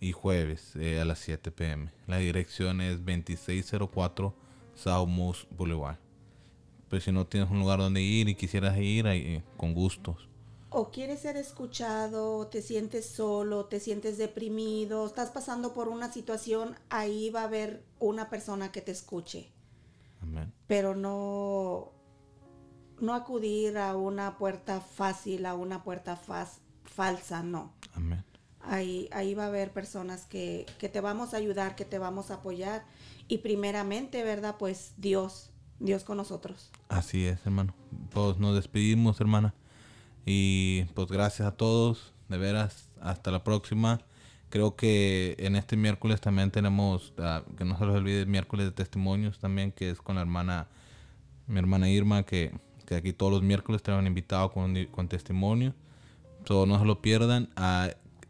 y 0.00 0.12
jueves 0.12 0.76
eh, 0.76 1.00
a 1.00 1.04
las 1.04 1.18
7 1.18 1.50
pm. 1.50 1.90
La 2.06 2.18
dirección 2.18 2.80
es 2.80 2.98
2604 2.98 4.34
South 4.76 5.08
Moose 5.08 5.46
Boulevard. 5.50 5.96
Pero 6.88 7.00
si 7.00 7.10
no 7.10 7.26
tienes 7.26 7.50
un 7.50 7.58
lugar 7.58 7.80
donde 7.80 8.00
ir 8.00 8.28
y 8.28 8.36
quisieras 8.36 8.78
ir, 8.78 9.08
ahí, 9.08 9.20
eh, 9.20 9.42
con 9.56 9.74
gustos. 9.74 10.29
O 10.72 10.90
quieres 10.92 11.20
ser 11.20 11.36
escuchado, 11.36 12.46
te 12.46 12.62
sientes 12.62 13.04
solo, 13.06 13.64
te 13.66 13.80
sientes 13.80 14.18
deprimido, 14.18 15.04
estás 15.04 15.30
pasando 15.30 15.74
por 15.74 15.88
una 15.88 16.12
situación, 16.12 16.76
ahí 16.90 17.30
va 17.30 17.40
a 17.42 17.44
haber 17.44 17.84
una 17.98 18.30
persona 18.30 18.70
que 18.70 18.80
te 18.80 18.92
escuche. 18.92 19.50
Amén. 20.22 20.52
Pero 20.68 20.94
no, 20.94 21.90
no 23.00 23.14
acudir 23.14 23.78
a 23.78 23.96
una 23.96 24.38
puerta 24.38 24.80
fácil, 24.80 25.44
a 25.46 25.54
una 25.54 25.82
puerta 25.82 26.16
faz- 26.16 26.60
falsa, 26.84 27.42
no. 27.42 27.72
Amén. 27.94 28.24
Ahí, 28.60 29.08
ahí 29.10 29.34
va 29.34 29.44
a 29.44 29.48
haber 29.48 29.72
personas 29.72 30.26
que, 30.26 30.66
que 30.78 30.88
te 30.88 31.00
vamos 31.00 31.34
a 31.34 31.38
ayudar, 31.38 31.74
que 31.74 31.84
te 31.84 31.98
vamos 31.98 32.30
a 32.30 32.34
apoyar. 32.34 32.84
Y 33.26 33.38
primeramente, 33.38 34.22
¿verdad? 34.22 34.56
Pues 34.58 34.92
Dios, 34.98 35.50
Dios 35.80 36.04
con 36.04 36.18
nosotros. 36.18 36.70
Así 36.88 37.26
es, 37.26 37.40
hermano. 37.46 37.74
Pues 38.12 38.38
nos 38.38 38.54
despedimos, 38.54 39.20
hermana. 39.20 39.54
Y 40.26 40.84
pues 40.94 41.08
gracias 41.08 41.48
a 41.48 41.56
todos, 41.56 42.12
de 42.28 42.38
veras, 42.38 42.90
hasta 43.00 43.30
la 43.30 43.42
próxima. 43.44 44.00
Creo 44.48 44.74
que 44.76 45.36
en 45.38 45.56
este 45.56 45.76
miércoles 45.76 46.20
también 46.20 46.50
tenemos, 46.50 47.12
ah, 47.18 47.42
que 47.56 47.64
no 47.64 47.78
se 47.78 47.86
les 47.86 47.94
olvide, 47.94 48.26
miércoles 48.26 48.66
de 48.66 48.72
testimonios 48.72 49.38
también, 49.38 49.72
que 49.72 49.90
es 49.90 50.00
con 50.02 50.16
la 50.16 50.22
hermana, 50.22 50.68
mi 51.46 51.58
hermana 51.58 51.88
Irma, 51.88 52.24
que, 52.24 52.52
que 52.86 52.96
aquí 52.96 53.12
todos 53.12 53.32
los 53.32 53.42
miércoles 53.42 53.82
tenemos 53.82 54.06
invitado 54.06 54.50
con, 54.50 54.74
con 54.86 55.08
testimonio. 55.08 55.74
So, 56.44 56.66
no 56.66 56.78
se 56.78 56.84
lo 56.84 57.00
pierdan. 57.00 57.50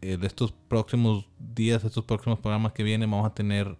De 0.01 0.27
estos 0.27 0.51
próximos 0.51 1.27
días, 1.39 1.83
estos 1.83 2.03
próximos 2.05 2.39
programas 2.39 2.73
que 2.73 2.83
vienen, 2.83 3.09
vamos 3.09 3.27
a 3.27 3.33
tener 3.33 3.77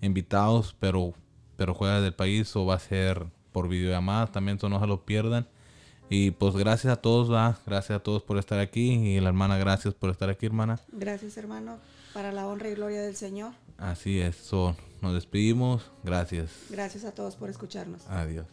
invitados, 0.00 0.76
pero, 0.78 1.14
pero 1.56 1.74
fuera 1.74 2.00
del 2.00 2.14
país 2.14 2.54
o 2.56 2.66
va 2.66 2.74
a 2.74 2.78
ser 2.78 3.26
por 3.52 3.68
videollamadas 3.68 4.32
también, 4.32 4.58
so 4.58 4.68
no 4.68 4.80
se 4.80 4.86
lo 4.86 5.04
pierdan. 5.04 5.46
Y 6.10 6.32
pues 6.32 6.54
gracias 6.54 6.92
a 6.92 6.96
todos, 6.96 7.32
¿va? 7.32 7.58
gracias 7.66 7.98
a 7.98 8.02
todos 8.02 8.22
por 8.22 8.38
estar 8.38 8.60
aquí 8.60 8.92
y 8.92 9.20
la 9.20 9.28
hermana, 9.28 9.56
gracias 9.58 9.94
por 9.94 10.10
estar 10.10 10.28
aquí, 10.30 10.46
hermana. 10.46 10.78
Gracias, 10.92 11.36
hermano, 11.36 11.78
para 12.12 12.30
la 12.30 12.46
honra 12.46 12.68
y 12.68 12.74
gloria 12.74 13.02
del 13.02 13.16
Señor. 13.16 13.52
Así 13.78 14.20
es, 14.20 14.36
so, 14.36 14.76
nos 15.02 15.14
despedimos, 15.14 15.90
gracias, 16.04 16.50
Gracias 16.70 17.04
a 17.04 17.12
todos 17.12 17.36
por 17.36 17.50
escucharnos. 17.50 18.06
adiós. 18.08 18.46